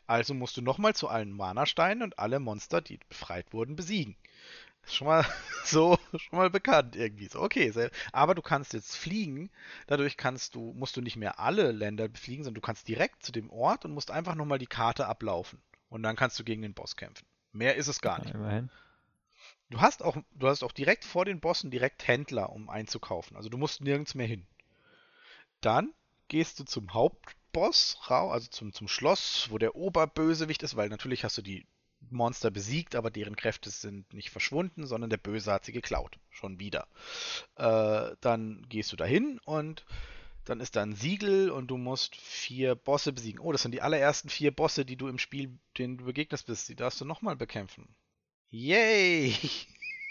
Also 0.07 0.33
musst 0.33 0.57
du 0.57 0.61
nochmal 0.61 0.95
zu 0.95 1.07
allen 1.07 1.31
Mana-Steinen 1.31 2.03
und 2.03 2.19
alle 2.19 2.39
Monster, 2.39 2.81
die 2.81 2.99
befreit 3.09 3.53
wurden, 3.53 3.75
besiegen. 3.75 4.15
Schon 4.87 5.07
mal 5.07 5.25
so, 5.65 5.97
schon 6.15 6.37
mal 6.37 6.49
bekannt 6.49 6.95
irgendwie 6.95 7.27
so. 7.27 7.41
Okay, 7.41 7.71
sehr, 7.71 7.89
aber 8.11 8.35
du 8.35 8.41
kannst 8.41 8.73
jetzt 8.73 8.95
fliegen. 8.95 9.49
Dadurch 9.87 10.17
kannst 10.17 10.55
du, 10.55 10.73
musst 10.73 10.95
du 10.97 11.01
nicht 11.01 11.15
mehr 11.15 11.39
alle 11.39 11.71
Länder 11.71 12.07
befliegen, 12.07 12.43
sondern 12.43 12.61
du 12.61 12.65
kannst 12.65 12.87
direkt 12.87 13.23
zu 13.23 13.31
dem 13.31 13.49
Ort 13.49 13.85
und 13.85 13.93
musst 13.93 14.11
einfach 14.11 14.35
nochmal 14.35 14.59
die 14.59 14.67
Karte 14.67 15.07
ablaufen. 15.07 15.61
Und 15.89 16.03
dann 16.03 16.15
kannst 16.15 16.39
du 16.39 16.43
gegen 16.43 16.61
den 16.61 16.73
Boss 16.73 16.95
kämpfen. 16.95 17.25
Mehr 17.51 17.75
ist 17.75 17.87
es 17.87 18.01
gar 18.01 18.19
nicht. 18.19 18.33
Immerhin. 18.33 18.69
Du 19.69 19.81
hast 19.81 20.03
auch, 20.03 20.17
du 20.33 20.47
hast 20.47 20.63
auch 20.63 20.71
direkt 20.71 21.05
vor 21.05 21.25
den 21.25 21.39
Bossen 21.39 21.71
direkt 21.71 22.07
Händler, 22.07 22.51
um 22.51 22.69
einzukaufen. 22.69 23.35
Also 23.35 23.49
du 23.49 23.57
musst 23.57 23.81
nirgends 23.81 24.13
mehr 24.13 24.27
hin. 24.27 24.45
Dann 25.61 25.93
gehst 26.27 26.59
du 26.59 26.63
zum 26.63 26.93
Hauptboss, 27.55 27.97
also 28.09 28.47
zum, 28.49 28.73
zum 28.73 28.87
Schloss, 28.87 29.47
wo 29.49 29.57
der 29.57 29.75
Oberbösewicht 29.75 30.63
ist, 30.63 30.75
weil 30.75 30.89
natürlich 30.89 31.23
hast 31.23 31.37
du 31.37 31.41
die 31.41 31.65
Monster 32.09 32.51
besiegt, 32.51 32.95
aber 32.95 33.09
deren 33.09 33.35
Kräfte 33.35 33.69
sind 33.69 34.13
nicht 34.13 34.29
verschwunden, 34.29 34.85
sondern 34.85 35.09
der 35.09 35.17
Böse 35.17 35.51
hat 35.51 35.65
sie 35.65 35.71
geklaut. 35.71 36.19
Schon 36.29 36.59
wieder. 36.59 36.87
Äh, 37.55 38.15
dann 38.21 38.65
gehst 38.69 38.91
du 38.91 38.95
dahin 38.95 39.39
und 39.45 39.85
dann 40.43 40.59
ist 40.59 40.75
da 40.75 40.83
ein 40.83 40.93
Siegel 40.93 41.49
und 41.49 41.67
du 41.67 41.77
musst 41.77 42.15
vier 42.15 42.75
Bosse 42.75 43.11
besiegen. 43.11 43.39
Oh, 43.39 43.51
das 43.51 43.63
sind 43.63 43.71
die 43.71 43.81
allerersten 43.81 44.29
vier 44.29 44.51
Bosse, 44.51 44.85
die 44.85 44.97
du 44.97 45.07
im 45.07 45.17
Spiel, 45.17 45.57
denen 45.77 45.97
du 45.97 46.05
begegnest 46.05 46.45
bist. 46.45 46.69
Die 46.69 46.75
darfst 46.75 47.01
du 47.01 47.05
nochmal 47.05 47.35
bekämpfen. 47.35 47.95
Yay! 48.51 49.35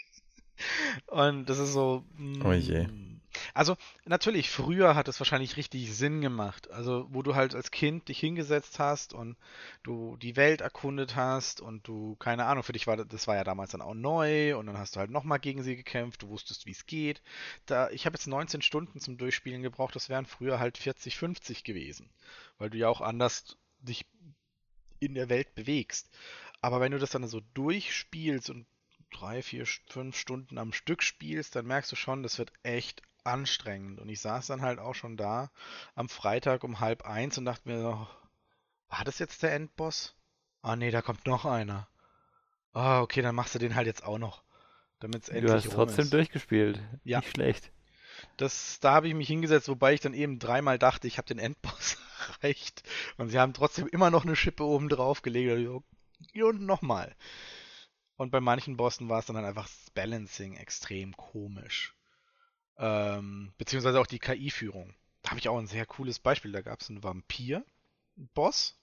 und 1.07 1.49
das 1.49 1.59
ist 1.59 1.73
so. 1.73 2.05
Oh 2.43 2.53
je. 2.53 2.89
Also 3.53 3.77
natürlich, 4.05 4.51
früher 4.51 4.95
hat 4.95 5.09
es 5.09 5.21
wahrscheinlich 5.21 5.57
richtig 5.57 5.95
Sinn 5.95 6.21
gemacht. 6.21 6.71
Also 6.71 7.07
wo 7.11 7.23
du 7.23 7.35
halt 7.35 7.55
als 7.55 7.71
Kind 7.71 8.09
dich 8.09 8.19
hingesetzt 8.19 8.79
hast 8.79 9.13
und 9.13 9.37
du 9.83 10.17
die 10.17 10.37
Welt 10.37 10.61
erkundet 10.61 11.17
hast 11.17 11.61
und 11.61 11.87
du, 11.87 12.17
keine 12.17 12.47
Ahnung, 12.47 12.63
für 12.63 12.73
dich 12.73 12.87
war 12.87 12.97
das 12.97 13.27
war 13.27 13.37
ja 13.37 13.45
damals 13.45 13.73
dann 13.73 13.83
auch 13.83 13.95
neu 13.95 14.57
und 14.57 14.67
dann 14.67 14.79
hast 14.79 14.97
du 14.97 15.01
halt 15.01 15.11
nochmal 15.11 15.39
gegen 15.39 15.63
sie 15.63 15.77
gekämpft, 15.77 16.23
du 16.23 16.29
wusstest, 16.29 16.67
wie 16.67 16.73
es 16.73 16.87
geht. 16.87 17.23
Da, 17.67 17.91
ich 17.91 18.07
habe 18.07 18.15
jetzt 18.17 18.27
19 18.27 18.63
Stunden 18.63 19.01
zum 19.01 19.19
Durchspielen 19.19 19.63
gebraucht, 19.63 19.97
das 19.97 20.09
wären 20.09 20.27
früher 20.27 20.59
halt 20.59 20.79
40, 20.79 21.17
50 21.17 21.65
gewesen. 21.65 22.11
Weil 22.59 22.71
du 22.71 22.79
ja 22.79 22.89
auch 22.89 23.01
anders 23.01 23.57
dich 23.81 24.07
in 25.01 25.15
der 25.15 25.29
Welt 25.29 25.55
bewegst. 25.55 26.11
Aber 26.61 26.81
wenn 26.81 26.93
du 26.93 26.99
das 26.99 27.11
dann 27.11 27.27
so 27.27 27.41
durchspielst 27.53 28.51
und 28.51 28.67
drei, 29.11 29.43
vier, 29.43 29.67
fünf 29.67 30.17
Stunden 30.17 30.59
am 30.59 30.73
Stück 30.73 31.03
spielst, 31.03 31.57
dann 31.57 31.67
merkst 31.67 31.93
du 31.93 31.97
schon, 31.97 32.23
das 32.23 32.39
wird 32.39 32.53
echt 32.63 33.03
anstrengend. 33.25 34.01
Und 34.01 34.09
ich 34.09 34.21
saß 34.21 34.47
dann 34.47 34.63
halt 34.63 34.79
auch 34.79 34.95
schon 34.95 35.17
da 35.17 35.51
am 35.95 36.09
Freitag 36.09 36.65
um 36.65 36.81
halb 36.81 37.07
eins 37.07 37.39
und 37.39 37.45
dachte 37.45 37.69
mir 37.69 37.81
so, 37.81 38.07
war 38.89 39.05
das 39.05 39.19
jetzt 39.19 39.43
der 39.43 39.55
Endboss? 39.55 40.15
Ah 40.63 40.77
nee, 40.77 40.91
da 40.91 41.03
kommt 41.03 41.27
noch 41.27 41.45
einer. 41.45 41.89
Ah, 42.73 43.01
oh, 43.01 43.03
okay, 43.03 43.23
dann 43.23 43.35
machst 43.35 43.55
du 43.55 43.59
den 43.59 43.75
halt 43.75 43.87
jetzt 43.87 44.05
auch 44.05 44.19
noch. 44.19 44.43
Damit 45.01 45.29
endlich 45.29 45.51
Du 45.51 45.53
hast 45.55 45.73
trotzdem 45.73 46.05
ist. 46.05 46.13
durchgespielt. 46.13 46.81
Ja. 47.05 47.19
Nicht 47.19 47.31
schlecht. 47.31 47.71
Das, 48.37 48.81
da 48.81 48.95
habe 48.95 49.09
ich 49.09 49.15
mich 49.15 49.29
hingesetzt, 49.29 49.69
wobei 49.69 49.93
ich 49.93 50.01
dann 50.01 50.15
eben 50.15 50.39
dreimal 50.39 50.79
dachte, 50.79 51.07
ich 51.07 51.19
habe 51.19 51.27
den 51.27 51.39
Endboss 51.39 51.99
erreicht. 52.43 52.83
Und 53.17 53.29
sie 53.31 53.39
haben 53.39 53.55
trotzdem 53.55 53.87
immer 53.89 54.11
noch 54.11 54.25
eine 54.25 54.37
Schippe 54.37 54.65
oben 54.65 54.89
drauf 54.89 55.23
gelegt. 55.23 55.69
Und 56.35 56.63
nochmal. 56.63 57.15
Und 58.17 58.31
bei 58.31 58.41
manchen 58.41 58.77
Bossen 58.77 59.09
war 59.09 59.19
es 59.19 59.27
dann 59.27 59.37
halt 59.37 59.47
einfach 59.47 59.67
das 59.67 59.91
Balancing 59.91 60.57
extrem 60.57 61.17
komisch. 61.17 61.95
Ähm, 62.79 63.53
beziehungsweise 63.59 64.01
auch 64.01 64.07
die 64.07 64.19
KI-Führung. 64.19 64.95
Da 65.23 65.31
habe 65.31 65.41
ich 65.41 65.49
auch 65.49 65.59
ein 65.59 65.67
sehr 65.67 65.87
cooles 65.87 66.19
Beispiel. 66.19 66.53
Da 66.53 66.61
gab 66.61 66.81
es 66.81 66.91
einen 66.91 67.03
Vampir-Boss. 67.03 68.77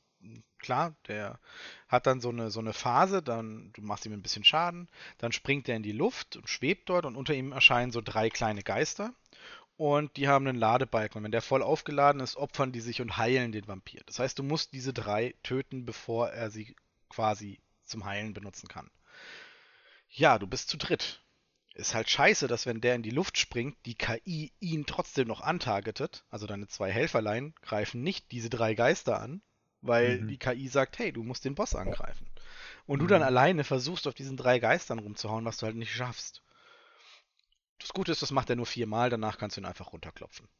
Klar, 0.59 0.95
der 1.07 1.39
hat 1.87 2.05
dann 2.05 2.21
so 2.21 2.29
eine, 2.29 2.51
so 2.51 2.59
eine 2.59 2.73
Phase, 2.73 3.23
dann 3.23 3.71
du 3.73 3.81
machst 3.81 4.05
ihm 4.05 4.13
ein 4.13 4.21
bisschen 4.21 4.43
Schaden, 4.43 4.87
dann 5.17 5.31
springt 5.31 5.67
er 5.67 5.75
in 5.75 5.81
die 5.81 5.91
Luft 5.91 6.35
und 6.35 6.47
schwebt 6.47 6.89
dort 6.89 7.05
und 7.05 7.15
unter 7.15 7.33
ihm 7.33 7.51
erscheinen 7.51 7.91
so 7.91 8.01
drei 8.01 8.29
kleine 8.29 8.61
Geister 8.61 9.15
und 9.81 10.15
die 10.17 10.27
haben 10.27 10.45
einen 10.45 10.59
Ladebalken. 10.59 11.17
Und 11.17 11.23
wenn 11.23 11.31
der 11.31 11.41
voll 11.41 11.63
aufgeladen 11.63 12.21
ist, 12.21 12.35
opfern 12.35 12.71
die 12.71 12.81
sich 12.81 13.01
und 13.01 13.17
heilen 13.17 13.51
den 13.51 13.67
Vampir. 13.67 14.01
Das 14.05 14.19
heißt, 14.19 14.37
du 14.37 14.43
musst 14.43 14.73
diese 14.73 14.93
drei 14.93 15.33
töten, 15.41 15.85
bevor 15.85 16.29
er 16.29 16.51
sie 16.51 16.75
quasi 17.09 17.59
zum 17.83 18.05
Heilen 18.05 18.35
benutzen 18.35 18.67
kann. 18.67 18.91
Ja, 20.09 20.37
du 20.37 20.45
bist 20.45 20.69
zu 20.69 20.77
dritt. 20.77 21.23
Ist 21.73 21.93
halt 21.93 22.09
scheiße, 22.09 22.47
dass 22.47 22.65
wenn 22.65 22.81
der 22.81 22.95
in 22.95 23.03
die 23.03 23.11
Luft 23.11 23.37
springt, 23.37 23.77
die 23.85 23.95
KI 23.95 24.51
ihn 24.59 24.85
trotzdem 24.85 25.27
noch 25.27 25.41
antargetet. 25.41 26.25
Also 26.29 26.45
deine 26.45 26.67
zwei 26.67 26.91
Helferlein 26.91 27.53
greifen 27.61 28.03
nicht 28.03 28.31
diese 28.31 28.49
drei 28.49 28.73
Geister 28.73 29.21
an, 29.21 29.41
weil 29.81 30.21
mhm. 30.21 30.27
die 30.27 30.37
KI 30.37 30.67
sagt, 30.67 30.99
hey, 30.99 31.13
du 31.13 31.23
musst 31.23 31.45
den 31.45 31.55
Boss 31.55 31.75
angreifen. 31.75 32.27
Und 32.85 32.97
mhm. 32.97 33.03
du 33.03 33.07
dann 33.07 33.21
mhm. 33.21 33.27
alleine 33.27 33.63
versuchst, 33.63 34.05
auf 34.07 34.13
diesen 34.13 34.35
drei 34.35 34.59
Geistern 34.59 34.99
rumzuhauen, 34.99 35.45
was 35.45 35.57
du 35.57 35.65
halt 35.65 35.77
nicht 35.77 35.93
schaffst. 35.95 36.43
Das 37.79 37.93
Gute 37.93 38.11
ist, 38.11 38.21
das 38.21 38.31
macht 38.31 38.49
er 38.49 38.57
nur 38.57 38.65
viermal, 38.65 39.09
danach 39.09 39.37
kannst 39.37 39.57
du 39.57 39.61
ihn 39.61 39.65
einfach 39.65 39.93
runterklopfen. 39.93 40.47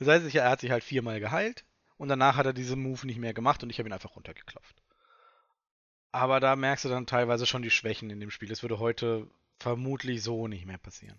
Das 0.00 0.08
heißt, 0.08 0.34
er 0.34 0.50
hat 0.50 0.60
sich 0.60 0.72
halt 0.72 0.82
viermal 0.82 1.20
geheilt 1.20 1.64
und 1.96 2.08
danach 2.08 2.34
hat 2.36 2.46
er 2.46 2.52
diesen 2.52 2.82
Move 2.82 3.06
nicht 3.06 3.20
mehr 3.20 3.32
gemacht 3.32 3.62
und 3.62 3.70
ich 3.70 3.78
habe 3.78 3.88
ihn 3.88 3.92
einfach 3.92 4.16
runtergeklopft. 4.16 4.82
Aber 6.10 6.40
da 6.40 6.56
merkst 6.56 6.84
du 6.84 6.88
dann 6.88 7.06
teilweise 7.06 7.46
schon 7.46 7.62
die 7.62 7.70
Schwächen 7.70 8.10
in 8.10 8.18
dem 8.18 8.32
Spiel. 8.32 8.48
Das 8.48 8.62
würde 8.62 8.80
heute 8.80 9.30
vermutlich 9.62 10.22
so 10.22 10.48
nicht 10.48 10.66
mehr 10.66 10.78
passieren. 10.78 11.16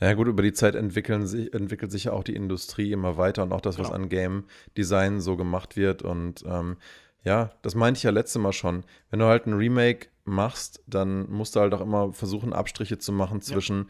Ja 0.00 0.12
gut, 0.14 0.28
über 0.28 0.42
die 0.42 0.52
Zeit 0.52 0.74
entwickeln 0.74 1.26
sich, 1.26 1.52
entwickelt 1.52 1.90
sich 1.90 2.04
ja 2.04 2.12
auch 2.12 2.24
die 2.24 2.34
Industrie 2.34 2.92
immer 2.92 3.16
weiter 3.16 3.42
und 3.42 3.52
auch 3.52 3.60
das, 3.60 3.78
was 3.78 3.88
genau. 3.88 4.02
an 4.02 4.08
Game 4.08 4.44
Design 4.76 5.20
so 5.20 5.36
gemacht 5.36 5.76
wird. 5.76 6.02
Und 6.02 6.44
ähm, 6.46 6.76
ja, 7.22 7.52
das 7.62 7.74
meinte 7.74 7.98
ich 7.98 8.04
ja 8.04 8.10
letzte 8.10 8.38
Mal 8.38 8.52
schon. 8.52 8.84
Wenn 9.10 9.20
du 9.20 9.26
halt 9.26 9.46
ein 9.46 9.54
Remake 9.54 10.08
machst, 10.24 10.82
dann 10.86 11.30
musst 11.30 11.56
du 11.56 11.60
halt 11.60 11.74
auch 11.74 11.80
immer 11.80 12.12
versuchen, 12.12 12.52
Abstriche 12.52 12.98
zu 12.98 13.12
machen 13.12 13.40
zwischen 13.40 13.88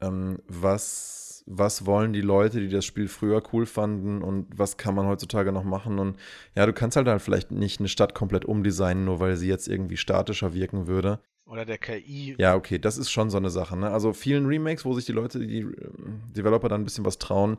ja. 0.00 0.08
ähm, 0.08 0.38
was 0.48 1.24
was 1.46 1.84
wollen 1.84 2.12
die 2.12 2.22
Leute, 2.22 2.60
die 2.60 2.68
das 2.68 2.84
Spiel 2.84 3.08
früher 3.08 3.42
cool 3.52 3.66
fanden 3.66 4.22
und 4.22 4.46
was 4.56 4.76
kann 4.76 4.94
man 4.94 5.06
heutzutage 5.06 5.52
noch 5.52 5.64
machen. 5.64 5.98
Und 5.98 6.16
ja, 6.54 6.64
du 6.64 6.72
kannst 6.72 6.96
halt 6.96 7.06
dann 7.06 7.20
vielleicht 7.20 7.50
nicht 7.50 7.80
eine 7.80 7.88
Stadt 7.88 8.14
komplett 8.14 8.44
umdesignen, 8.46 9.04
nur 9.04 9.20
weil 9.20 9.36
sie 9.36 9.48
jetzt 9.48 9.68
irgendwie 9.68 9.98
statischer 9.98 10.54
wirken 10.54 10.86
würde. 10.86 11.20
Oder 11.46 11.64
der 11.64 11.78
KI. 11.78 12.36
Ja, 12.38 12.54
okay, 12.54 12.78
das 12.78 12.96
ist 12.96 13.10
schon 13.10 13.30
so 13.30 13.36
eine 13.36 13.50
Sache. 13.50 13.76
Ne? 13.76 13.90
Also 13.90 14.12
vielen 14.12 14.46
Remakes, 14.46 14.84
wo 14.84 14.94
sich 14.94 15.04
die 15.04 15.12
Leute, 15.12 15.38
die 15.38 15.60
ähm, 15.60 16.22
Developer 16.34 16.68
dann 16.68 16.80
ein 16.80 16.84
bisschen 16.84 17.04
was 17.04 17.18
trauen, 17.18 17.58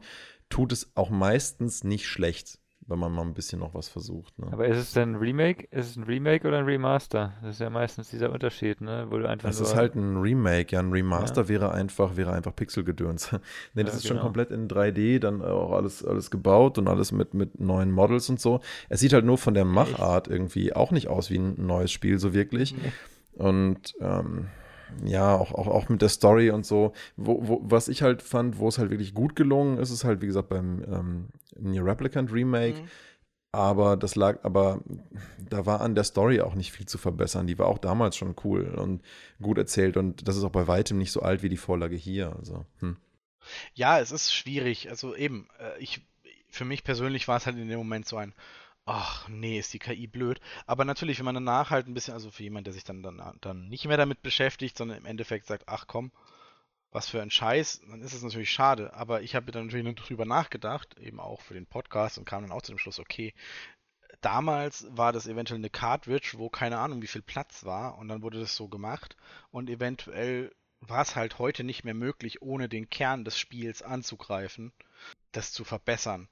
tut 0.50 0.72
es 0.72 0.92
auch 0.96 1.12
meistens 1.12 1.84
nicht 1.84 2.08
schlecht, 2.08 2.60
wenn 2.88 2.98
man 2.98 3.12
mal 3.12 3.22
ein 3.22 3.36
bisschen 3.36 3.60
noch 3.60 3.76
was 3.76 3.88
versucht. 3.88 4.40
Ne? 4.40 4.48
Aber 4.52 4.66
ist 4.68 4.78
es 4.78 4.94
denn 4.94 5.12
ein 5.12 5.16
Remake? 5.18 5.68
Ist 5.70 5.92
es 5.92 5.96
ein 5.98 6.04
Remake 6.04 6.48
oder 6.48 6.60
ein 6.60 6.66
Remaster? 6.66 7.34
Das 7.44 7.56
ist 7.56 7.62
ja 7.62 7.70
meistens 7.70 8.10
dieser 8.10 8.32
Unterschied, 8.32 8.82
ne? 8.82 9.06
Wo 9.10 9.18
du 9.18 9.30
einfach 9.30 9.50
Es 9.50 9.60
ist 9.60 9.76
halt 9.76 9.96
ein 9.96 10.18
Remake, 10.18 10.74
ja, 10.74 10.80
ein 10.80 10.92
Remaster 10.92 11.44
ja. 11.44 11.48
wäre 11.50 11.72
einfach, 11.72 12.18
wäre 12.18 12.34
einfach 12.34 12.56
Pixelgedöns. 12.56 13.32
ne, 13.74 13.84
das 13.84 13.94
ja, 13.94 13.98
ist 13.98 14.02
genau. 14.04 14.16
schon 14.16 14.22
komplett 14.22 14.50
in 14.50 14.68
3D, 14.68 15.20
dann 15.20 15.44
auch 15.44 15.74
alles, 15.74 16.04
alles 16.04 16.32
gebaut 16.32 16.80
und 16.80 16.88
alles 16.88 17.12
mit, 17.12 17.36
mit 17.36 17.60
neuen 17.60 17.92
Models 17.92 18.30
und 18.30 18.40
so. 18.40 18.62
Es 18.90 19.00
sieht 19.00 19.14
halt 19.14 19.26
nur 19.26 19.38
von 19.38 19.54
der 19.54 19.66
Machart 19.66 20.28
Echt? 20.28 20.36
irgendwie 20.36 20.74
auch 20.74 20.90
nicht 20.90 21.08
aus 21.08 21.30
wie 21.30 21.38
ein 21.38 21.66
neues 21.66 21.92
Spiel, 21.92 22.18
so 22.18 22.34
wirklich. 22.34 22.74
Nee. 22.74 22.92
Und 23.36 23.94
ähm, 24.00 24.50
ja, 25.04 25.36
auch, 25.36 25.54
auch, 25.54 25.68
auch 25.68 25.90
mit 25.90 26.02
der 26.02 26.10
Story 26.10 26.52
und 26.52 26.66
so. 26.66 26.94
Wo, 27.18 27.48
wo, 27.48 27.62
was 27.64 27.88
ich 27.88 28.02
halt 28.02 28.22
fand, 28.22 28.60
wo 28.60 28.68
es 28.68 28.78
halt 28.78 28.92
wirklich 28.92 29.14
gut 29.14 29.36
gelungen 29.36 29.78
ist, 29.78 29.92
ist 29.92 30.04
halt, 30.04 30.22
wie 30.22 30.28
gesagt, 30.28 30.50
beim 30.50 30.84
ähm, 30.84 31.28
Near 31.58 31.86
Replicant 31.86 32.32
Remake. 32.32 32.82
Mhm. 32.82 32.88
Aber 33.52 33.96
das 33.96 34.16
lag, 34.16 34.44
aber 34.44 34.82
da 35.40 35.66
war 35.66 35.80
an 35.80 35.96
der 35.96 36.04
Story 36.04 36.42
auch 36.42 36.56
nicht 36.56 36.74
viel 36.74 36.88
zu 36.88 36.98
verbessern. 36.98 37.48
Die 37.48 37.58
war 37.58 37.68
auch 37.68 37.78
damals 37.78 38.18
schon 38.18 38.36
cool 38.44 38.66
und 38.76 39.02
gut 39.42 39.58
erzählt. 39.58 39.96
Und 39.96 40.28
das 40.28 40.36
ist 40.36 40.44
auch 40.44 40.52
bei 40.52 40.68
weitem 40.68 40.98
nicht 40.98 41.12
so 41.12 41.22
alt 41.22 41.42
wie 41.42 41.50
die 41.50 41.56
Vorlage 41.56 41.96
hier. 41.96 42.36
Also, 42.38 42.66
hm. 42.80 42.98
Ja, 43.74 44.00
es 44.00 44.12
ist 44.12 44.34
schwierig. 44.34 44.90
Also 44.90 45.16
eben, 45.16 45.48
äh, 45.60 45.80
ich, 45.80 46.02
für 46.50 46.66
mich 46.66 46.84
persönlich 46.84 47.28
war 47.28 47.38
es 47.38 47.46
halt 47.46 47.58
in 47.58 47.70
dem 47.70 47.78
Moment 47.78 48.08
so 48.08 48.18
ein, 48.18 48.34
ach 48.86 49.28
nee, 49.28 49.60
ist 49.60 49.74
die 49.74 49.80
KI 49.80 50.08
blöd. 50.08 50.40
Aber 50.68 50.86
natürlich, 50.86 51.18
wenn 51.20 51.26
man 51.26 51.36
danach 51.36 51.72
halt 51.72 51.88
ein 51.88 51.94
bisschen, 51.94 52.14
also 52.14 52.32
für 52.32 52.44
jemanden, 52.44 52.66
der 52.66 52.74
sich 52.74 52.84
dann, 52.84 53.04
dann, 53.04 53.38
dann 53.42 53.68
nicht 53.68 53.86
mehr 53.86 53.98
damit 53.98 54.22
beschäftigt, 54.22 54.78
sondern 54.78 54.98
im 55.00 55.06
Endeffekt 55.06 55.48
sagt, 55.48 55.64
ach 55.68 55.88
komm, 55.88 56.12
was 56.92 57.10
für 57.10 57.22
ein 57.22 57.32
Scheiß, 57.32 57.82
dann 57.90 58.02
ist 58.02 58.14
es 58.14 58.22
natürlich 58.22 58.52
schade. 58.52 58.94
Aber 58.94 59.22
ich 59.22 59.36
habe 59.36 59.52
dann 59.52 59.66
natürlich 59.66 59.96
drüber 59.96 60.26
nachgedacht, 60.26 60.98
eben 61.00 61.20
auch 61.20 61.42
für 61.42 61.54
den 61.54 61.66
Podcast 61.66 62.18
und 62.18 62.26
kam 62.26 62.44
dann 62.44 62.52
auch 62.52 62.62
zu 62.62 62.72
dem 62.72 62.78
Schluss, 62.78 63.00
okay, 63.00 63.34
damals 64.22 64.88
war 64.90 65.12
das 65.12 65.28
eventuell 65.28 65.60
eine 65.60 65.70
Cartridge, 65.70 66.34
wo 66.38 66.50
keine 66.50 66.78
Ahnung, 66.78 67.02
wie 67.02 67.08
viel 67.08 67.22
Platz 67.22 67.66
war 67.66 67.98
und 67.98 68.08
dann 68.08 68.22
wurde 68.22 68.40
das 68.40 68.56
so 68.56 68.70
gemacht 68.70 69.18
und 69.52 69.70
eventuell 69.70 70.56
war 70.80 71.02
es 71.02 71.16
halt 71.16 71.40
heute 71.40 71.64
nicht 71.64 71.84
mehr 71.84 71.94
möglich, 71.94 72.42
ohne 72.42 72.70
den 72.70 72.90
Kern 72.90 73.26
des 73.26 73.38
Spiels 73.38 73.82
anzugreifen, 73.82 74.72
das 75.32 75.52
zu 75.52 75.64
verbessern. 75.64 76.30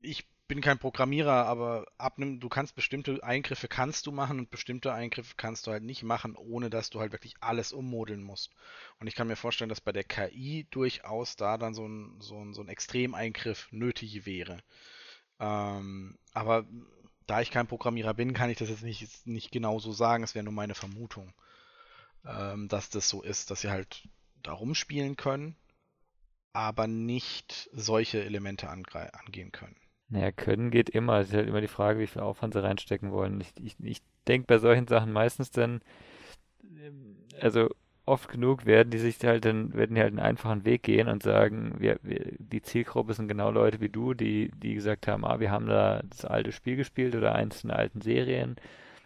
Ich 0.00 0.26
bin 0.50 0.60
kein 0.60 0.80
Programmierer, 0.80 1.46
aber 1.46 1.86
abnimm, 1.96 2.40
du 2.40 2.48
kannst 2.48 2.74
bestimmte 2.74 3.22
Eingriffe 3.22 3.68
kannst 3.68 4.08
du 4.08 4.12
machen 4.12 4.40
und 4.40 4.50
bestimmte 4.50 4.92
Eingriffe 4.92 5.34
kannst 5.36 5.66
du 5.66 5.70
halt 5.70 5.84
nicht 5.84 6.02
machen, 6.02 6.34
ohne 6.34 6.70
dass 6.70 6.90
du 6.90 6.98
halt 6.98 7.12
wirklich 7.12 7.36
alles 7.40 7.72
ummodeln 7.72 8.20
musst. 8.20 8.50
Und 8.98 9.06
ich 9.06 9.14
kann 9.14 9.28
mir 9.28 9.36
vorstellen, 9.36 9.68
dass 9.68 9.80
bei 9.80 9.92
der 9.92 10.02
KI 10.02 10.66
durchaus 10.72 11.36
da 11.36 11.56
dann 11.56 11.72
so 11.72 11.86
ein, 11.86 12.20
so 12.20 12.36
ein, 12.44 12.52
so 12.52 12.62
ein 12.62 12.68
Extremeingriff 12.68 13.68
nötig 13.70 14.26
wäre. 14.26 14.58
Ähm, 15.38 16.18
aber 16.34 16.66
da 17.28 17.40
ich 17.40 17.52
kein 17.52 17.68
Programmierer 17.68 18.14
bin, 18.14 18.34
kann 18.34 18.50
ich 18.50 18.58
das 18.58 18.70
jetzt 18.70 18.82
nicht, 18.82 19.26
nicht 19.28 19.52
genau 19.52 19.78
so 19.78 19.92
sagen. 19.92 20.24
Es 20.24 20.34
wäre 20.34 20.44
nur 20.44 20.52
meine 20.52 20.74
Vermutung. 20.74 21.32
ähm, 22.26 22.68
dass 22.68 22.90
das 22.90 23.08
so 23.08 23.22
ist, 23.22 23.50
dass 23.52 23.60
sie 23.62 23.70
halt 23.70 24.08
da 24.42 24.52
rumspielen 24.52 25.16
können, 25.16 25.56
aber 26.52 26.88
nicht 26.88 27.70
solche 27.72 28.24
Elemente 28.24 28.68
angehen 28.68 29.52
können. 29.52 29.76
Naja, 30.10 30.32
können 30.32 30.70
geht 30.70 30.90
immer. 30.90 31.20
Es 31.20 31.28
ist 31.28 31.34
halt 31.34 31.48
immer 31.48 31.60
die 31.60 31.68
Frage, 31.68 32.00
wie 32.00 32.06
viel 32.06 32.22
Aufwand 32.22 32.54
sie 32.54 32.62
reinstecken 32.62 33.12
wollen. 33.12 33.40
Ich, 33.40 33.52
ich, 33.62 33.76
ich 33.82 34.02
denke 34.26 34.46
bei 34.46 34.58
solchen 34.58 34.88
Sachen 34.88 35.12
meistens 35.12 35.50
dann, 35.50 35.80
ähm, 36.84 37.16
also 37.40 37.70
oft 38.06 38.28
genug 38.28 38.66
werden 38.66 38.90
die 38.90 38.98
sich 38.98 39.22
halt 39.24 39.44
dann, 39.44 39.72
werden 39.74 39.94
die 39.94 40.00
halt 40.00 40.10
einen 40.10 40.18
einfachen 40.18 40.64
Weg 40.64 40.82
gehen 40.82 41.08
und 41.08 41.22
sagen, 41.22 41.74
wir, 41.78 41.98
wir, 42.02 42.32
die 42.38 42.62
Zielgruppe 42.62 43.14
sind 43.14 43.28
genau 43.28 43.50
Leute 43.52 43.80
wie 43.80 43.88
du, 43.88 44.14
die, 44.14 44.50
die 44.56 44.74
gesagt 44.74 45.06
haben, 45.06 45.24
ah, 45.24 45.38
wir 45.40 45.50
haben 45.52 45.66
da 45.66 46.02
das 46.08 46.24
alte 46.24 46.52
Spiel 46.52 46.76
gespielt 46.76 47.14
oder 47.14 47.34
eins 47.34 47.62
in 47.64 47.70
alten 47.70 48.00
Serien. 48.00 48.56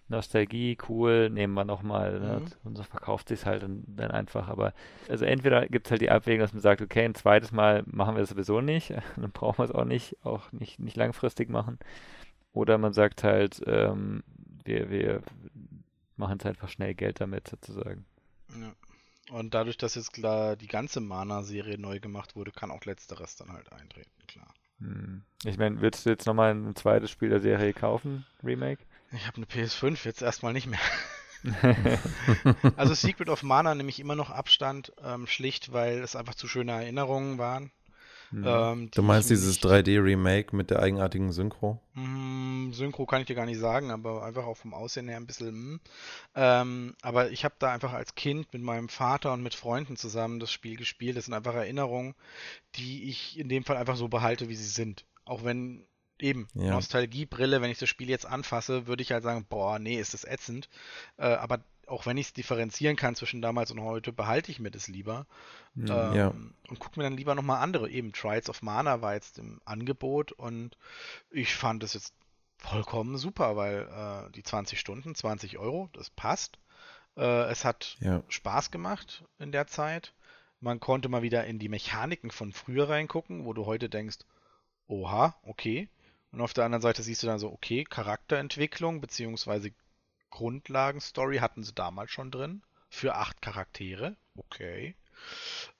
Nostalgie, 0.08 0.76
cool, 0.88 1.30
nehmen 1.30 1.54
wir 1.54 1.64
nochmal. 1.64 2.20
Ne? 2.20 2.40
Mhm. 2.40 2.52
Und 2.64 2.76
so 2.76 2.82
verkauft 2.82 3.28
sich 3.28 3.46
halt 3.46 3.62
dann, 3.62 3.84
dann, 3.86 4.10
einfach. 4.10 4.48
Aber 4.48 4.74
also 5.08 5.24
entweder 5.24 5.66
gibt 5.66 5.86
es 5.86 5.90
halt 5.90 6.02
die 6.02 6.10
Abwägung, 6.10 6.40
dass 6.40 6.52
man 6.52 6.62
sagt, 6.62 6.82
okay, 6.82 7.04
ein 7.04 7.14
zweites 7.14 7.52
Mal 7.52 7.82
machen 7.86 8.14
wir 8.14 8.20
das 8.20 8.30
sowieso 8.30 8.60
nicht, 8.60 8.90
dann 9.16 9.32
brauchen 9.32 9.58
wir 9.58 9.64
es 9.64 9.70
auch 9.70 9.84
nicht, 9.84 10.16
auch 10.24 10.52
nicht, 10.52 10.78
nicht 10.78 10.96
langfristig 10.96 11.48
machen. 11.48 11.78
Oder 12.52 12.78
man 12.78 12.92
sagt 12.92 13.24
halt, 13.24 13.62
ähm, 13.66 14.22
wir, 14.64 14.90
wir 14.90 15.22
machen 16.16 16.32
jetzt 16.32 16.46
einfach 16.46 16.68
schnell 16.68 16.94
Geld 16.94 17.20
damit 17.20 17.48
sozusagen. 17.48 18.04
Ja. 18.50 18.72
Und 19.30 19.54
dadurch, 19.54 19.78
dass 19.78 19.94
jetzt 19.94 20.12
klar 20.12 20.54
die 20.54 20.66
ganze 20.66 21.00
Mana-Serie 21.00 21.78
neu 21.78 21.98
gemacht 21.98 22.36
wurde, 22.36 22.52
kann 22.52 22.70
auch 22.70 22.84
letzteres 22.84 23.36
dann 23.36 23.52
halt 23.52 23.72
eintreten, 23.72 24.10
klar. 24.26 24.52
Hm. 24.80 25.24
Ich 25.44 25.56
meine, 25.56 25.80
würdest 25.80 26.04
du 26.04 26.10
jetzt 26.10 26.26
nochmal 26.26 26.54
ein 26.54 26.76
zweites 26.76 27.10
Spiel 27.10 27.30
der 27.30 27.40
Serie 27.40 27.72
kaufen, 27.72 28.26
Remake? 28.42 28.82
Ich 29.14 29.26
habe 29.26 29.36
eine 29.36 29.46
PS5, 29.46 30.04
jetzt 30.04 30.22
erstmal 30.22 30.52
nicht 30.52 30.66
mehr. 30.66 30.80
also 32.76 32.94
Secret 32.94 33.28
of 33.28 33.42
Mana 33.42 33.74
nehme 33.74 33.90
ich 33.90 34.00
immer 34.00 34.16
noch 34.16 34.30
Abstand, 34.30 34.92
ähm, 35.04 35.26
schlicht, 35.26 35.72
weil 35.72 35.98
es 35.98 36.16
einfach 36.16 36.34
zu 36.34 36.48
schöne 36.48 36.72
Erinnerungen 36.72 37.38
waren. 37.38 37.70
Mhm. 38.30 38.44
Ähm, 38.46 38.90
du 38.90 39.02
meinst 39.02 39.30
dieses 39.30 39.60
3D-Remake 39.60 40.56
mit 40.56 40.70
der 40.70 40.80
eigenartigen 40.80 41.30
Synchro? 41.30 41.80
Mm, 41.92 42.72
Synchro 42.72 43.06
kann 43.06 43.20
ich 43.20 43.26
dir 43.26 43.36
gar 43.36 43.46
nicht 43.46 43.60
sagen, 43.60 43.90
aber 43.90 44.24
einfach 44.24 44.44
auch 44.46 44.56
vom 44.56 44.74
Aussehen 44.74 45.08
her 45.08 45.18
ein 45.18 45.26
bisschen. 45.26 45.74
Mm. 45.74 45.80
Ähm, 46.34 46.96
aber 47.02 47.30
ich 47.30 47.44
habe 47.44 47.54
da 47.58 47.72
einfach 47.72 47.92
als 47.92 48.14
Kind 48.14 48.52
mit 48.52 48.62
meinem 48.62 48.88
Vater 48.88 49.32
und 49.32 49.42
mit 49.42 49.54
Freunden 49.54 49.96
zusammen 49.96 50.40
das 50.40 50.50
Spiel 50.50 50.76
gespielt. 50.76 51.16
Das 51.16 51.26
sind 51.26 51.34
einfach 51.34 51.54
Erinnerungen, 51.54 52.14
die 52.74 53.08
ich 53.08 53.38
in 53.38 53.48
dem 53.48 53.64
Fall 53.64 53.76
einfach 53.76 53.96
so 53.96 54.08
behalte, 54.08 54.48
wie 54.48 54.56
sie 54.56 54.64
sind. 54.64 55.04
Auch 55.24 55.44
wenn 55.44 55.86
eben 56.18 56.48
ja. 56.54 56.70
Nostalgiebrille, 56.70 57.60
wenn 57.60 57.70
ich 57.70 57.78
das 57.78 57.88
Spiel 57.88 58.08
jetzt 58.08 58.26
anfasse, 58.26 58.86
würde 58.86 59.02
ich 59.02 59.12
halt 59.12 59.22
sagen, 59.22 59.46
boah, 59.48 59.78
nee, 59.78 59.98
ist 59.98 60.14
das 60.14 60.24
ätzend. 60.24 60.68
Äh, 61.16 61.26
aber 61.26 61.60
auch 61.86 62.06
wenn 62.06 62.16
ich 62.16 62.28
es 62.28 62.32
differenzieren 62.32 62.96
kann 62.96 63.14
zwischen 63.14 63.42
damals 63.42 63.70
und 63.70 63.80
heute, 63.80 64.12
behalte 64.12 64.50
ich 64.50 64.60
mir 64.60 64.70
das 64.70 64.88
lieber. 64.88 65.26
Mhm, 65.74 65.86
ähm, 65.90 66.14
ja. 66.14 66.34
Und 66.68 66.78
gucke 66.78 66.98
mir 66.98 67.04
dann 67.04 67.16
lieber 67.16 67.34
nochmal 67.34 67.62
andere. 67.62 67.90
Eben 67.90 68.12
Trials 68.12 68.48
of 68.48 68.62
Mana 68.62 69.02
war 69.02 69.14
jetzt 69.14 69.38
im 69.38 69.60
Angebot 69.64 70.32
und 70.32 70.76
ich 71.30 71.54
fand 71.54 71.82
es 71.82 71.94
jetzt 71.94 72.14
vollkommen 72.58 73.18
super, 73.18 73.56
weil 73.56 73.88
äh, 74.28 74.30
die 74.32 74.42
20 74.42 74.80
Stunden, 74.80 75.14
20 75.14 75.58
Euro, 75.58 75.90
das 75.92 76.10
passt. 76.10 76.58
Äh, 77.16 77.50
es 77.50 77.64
hat 77.64 77.96
ja. 78.00 78.22
Spaß 78.28 78.70
gemacht 78.70 79.24
in 79.38 79.52
der 79.52 79.66
Zeit. 79.66 80.14
Man 80.60 80.80
konnte 80.80 81.08
mal 81.08 81.22
wieder 81.22 81.44
in 81.44 81.58
die 81.58 81.68
Mechaniken 81.68 82.30
von 82.30 82.52
früher 82.52 82.88
reingucken, 82.88 83.44
wo 83.44 83.52
du 83.52 83.66
heute 83.66 83.90
denkst, 83.90 84.18
oha, 84.86 85.34
okay. 85.42 85.88
Und 86.34 86.40
auf 86.40 86.52
der 86.52 86.64
anderen 86.64 86.82
Seite 86.82 87.02
siehst 87.02 87.22
du 87.22 87.28
dann 87.28 87.38
so, 87.38 87.52
okay, 87.52 87.84
Charakterentwicklung 87.84 89.00
beziehungsweise 89.00 89.70
Grundlagenstory 90.30 91.36
hatten 91.38 91.62
sie 91.62 91.72
damals 91.72 92.10
schon 92.10 92.32
drin. 92.32 92.62
Für 92.90 93.14
acht 93.14 93.40
Charaktere. 93.40 94.16
Okay. 94.36 94.96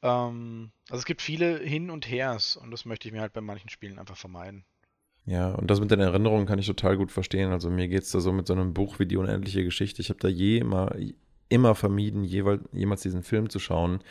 Ähm, 0.03 0.71
also 0.89 1.01
es 1.01 1.07
gibt 1.07 1.23
viele 1.23 1.59
Hin 1.59 1.91
und 1.91 2.09
Hers 2.09 2.57
und 2.57 2.71
das 2.71 2.85
möchte 2.85 3.09
ich 3.09 3.13
mir 3.13 3.21
halt 3.21 3.33
bei 3.33 3.41
manchen 3.41 3.69
Spielen 3.69 3.99
einfach 3.99 4.17
vermeiden. 4.17 4.65
Ja, 5.27 5.53
und 5.55 5.71
das 5.71 5.81
mit 5.81 5.91
den 5.91 5.99
Erinnerungen 5.99 6.47
kann 6.47 6.61
ich 6.61 6.67
total 6.67 6.97
gut 6.97 7.11
verstehen. 7.11 7.51
Also 7.51 7.69
mir 7.69 7.89
geht 7.89 8.05
es 8.05 8.13
da 8.13 8.21
so 8.21 8.33
mit 8.33 8.47
so 8.47 8.53
einem 8.53 8.75
Buch 8.75 9.01
wie 9.01 9.07
die 9.07 9.17
unendliche 9.17 9.65
Geschichte. 9.65 10.03
Ich 10.03 10.11
habe 10.11 10.21
da 10.21 10.29
je 10.29 10.59
immer, 10.59 10.95
immer 11.49 11.75
vermieden, 11.75 12.23
jeweils, 12.23 12.63
jemals 12.73 13.03
diesen 13.03 13.25
Film 13.25 13.51
zu 13.51 13.59
schauen, 13.59 14.05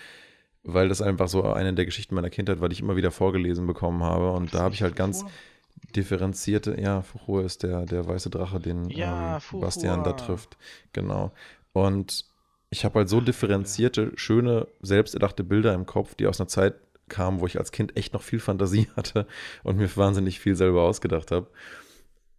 weil 0.64 0.89
das 0.89 1.02
einfach 1.02 1.30
so 1.30 1.44
eine 1.44 1.74
der 1.74 1.86
Geschichten 1.86 2.16
meiner 2.16 2.30
Kindheit 2.30 2.60
war, 2.60 2.68
die 2.68 2.74
ich 2.74 2.82
immer 2.82 2.98
wieder 2.98 3.12
vorgelesen 3.12 3.66
bekommen 3.66 4.04
habe. 4.04 4.32
Und 4.32 4.54
da 4.54 4.60
habe 4.60 4.76
ich 4.76 4.82
halt 4.82 4.98
ganz, 4.98 5.22
vor? 5.22 5.32
Differenzierte, 5.96 6.80
ja, 6.80 7.02
Fuchur 7.02 7.44
ist 7.44 7.64
der, 7.64 7.86
der 7.86 8.08
weiße 8.08 8.30
Drache, 8.30 8.60
den 8.60 8.90
ja, 8.90 9.42
ähm, 9.52 9.60
Bastian 9.60 10.04
da 10.04 10.14
trifft. 10.14 10.58
Genau. 10.94 11.32
Und 11.74 12.26
ich 12.70 12.86
habe 12.86 13.00
halt 13.00 13.10
so 13.10 13.22
differenzierte, 13.22 14.12
schöne, 14.16 14.68
selbsterdachte 14.82 15.44
Bilder 15.44 15.74
im 15.74 15.86
Kopf, 15.86 16.16
die 16.16 16.28
aus 16.28 16.40
einer 16.40 16.48
Zeit 16.48 16.76
kamen, 17.10 17.40
wo 17.40 17.46
ich 17.46 17.60
als 17.60 17.72
Kind 17.72 17.96
echt 17.98 18.14
noch 18.14 18.24
viel 18.24 18.40
Fantasie 18.40 18.88
hatte 18.96 19.28
und 19.64 19.78
mir 19.78 19.96
wahnsinnig 19.96 20.40
viel 20.40 20.56
selber 20.56 20.84
ausgedacht 20.84 21.32
habe. 21.32 21.48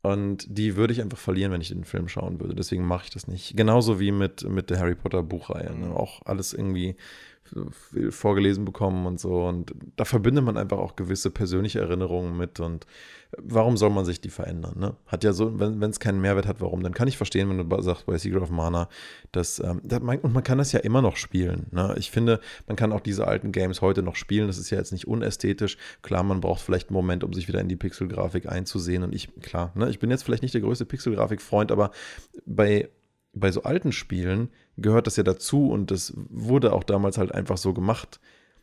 Und 0.02 0.46
die 0.48 0.76
würde 0.76 0.92
ich 0.92 1.00
einfach 1.00 1.16
verlieren, 1.16 1.50
wenn 1.52 1.62
ich 1.62 1.68
den 1.68 1.84
Film 1.84 2.08
schauen 2.08 2.38
würde. 2.38 2.54
Deswegen 2.54 2.84
mache 2.84 3.04
ich 3.04 3.10
das 3.10 3.26
nicht. 3.26 3.56
Genauso 3.56 4.00
wie 4.00 4.12
mit, 4.12 4.46
mit 4.46 4.68
der 4.68 4.78
Harry 4.78 4.94
Potter 4.94 5.22
Buchreihe. 5.22 5.72
Ne? 5.72 5.86
Mhm. 5.86 5.92
Auch 5.92 6.20
alles 6.26 6.52
irgendwie 6.52 6.96
vorgelesen 8.10 8.64
bekommen 8.64 9.06
und 9.06 9.20
so. 9.20 9.46
Und 9.46 9.74
da 9.96 10.04
verbindet 10.04 10.44
man 10.44 10.56
einfach 10.56 10.78
auch 10.78 10.96
gewisse 10.96 11.30
persönliche 11.30 11.80
Erinnerungen 11.80 12.36
mit. 12.36 12.60
Und 12.60 12.86
warum 13.38 13.76
soll 13.76 13.90
man 13.90 14.04
sich 14.04 14.20
die 14.20 14.30
verändern? 14.30 14.78
Ne? 14.78 14.96
Hat 15.06 15.24
ja 15.24 15.32
so, 15.32 15.58
wenn 15.58 15.82
es 15.82 16.00
keinen 16.00 16.20
Mehrwert 16.20 16.46
hat, 16.46 16.60
warum? 16.60 16.82
Dann 16.82 16.94
kann 16.94 17.08
ich 17.08 17.16
verstehen, 17.16 17.48
wenn 17.48 17.68
du 17.68 17.82
sagst 17.82 18.06
bei 18.06 18.18
Secret 18.18 18.42
of 18.42 18.50
Mana, 18.50 18.88
dass, 19.32 19.60
ähm, 19.60 19.80
das, 19.84 20.00
und 20.00 20.32
man 20.32 20.42
kann 20.42 20.58
das 20.58 20.72
ja 20.72 20.80
immer 20.80 21.02
noch 21.02 21.16
spielen. 21.16 21.66
Ne? 21.70 21.94
Ich 21.98 22.10
finde, 22.10 22.40
man 22.66 22.76
kann 22.76 22.92
auch 22.92 23.00
diese 23.00 23.26
alten 23.26 23.52
Games 23.52 23.80
heute 23.80 24.02
noch 24.02 24.16
spielen. 24.16 24.46
Das 24.46 24.58
ist 24.58 24.70
ja 24.70 24.78
jetzt 24.78 24.92
nicht 24.92 25.06
unästhetisch. 25.06 25.76
Klar, 26.02 26.22
man 26.22 26.40
braucht 26.40 26.60
vielleicht 26.60 26.88
einen 26.88 26.94
Moment, 26.94 27.24
um 27.24 27.32
sich 27.32 27.48
wieder 27.48 27.60
in 27.60 27.68
die 27.68 27.76
Pixelgrafik 27.76 28.50
einzusehen. 28.50 29.02
Und 29.02 29.14
ich, 29.14 29.34
klar, 29.40 29.72
ne? 29.74 29.90
ich 29.90 29.98
bin 29.98 30.10
jetzt 30.10 30.24
vielleicht 30.24 30.42
nicht 30.42 30.54
der 30.54 30.60
größte 30.60 30.86
Pixelgrafik-Freund, 30.86 31.70
aber 31.70 31.90
bei 32.46 32.88
bei 33.34 33.50
so 33.50 33.62
alten 33.62 33.92
Spielen 33.92 34.48
gehört 34.76 35.06
das 35.06 35.16
ja 35.16 35.22
dazu 35.22 35.70
und 35.70 35.90
das 35.90 36.12
wurde 36.16 36.72
auch 36.72 36.84
damals 36.84 37.18
halt 37.18 37.32
einfach 37.32 37.58
so 37.58 37.72
gemacht. 37.72 38.20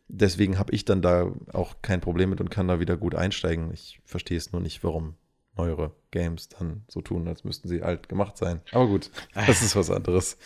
Deswegen 0.07 0.59
habe 0.59 0.74
ich 0.74 0.84
dann 0.84 1.01
da 1.01 1.32
auch 1.53 1.76
kein 1.82 2.01
Problem 2.01 2.32
mit 2.32 2.41
und 2.41 2.51
kann 2.51 2.68
da 2.68 2.80
wieder 2.80 2.97
gut 2.97 3.16
einsteigen. 3.16 3.72
Ich 3.74 4.01
verstehe 4.03 4.38
es 4.38 4.51
nur 4.51 4.62
nicht, 4.62 4.84
warum 4.84 5.16
neuere 5.55 5.93
Games 6.12 6.49
dann 6.49 6.84
so 6.88 7.01
tun, 7.01 7.28
als 7.28 7.43
müssten 7.43 7.70
sie 7.70 7.82
alt 7.82 8.09
gemacht 8.09 8.38
sein. 8.38 8.62
Aber 8.72 8.88
gut, 8.88 9.09
das 9.34 9.62
ist 9.62 9.76
was 9.76 9.89
anderes. 9.89 10.38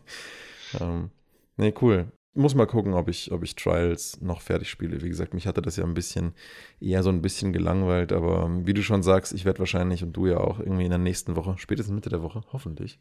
ähm, 0.80 1.10
nee, 1.56 1.74
cool 1.80 2.12
muss 2.34 2.54
mal 2.54 2.66
gucken, 2.66 2.94
ob 2.94 3.08
ich, 3.08 3.30
ob 3.30 3.42
ich 3.42 3.56
Trials 3.56 4.20
noch 4.20 4.40
fertig 4.40 4.70
spiele. 4.70 5.02
Wie 5.02 5.08
gesagt, 5.08 5.34
mich 5.34 5.46
hatte 5.46 5.60
das 5.60 5.76
ja 5.76 5.84
ein 5.84 5.94
bisschen, 5.94 6.32
eher 6.80 7.02
so 7.02 7.10
ein 7.10 7.20
bisschen 7.20 7.52
gelangweilt, 7.52 8.12
aber 8.12 8.44
ähm, 8.44 8.66
wie 8.66 8.74
du 8.74 8.82
schon 8.82 9.02
sagst, 9.02 9.32
ich 9.32 9.44
werde 9.44 9.58
wahrscheinlich 9.58 10.02
und 10.02 10.12
du 10.12 10.26
ja 10.26 10.38
auch 10.38 10.58
irgendwie 10.58 10.84
in 10.84 10.90
der 10.90 10.98
nächsten 10.98 11.36
Woche, 11.36 11.54
spätestens 11.58 11.94
Mitte 11.94 12.08
der 12.08 12.22
Woche, 12.22 12.42
hoffentlich, 12.52 12.98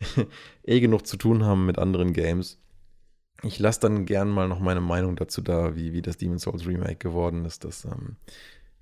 eh 0.62 0.80
genug 0.80 1.06
zu 1.06 1.16
tun 1.16 1.44
haben 1.44 1.66
mit 1.66 1.78
anderen 1.78 2.12
Games. 2.12 2.58
Ich 3.42 3.58
lasse 3.58 3.80
dann 3.80 4.04
gern 4.04 4.28
mal 4.28 4.48
noch 4.48 4.60
meine 4.60 4.80
Meinung 4.80 5.16
dazu 5.16 5.42
da, 5.42 5.76
wie, 5.76 5.92
wie 5.92 6.02
das 6.02 6.16
Demon's 6.16 6.42
Souls 6.42 6.66
Remake 6.66 6.96
geworden 6.96 7.44
ist. 7.44 7.64
Das 7.64 7.84
ähm, 7.84 8.16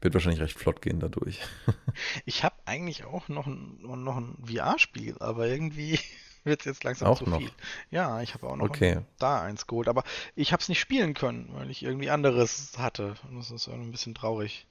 wird 0.01 0.14
wahrscheinlich 0.14 0.40
recht 0.40 0.59
flott 0.59 0.82
gehen 0.82 1.01
dadurch. 1.01 1.40
ich 2.24 2.44
habe 2.44 2.57
eigentlich 2.64 3.05
auch 3.05 3.28
noch 3.28 3.47
ein, 3.47 3.78
noch 3.82 4.16
ein 4.16 4.36
VR-Spiel, 4.44 5.16
aber 5.20 5.47
irgendwie 5.47 5.99
wird 6.47 6.61
es 6.61 6.66
jetzt 6.66 6.84
langsam 6.84 7.09
auch 7.09 7.18
zu 7.18 7.28
noch. 7.28 7.38
viel. 7.38 7.51
Ja, 7.90 8.22
ich 8.22 8.34
habe 8.34 8.49
auch 8.49 8.57
noch 8.57 8.70
okay. 8.70 9.01
da 9.18 9.42
eins 9.42 9.66
geholt, 9.66 9.88
aber 9.88 10.05
ich 10.34 10.53
habe 10.53 10.61
es 10.61 10.68
nicht 10.68 10.80
spielen 10.80 11.14
können, 11.14 11.51
weil 11.53 11.70
ich 11.70 11.82
irgendwie 11.82 12.11
anderes 12.11 12.72
hatte. 12.78 13.14
Und 13.28 13.36
das 13.36 13.51
ist 13.51 13.68
ein 13.68 13.90
bisschen 13.90 14.14
traurig. 14.14 14.66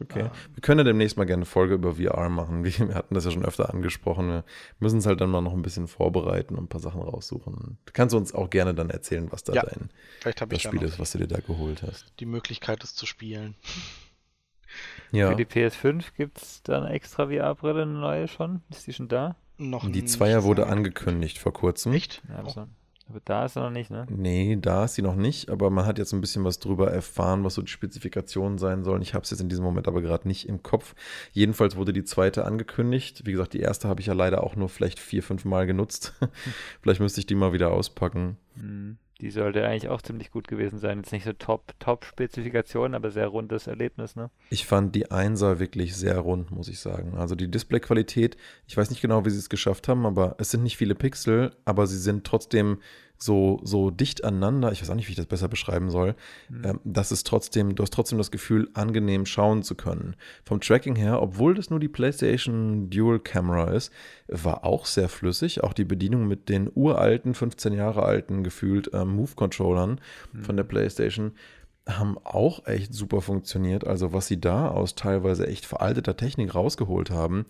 Okay. 0.00 0.22
Ähm. 0.22 0.30
Wir 0.54 0.60
können 0.60 0.78
ja 0.78 0.84
demnächst 0.84 1.16
mal 1.16 1.24
gerne 1.24 1.40
eine 1.40 1.46
Folge 1.46 1.74
über 1.74 1.96
VR 1.96 2.28
machen. 2.28 2.64
Wir 2.64 2.94
hatten 2.94 3.14
das 3.14 3.24
ja 3.24 3.30
schon 3.30 3.44
öfter 3.44 3.72
angesprochen. 3.72 4.28
Wir 4.28 4.44
müssen 4.80 4.98
es 4.98 5.06
halt 5.06 5.20
dann 5.20 5.30
mal 5.30 5.40
noch 5.40 5.52
ein 5.52 5.62
bisschen 5.62 5.88
vorbereiten 5.88 6.56
und 6.56 6.64
ein 6.64 6.68
paar 6.68 6.80
Sachen 6.80 7.02
raussuchen. 7.02 7.78
Du 7.84 7.92
kannst 7.92 8.14
uns 8.14 8.34
auch 8.34 8.50
gerne 8.50 8.74
dann 8.74 8.90
erzählen, 8.90 9.30
was 9.30 9.44
da 9.44 9.52
ja, 9.52 9.62
dein 9.62 9.90
das 10.48 10.62
Spiel 10.62 10.82
ist, 10.82 10.98
was 10.98 11.12
du 11.12 11.18
dir 11.18 11.28
da 11.28 11.40
geholt 11.40 11.82
hast. 11.82 12.12
Die 12.20 12.26
Möglichkeit, 12.26 12.82
es 12.82 12.94
zu 12.94 13.06
spielen. 13.06 13.54
Ja. 15.12 15.30
Für 15.30 15.36
die 15.36 15.44
PS5 15.44 16.04
gibt 16.16 16.42
es 16.42 16.62
da 16.64 16.78
eine 16.78 16.90
extra 16.90 17.26
VR-Brille, 17.26 17.82
eine 17.82 17.92
neue 17.92 18.26
schon? 18.26 18.62
Ist 18.70 18.86
die 18.88 18.92
schon 18.92 19.06
da? 19.06 19.36
Noch 19.58 19.90
Die 19.90 20.04
Zweier 20.04 20.44
wurde 20.44 20.66
angekündigt 20.66 21.38
vor 21.38 21.52
kurzem. 21.52 21.92
Nicht? 21.92 22.22
Ja, 22.28 22.44
oh. 22.44 22.66
Aber 23.08 23.20
da 23.24 23.44
ist 23.44 23.56
er 23.56 23.64
noch 23.64 23.70
nicht, 23.70 23.90
ne? 23.90 24.06
Nee, 24.08 24.56
da 24.58 24.84
ist 24.84 24.94
sie 24.94 25.02
noch 25.02 25.14
nicht, 25.14 25.50
aber 25.50 25.68
man 25.68 25.84
hat 25.84 25.98
jetzt 25.98 26.14
ein 26.14 26.22
bisschen 26.22 26.44
was 26.44 26.58
drüber 26.58 26.90
erfahren, 26.90 27.44
was 27.44 27.54
so 27.54 27.62
die 27.62 27.70
Spezifikationen 27.70 28.56
sein 28.56 28.82
sollen. 28.82 29.02
Ich 29.02 29.12
habe 29.12 29.24
es 29.24 29.30
jetzt 29.30 29.40
in 29.40 29.50
diesem 29.50 29.64
Moment 29.64 29.88
aber 29.88 30.00
gerade 30.00 30.26
nicht 30.26 30.48
im 30.48 30.62
Kopf. 30.62 30.94
Jedenfalls 31.32 31.76
wurde 31.76 31.92
die 31.92 32.04
zweite 32.04 32.46
angekündigt. 32.46 33.26
Wie 33.26 33.32
gesagt, 33.32 33.52
die 33.52 33.60
erste 33.60 33.88
habe 33.88 34.00
ich 34.00 34.06
ja 34.06 34.14
leider 34.14 34.42
auch 34.42 34.56
nur 34.56 34.70
vielleicht 34.70 34.98
vier, 34.98 35.22
fünf 35.22 35.44
Mal 35.44 35.66
genutzt. 35.66 36.14
vielleicht 36.80 37.00
müsste 37.00 37.20
ich 37.20 37.26
die 37.26 37.34
mal 37.34 37.52
wieder 37.52 37.72
auspacken. 37.72 38.38
Mhm. 38.56 38.96
Die 39.24 39.30
sollte 39.30 39.66
eigentlich 39.66 39.88
auch 39.88 40.02
ziemlich 40.02 40.30
gut 40.30 40.48
gewesen 40.48 40.78
sein. 40.78 40.98
Jetzt 40.98 41.10
nicht 41.10 41.24
so 41.24 41.32
top, 41.32 41.72
top 41.78 42.04
Spezifikation, 42.04 42.94
aber 42.94 43.10
sehr 43.10 43.26
rundes 43.28 43.66
Erlebnis, 43.66 44.16
ne? 44.16 44.28
Ich 44.50 44.66
fand 44.66 44.94
die 44.94 45.10
Einser 45.10 45.58
wirklich 45.60 45.96
sehr 45.96 46.18
rund, 46.18 46.50
muss 46.50 46.68
ich 46.68 46.78
sagen. 46.78 47.14
Also 47.16 47.34
die 47.34 47.50
Displayqualität, 47.50 48.36
ich 48.66 48.76
weiß 48.76 48.90
nicht 48.90 49.00
genau, 49.00 49.24
wie 49.24 49.30
sie 49.30 49.38
es 49.38 49.48
geschafft 49.48 49.88
haben, 49.88 50.04
aber 50.04 50.36
es 50.38 50.50
sind 50.50 50.62
nicht 50.62 50.76
viele 50.76 50.94
Pixel, 50.94 51.56
aber 51.64 51.86
sie 51.86 51.96
sind 51.96 52.26
trotzdem 52.26 52.82
so, 53.18 53.60
so 53.62 53.90
dicht 53.90 54.24
aneinander, 54.24 54.72
ich 54.72 54.82
weiß 54.82 54.90
auch 54.90 54.94
nicht, 54.94 55.08
wie 55.08 55.12
ich 55.12 55.16
das 55.16 55.26
besser 55.26 55.48
beschreiben 55.48 55.90
soll, 55.90 56.14
mhm. 56.48 56.64
ähm, 56.64 56.80
dass 56.84 57.10
es 57.10 57.24
trotzdem, 57.24 57.74
du 57.74 57.82
hast 57.82 57.92
trotzdem 57.92 58.18
das 58.18 58.30
Gefühl, 58.30 58.68
angenehm 58.74 59.26
schauen 59.26 59.62
zu 59.62 59.74
können. 59.74 60.16
Vom 60.44 60.60
Tracking 60.60 60.96
her, 60.96 61.22
obwohl 61.22 61.54
das 61.54 61.70
nur 61.70 61.80
die 61.80 61.88
PlayStation 61.88 62.90
Dual 62.90 63.20
Camera 63.20 63.70
ist, 63.70 63.92
war 64.28 64.64
auch 64.64 64.86
sehr 64.86 65.08
flüssig. 65.08 65.62
Auch 65.62 65.72
die 65.72 65.84
Bedienung 65.84 66.26
mit 66.26 66.48
den 66.48 66.70
uralten, 66.74 67.34
15 67.34 67.72
Jahre 67.72 68.02
alten 68.02 68.44
gefühlt 68.44 68.90
ähm, 68.92 69.16
Move-Controllern 69.16 70.00
mhm. 70.32 70.42
von 70.42 70.56
der 70.56 70.64
PlayStation 70.64 71.32
haben 71.86 72.16
auch 72.24 72.66
echt 72.66 72.94
super 72.94 73.20
funktioniert. 73.20 73.86
Also 73.86 74.12
was 74.12 74.26
sie 74.26 74.40
da 74.40 74.68
aus 74.68 74.94
teilweise 74.94 75.46
echt 75.46 75.66
veralteter 75.66 76.16
Technik 76.16 76.54
rausgeholt 76.54 77.10
haben, 77.10 77.44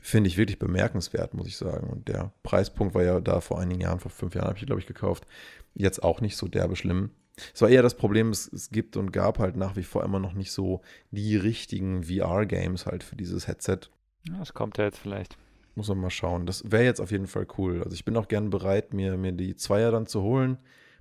finde 0.00 0.28
ich 0.28 0.36
wirklich 0.36 0.58
bemerkenswert, 0.58 1.34
muss 1.34 1.46
ich 1.46 1.56
sagen. 1.56 1.88
Und 1.88 2.08
der 2.08 2.32
Preispunkt 2.42 2.94
war 2.94 3.02
ja 3.02 3.20
da 3.20 3.40
vor 3.40 3.60
einigen 3.60 3.80
Jahren, 3.80 4.00
vor 4.00 4.10
fünf 4.10 4.34
Jahren 4.34 4.48
habe 4.48 4.58
ich, 4.58 4.66
glaube 4.66 4.80
ich, 4.80 4.86
gekauft. 4.86 5.26
Jetzt 5.74 6.02
auch 6.02 6.20
nicht 6.20 6.36
so 6.36 6.48
derbe 6.48 6.76
schlimm. 6.76 7.10
Es 7.54 7.62
war 7.62 7.68
eher 7.68 7.82
das 7.82 7.96
Problem, 7.96 8.30
es, 8.30 8.52
es 8.52 8.70
gibt 8.70 8.96
und 8.96 9.12
gab 9.12 9.38
halt 9.38 9.56
nach 9.56 9.76
wie 9.76 9.82
vor 9.82 10.04
immer 10.04 10.18
noch 10.18 10.34
nicht 10.34 10.52
so 10.52 10.82
die 11.10 11.36
richtigen 11.36 12.04
VR-Games 12.04 12.86
halt 12.86 13.02
für 13.02 13.16
dieses 13.16 13.46
Headset. 13.46 13.78
Ja, 14.24 14.38
das 14.38 14.52
kommt 14.52 14.78
ja 14.78 14.84
jetzt 14.84 14.98
vielleicht. 14.98 15.36
Muss 15.74 15.88
man 15.88 15.98
mal 15.98 16.10
schauen. 16.10 16.46
Das 16.46 16.70
wäre 16.70 16.84
jetzt 16.84 17.00
auf 17.00 17.10
jeden 17.10 17.26
Fall 17.26 17.46
cool. 17.56 17.82
Also 17.82 17.94
ich 17.94 18.04
bin 18.04 18.16
auch 18.16 18.28
gern 18.28 18.50
bereit, 18.50 18.92
mir, 18.92 19.16
mir 19.16 19.32
die 19.32 19.56
Zweier 19.56 19.90
dann 19.92 20.06
zu 20.06 20.22
holen. 20.22 20.58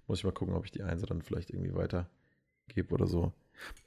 Muss 0.07 0.19
ich 0.19 0.23
mal 0.23 0.31
gucken, 0.31 0.55
ob 0.55 0.65
ich 0.65 0.71
die 0.71 0.83
Einser 0.83 1.07
dann 1.07 1.21
vielleicht 1.21 1.49
irgendwie 1.49 1.75
weitergebe 1.75 2.93
oder 2.93 3.07
so. 3.07 3.33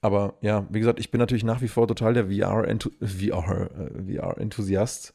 Aber 0.00 0.34
ja, 0.40 0.66
wie 0.70 0.80
gesagt, 0.80 1.00
ich 1.00 1.10
bin 1.10 1.18
natürlich 1.18 1.44
nach 1.44 1.60
wie 1.60 1.68
vor 1.68 1.88
total 1.88 2.14
der 2.14 2.26
VR-Enthusiast 2.26 5.06
VR, 5.06 5.10
äh, 5.10 5.12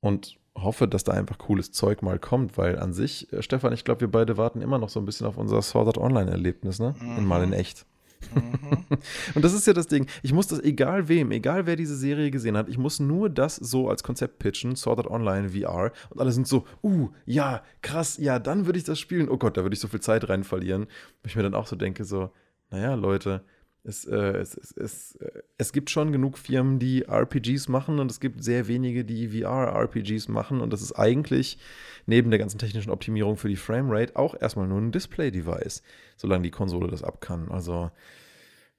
und 0.00 0.40
hoffe, 0.56 0.88
dass 0.88 1.04
da 1.04 1.12
einfach 1.12 1.38
cooles 1.38 1.72
Zeug 1.72 2.02
mal 2.02 2.18
kommt, 2.18 2.58
weil 2.58 2.78
an 2.78 2.92
sich, 2.92 3.32
äh, 3.32 3.42
Stefan, 3.42 3.72
ich 3.72 3.84
glaube, 3.84 4.02
wir 4.02 4.10
beide 4.10 4.36
warten 4.36 4.62
immer 4.62 4.78
noch 4.78 4.88
so 4.88 5.00
ein 5.00 5.06
bisschen 5.06 5.26
auf 5.26 5.36
unser 5.36 5.62
Sword 5.62 5.88
Art 5.88 5.98
Online-Erlebnis, 5.98 6.78
ne? 6.78 6.94
Mhm. 7.00 7.26
Mal 7.26 7.44
in 7.44 7.52
echt. 7.52 7.86
Mhm. 8.34 8.84
und 9.34 9.44
das 9.44 9.52
ist 9.52 9.66
ja 9.66 9.72
das 9.72 9.86
Ding. 9.86 10.06
Ich 10.22 10.32
muss 10.32 10.48
das, 10.48 10.60
egal 10.60 11.08
wem, 11.08 11.30
egal 11.30 11.66
wer 11.66 11.76
diese 11.76 11.96
Serie 11.96 12.30
gesehen 12.30 12.56
hat, 12.56 12.68
ich 12.68 12.78
muss 12.78 13.00
nur 13.00 13.30
das 13.30 13.56
so 13.56 13.88
als 13.88 14.02
Konzept 14.02 14.38
pitchen, 14.38 14.76
Sword 14.76 14.98
Art 14.98 15.10
Online 15.10 15.50
VR. 15.50 15.92
Und 16.10 16.20
alle 16.20 16.32
sind 16.32 16.46
so, 16.46 16.66
uh, 16.82 17.08
ja, 17.26 17.62
krass, 17.82 18.18
ja, 18.18 18.38
dann 18.38 18.66
würde 18.66 18.78
ich 18.78 18.84
das 18.84 18.98
spielen. 18.98 19.28
Oh 19.28 19.38
Gott, 19.38 19.56
da 19.56 19.62
würde 19.62 19.74
ich 19.74 19.80
so 19.80 19.88
viel 19.88 20.00
Zeit 20.00 20.28
rein 20.28 20.44
verlieren. 20.44 20.86
Wo 21.22 21.26
ich 21.26 21.36
mir 21.36 21.42
dann 21.42 21.54
auch 21.54 21.66
so 21.66 21.76
denke, 21.76 22.04
so, 22.04 22.30
naja, 22.70 22.94
Leute, 22.94 23.42
es, 23.84 24.04
äh, 24.04 24.16
es, 24.16 24.56
es, 24.56 24.72
es, 24.76 25.14
äh, 25.16 25.42
es 25.58 25.72
gibt 25.72 25.90
schon 25.90 26.12
genug 26.12 26.38
Firmen, 26.38 26.78
die 26.78 27.02
RPGs 27.02 27.68
machen 27.68 27.98
und 27.98 28.10
es 28.10 28.20
gibt 28.20 28.44
sehr 28.44 28.68
wenige, 28.68 29.04
die 29.04 29.28
VR-RPGs 29.28 30.28
machen. 30.28 30.60
Und 30.60 30.72
das 30.72 30.82
ist 30.82 30.92
eigentlich 30.92 31.58
neben 32.06 32.30
der 32.30 32.38
ganzen 32.38 32.58
technischen 32.58 32.90
Optimierung 32.90 33.36
für 33.36 33.48
die 33.48 33.56
Framerate 33.56 34.16
auch 34.16 34.34
erstmal 34.38 34.66
nur 34.66 34.80
ein 34.80 34.92
Display-Device, 34.92 35.82
solange 36.16 36.42
die 36.42 36.50
Konsole 36.50 36.88
das 36.88 37.02
ab 37.02 37.20
kann. 37.20 37.50
Also, 37.50 37.90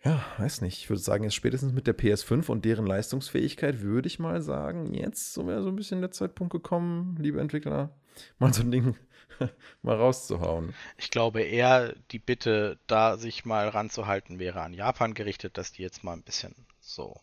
ja, 0.03 0.23
weiß 0.37 0.61
nicht. 0.61 0.79
Ich 0.79 0.89
würde 0.89 1.01
sagen, 1.01 1.23
jetzt 1.23 1.35
spätestens 1.35 1.73
mit 1.73 1.87
der 1.87 1.97
PS5 1.97 2.49
und 2.49 2.65
deren 2.65 2.85
Leistungsfähigkeit 2.85 3.81
würde 3.81 4.07
ich 4.07 4.19
mal 4.19 4.41
sagen, 4.41 4.93
jetzt 4.93 5.37
wäre 5.37 5.63
so 5.63 5.69
ein 5.69 5.75
bisschen 5.75 6.01
der 6.01 6.11
Zeitpunkt 6.11 6.51
gekommen, 6.51 7.15
liebe 7.19 7.39
Entwickler, 7.39 7.95
mal 8.39 8.53
so 8.53 8.61
ein 8.61 8.71
Ding 8.71 8.95
mal 9.81 9.95
rauszuhauen. 9.95 10.73
Ich 10.97 11.09
glaube 11.11 11.41
eher, 11.41 11.93
die 12.11 12.19
Bitte, 12.19 12.77
da 12.87 13.17
sich 13.17 13.45
mal 13.45 13.67
ranzuhalten, 13.69 14.39
wäre 14.39 14.61
an 14.61 14.73
Japan 14.73 15.13
gerichtet, 15.13 15.57
dass 15.57 15.71
die 15.71 15.81
jetzt 15.81 16.03
mal 16.03 16.13
ein 16.13 16.23
bisschen 16.23 16.55
so. 16.79 17.19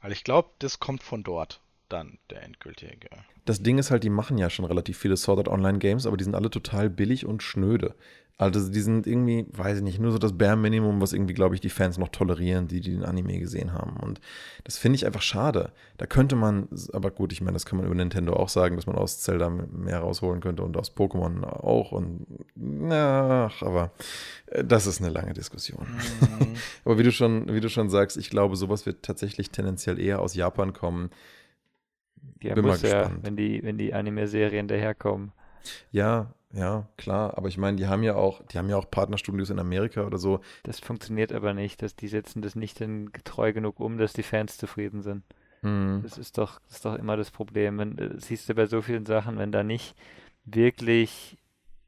Weil 0.00 0.12
ich 0.12 0.24
glaube, 0.24 0.50
das 0.58 0.80
kommt 0.80 1.02
von 1.02 1.22
dort 1.22 1.60
dann 1.88 2.18
der 2.30 2.42
endgültige. 2.42 3.08
Das 3.44 3.62
Ding 3.62 3.78
ist 3.78 3.90
halt, 3.90 4.04
die 4.04 4.10
machen 4.10 4.38
ja 4.38 4.50
schon 4.50 4.64
relativ 4.64 4.98
viele 4.98 5.16
Sword 5.16 5.40
Art 5.40 5.48
Online 5.48 5.78
Games, 5.78 6.06
aber 6.06 6.16
die 6.16 6.24
sind 6.24 6.34
alle 6.34 6.50
total 6.50 6.88
billig 6.88 7.26
und 7.26 7.42
schnöde. 7.42 7.94
Also 8.38 8.68
die 8.68 8.80
sind 8.80 9.06
irgendwie, 9.06 9.46
weiß 9.52 9.78
ich 9.78 9.84
nicht, 9.84 10.00
nur 10.00 10.10
so 10.10 10.18
das 10.18 10.36
Bare 10.36 10.56
Minimum, 10.56 11.00
was 11.00 11.12
irgendwie, 11.12 11.34
glaube 11.34 11.54
ich, 11.54 11.60
die 11.60 11.70
Fans 11.70 11.98
noch 11.98 12.08
tolerieren, 12.08 12.66
die, 12.66 12.80
die 12.80 12.90
den 12.90 13.04
Anime 13.04 13.38
gesehen 13.38 13.72
haben. 13.72 13.96
Und 13.98 14.20
das 14.64 14.78
finde 14.78 14.96
ich 14.96 15.06
einfach 15.06 15.22
schade. 15.22 15.72
Da 15.96 16.06
könnte 16.06 16.34
man, 16.34 16.68
aber 16.92 17.10
gut, 17.10 17.32
ich 17.32 17.40
meine, 17.40 17.52
das 17.52 17.66
kann 17.66 17.76
man 17.76 17.86
über 17.86 17.94
Nintendo 17.94 18.34
auch 18.34 18.48
sagen, 18.48 18.76
dass 18.76 18.86
man 18.86 18.96
aus 18.96 19.20
Zelda 19.20 19.48
mehr 19.48 20.00
rausholen 20.00 20.40
könnte 20.40 20.64
und 20.64 20.76
aus 20.76 20.96
Pokémon 20.96 21.44
auch. 21.44 21.92
Und 21.92 22.26
ach, 22.90 23.62
aber 23.62 23.92
äh, 24.46 24.64
das 24.64 24.86
ist 24.86 25.00
eine 25.00 25.10
lange 25.10 25.34
Diskussion. 25.34 25.86
Mhm. 25.86 26.54
aber 26.84 26.98
wie 26.98 27.04
du 27.04 27.12
schon, 27.12 27.52
wie 27.52 27.60
du 27.60 27.68
schon 27.68 27.90
sagst, 27.90 28.16
ich 28.16 28.30
glaube, 28.30 28.56
sowas 28.56 28.86
wird 28.86 29.02
tatsächlich 29.02 29.50
tendenziell 29.50 30.00
eher 30.00 30.20
aus 30.20 30.34
Japan 30.34 30.72
kommen. 30.72 31.10
Ja, 32.42 32.54
Bin 32.54 32.64
muss 32.64 32.82
ja, 32.82 33.10
wenn 33.22 33.36
die, 33.36 33.62
wenn 33.62 33.78
die 33.78 33.94
Anime-Serien 33.94 34.66
daherkommen. 34.66 35.32
Ja, 35.92 36.34
ja, 36.52 36.86
klar, 36.96 37.36
aber 37.38 37.48
ich 37.48 37.56
meine, 37.56 37.78
die 37.78 37.86
haben 37.86 38.02
ja 38.02 38.14
auch, 38.14 38.42
die 38.46 38.58
haben 38.58 38.68
ja 38.68 38.76
auch 38.76 38.90
Partnerstudios 38.90 39.50
in 39.50 39.58
Amerika 39.58 40.04
oder 40.04 40.18
so. 40.18 40.40
Das 40.64 40.80
funktioniert 40.80 41.32
aber 41.32 41.54
nicht, 41.54 41.82
dass 41.82 41.96
die 41.96 42.08
setzen 42.08 42.42
das 42.42 42.54
nicht 42.54 42.80
in 42.80 43.10
treu 43.24 43.52
genug 43.52 43.80
um, 43.80 43.96
dass 43.96 44.12
die 44.12 44.22
Fans 44.22 44.58
zufrieden 44.58 45.02
sind. 45.02 45.24
Mhm. 45.62 46.00
Das 46.02 46.18
ist 46.18 46.36
doch, 46.36 46.60
das 46.66 46.76
ist 46.76 46.84
doch 46.84 46.96
immer 46.96 47.16
das 47.16 47.30
Problem. 47.30 47.78
Wenn, 47.78 47.96
das 47.96 48.10
äh, 48.10 48.20
siehst 48.20 48.48
du 48.48 48.54
bei 48.54 48.66
so 48.66 48.82
vielen 48.82 49.06
Sachen, 49.06 49.38
wenn 49.38 49.52
da 49.52 49.62
nicht 49.62 49.94
wirklich 50.44 51.38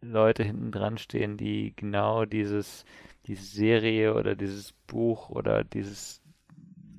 Leute 0.01 0.45
hinten 0.45 0.71
dran 0.71 0.97
stehen, 0.97 1.37
die 1.37 1.75
genau 1.77 2.25
dieses, 2.25 2.85
diese 3.27 3.45
Serie 3.45 4.15
oder 4.15 4.35
dieses 4.35 4.73
Buch 4.87 5.29
oder 5.29 5.65
dieses 5.65 6.23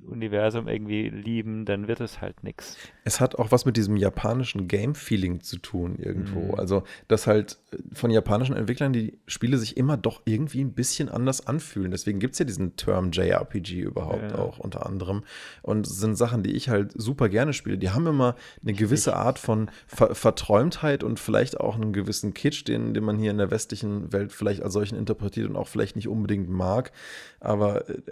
Universum 0.06 0.68
irgendwie 0.68 1.08
lieben, 1.08 1.64
dann 1.64 1.88
wird 1.88 2.00
es 2.00 2.20
halt 2.20 2.42
nichts. 2.42 2.76
Es 3.04 3.20
hat 3.20 3.36
auch 3.36 3.52
was 3.52 3.64
mit 3.64 3.76
diesem 3.76 3.96
japanischen 3.96 4.68
Game-Feeling 4.68 5.40
zu 5.40 5.58
tun 5.58 5.96
irgendwo. 5.98 6.52
Mhm. 6.52 6.54
Also, 6.54 6.82
dass 7.08 7.26
halt 7.26 7.58
von 7.92 8.10
japanischen 8.10 8.56
Entwicklern 8.56 8.92
die 8.92 9.18
Spiele 9.26 9.58
sich 9.58 9.76
immer 9.76 9.96
doch 9.96 10.22
irgendwie 10.24 10.62
ein 10.62 10.72
bisschen 10.72 11.08
anders 11.08 11.46
anfühlen. 11.46 11.90
Deswegen 11.90 12.18
gibt 12.18 12.34
es 12.34 12.38
ja 12.38 12.44
diesen 12.44 12.76
Term 12.76 13.10
JRPG 13.10 13.80
überhaupt 13.80 14.32
ja. 14.32 14.38
auch 14.38 14.58
unter 14.58 14.86
anderem. 14.86 15.24
Und 15.62 15.86
sind 15.86 16.16
Sachen, 16.16 16.42
die 16.42 16.52
ich 16.52 16.68
halt 16.68 16.92
super 16.94 17.28
gerne 17.28 17.52
spiele. 17.52 17.78
Die 17.78 17.90
haben 17.90 18.06
immer 18.06 18.36
eine 18.62 18.72
gewisse 18.72 19.16
Art 19.16 19.38
von 19.38 19.70
Ver 19.86 20.14
Verträumtheit 20.14 21.02
und 21.04 21.20
vielleicht 21.20 21.60
auch 21.60 21.76
einen 21.76 21.92
gewissen 21.92 22.34
Kitsch, 22.34 22.66
den, 22.66 22.94
den 22.94 23.04
man 23.04 23.18
hier 23.18 23.30
in 23.30 23.38
der 23.38 23.50
westlichen 23.50 24.12
Welt 24.12 24.32
vielleicht 24.32 24.62
als 24.62 24.72
solchen 24.72 24.96
interpretiert 24.96 25.48
und 25.48 25.56
auch 25.56 25.68
vielleicht 25.68 25.96
nicht 25.96 26.08
unbedingt 26.08 26.48
mag. 26.48 26.92
Aber 27.40 27.88
äh, 27.88 28.02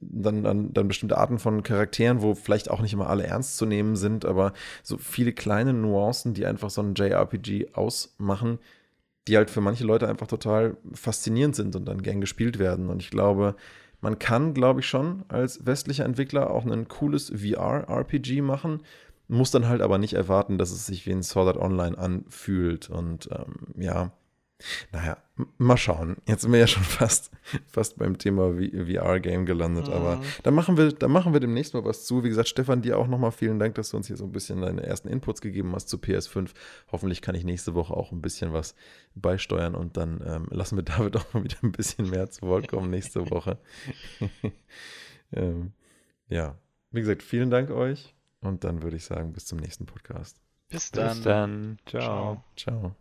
dann, 0.00 0.42
dann, 0.42 0.72
dann 0.72 0.88
bestimmte 0.88 1.18
Arten 1.18 1.35
Arten 1.36 1.38
von 1.38 1.62
Charakteren, 1.62 2.22
wo 2.22 2.34
vielleicht 2.34 2.70
auch 2.70 2.80
nicht 2.80 2.92
immer 2.92 3.08
alle 3.08 3.24
ernst 3.24 3.56
zu 3.56 3.66
nehmen 3.66 3.96
sind, 3.96 4.24
aber 4.24 4.52
so 4.82 4.98
viele 4.98 5.32
kleine 5.32 5.72
Nuancen, 5.72 6.34
die 6.34 6.46
einfach 6.46 6.70
so 6.70 6.82
ein 6.82 6.94
JRPG 6.94 7.74
ausmachen, 7.74 8.58
die 9.28 9.36
halt 9.36 9.50
für 9.50 9.60
manche 9.60 9.84
Leute 9.84 10.08
einfach 10.08 10.26
total 10.26 10.76
faszinierend 10.92 11.56
sind 11.56 11.76
und 11.76 11.86
dann 11.86 12.02
gern 12.02 12.20
gespielt 12.20 12.58
werden. 12.58 12.88
Und 12.88 13.02
ich 13.02 13.10
glaube, 13.10 13.54
man 14.00 14.18
kann, 14.18 14.54
glaube 14.54 14.80
ich, 14.80 14.86
schon 14.86 15.24
als 15.28 15.66
westlicher 15.66 16.04
Entwickler 16.04 16.50
auch 16.50 16.64
ein 16.64 16.88
cooles 16.88 17.30
VR-RPG 17.30 18.40
machen, 18.42 18.82
muss 19.28 19.50
dann 19.50 19.68
halt 19.68 19.82
aber 19.82 19.98
nicht 19.98 20.14
erwarten, 20.14 20.58
dass 20.58 20.70
es 20.70 20.86
sich 20.86 21.06
wie 21.06 21.12
ein 21.12 21.22
Sword 21.22 21.48
Art 21.48 21.56
Online 21.56 21.98
anfühlt. 21.98 22.88
Und 22.88 23.28
ähm, 23.32 23.74
ja, 23.76 24.12
naja, 24.92 25.18
mal 25.58 25.76
schauen. 25.76 26.16
Jetzt 26.26 26.42
sind 26.42 26.52
wir 26.52 26.60
ja 26.60 26.66
schon 26.66 26.82
fast, 26.84 27.30
fast 27.66 27.98
beim 27.98 28.18
Thema 28.18 28.54
VR-Game 28.54 29.46
gelandet, 29.46 29.88
mhm. 29.88 29.92
aber 29.92 30.22
da 30.42 30.50
machen, 30.50 30.76
wir, 30.76 30.92
da 30.92 31.08
machen 31.08 31.32
wir 31.32 31.40
demnächst 31.40 31.74
mal 31.74 31.84
was 31.84 32.04
zu. 32.04 32.24
Wie 32.24 32.28
gesagt, 32.28 32.48
Stefan, 32.48 32.82
dir 32.82 32.98
auch 32.98 33.06
nochmal 33.06 33.32
vielen 33.32 33.58
Dank, 33.58 33.74
dass 33.74 33.90
du 33.90 33.96
uns 33.96 34.06
hier 34.06 34.16
so 34.16 34.24
ein 34.24 34.32
bisschen 34.32 34.62
deine 34.62 34.82
ersten 34.82 35.08
Inputs 35.08 35.40
gegeben 35.40 35.74
hast 35.74 35.88
zu 35.88 35.98
PS5. 35.98 36.50
Hoffentlich 36.90 37.22
kann 37.22 37.34
ich 37.34 37.44
nächste 37.44 37.74
Woche 37.74 37.94
auch 37.94 38.12
ein 38.12 38.22
bisschen 38.22 38.52
was 38.52 38.74
beisteuern 39.14 39.74
und 39.74 39.96
dann 39.96 40.22
ähm, 40.26 40.46
lassen 40.50 40.76
wir 40.76 40.82
David 40.84 41.16
auch 41.16 41.34
mal 41.34 41.44
wieder 41.44 41.58
ein 41.62 41.72
bisschen 41.72 42.08
mehr 42.08 42.30
zu 42.30 42.42
Wort 42.42 42.68
kommen 42.68 42.90
nächste 42.90 43.30
Woche. 43.30 43.58
ähm, 45.32 45.72
ja, 46.28 46.56
wie 46.90 47.00
gesagt, 47.00 47.22
vielen 47.22 47.50
Dank 47.50 47.70
euch 47.70 48.14
und 48.40 48.64
dann 48.64 48.82
würde 48.82 48.96
ich 48.96 49.04
sagen, 49.04 49.32
bis 49.32 49.46
zum 49.46 49.58
nächsten 49.58 49.86
Podcast. 49.86 50.40
Bis 50.68 50.90
dann. 50.90 51.08
Bis 51.08 51.22
dann. 51.22 51.78
Ciao. 51.86 52.44
Ciao. 52.56 52.96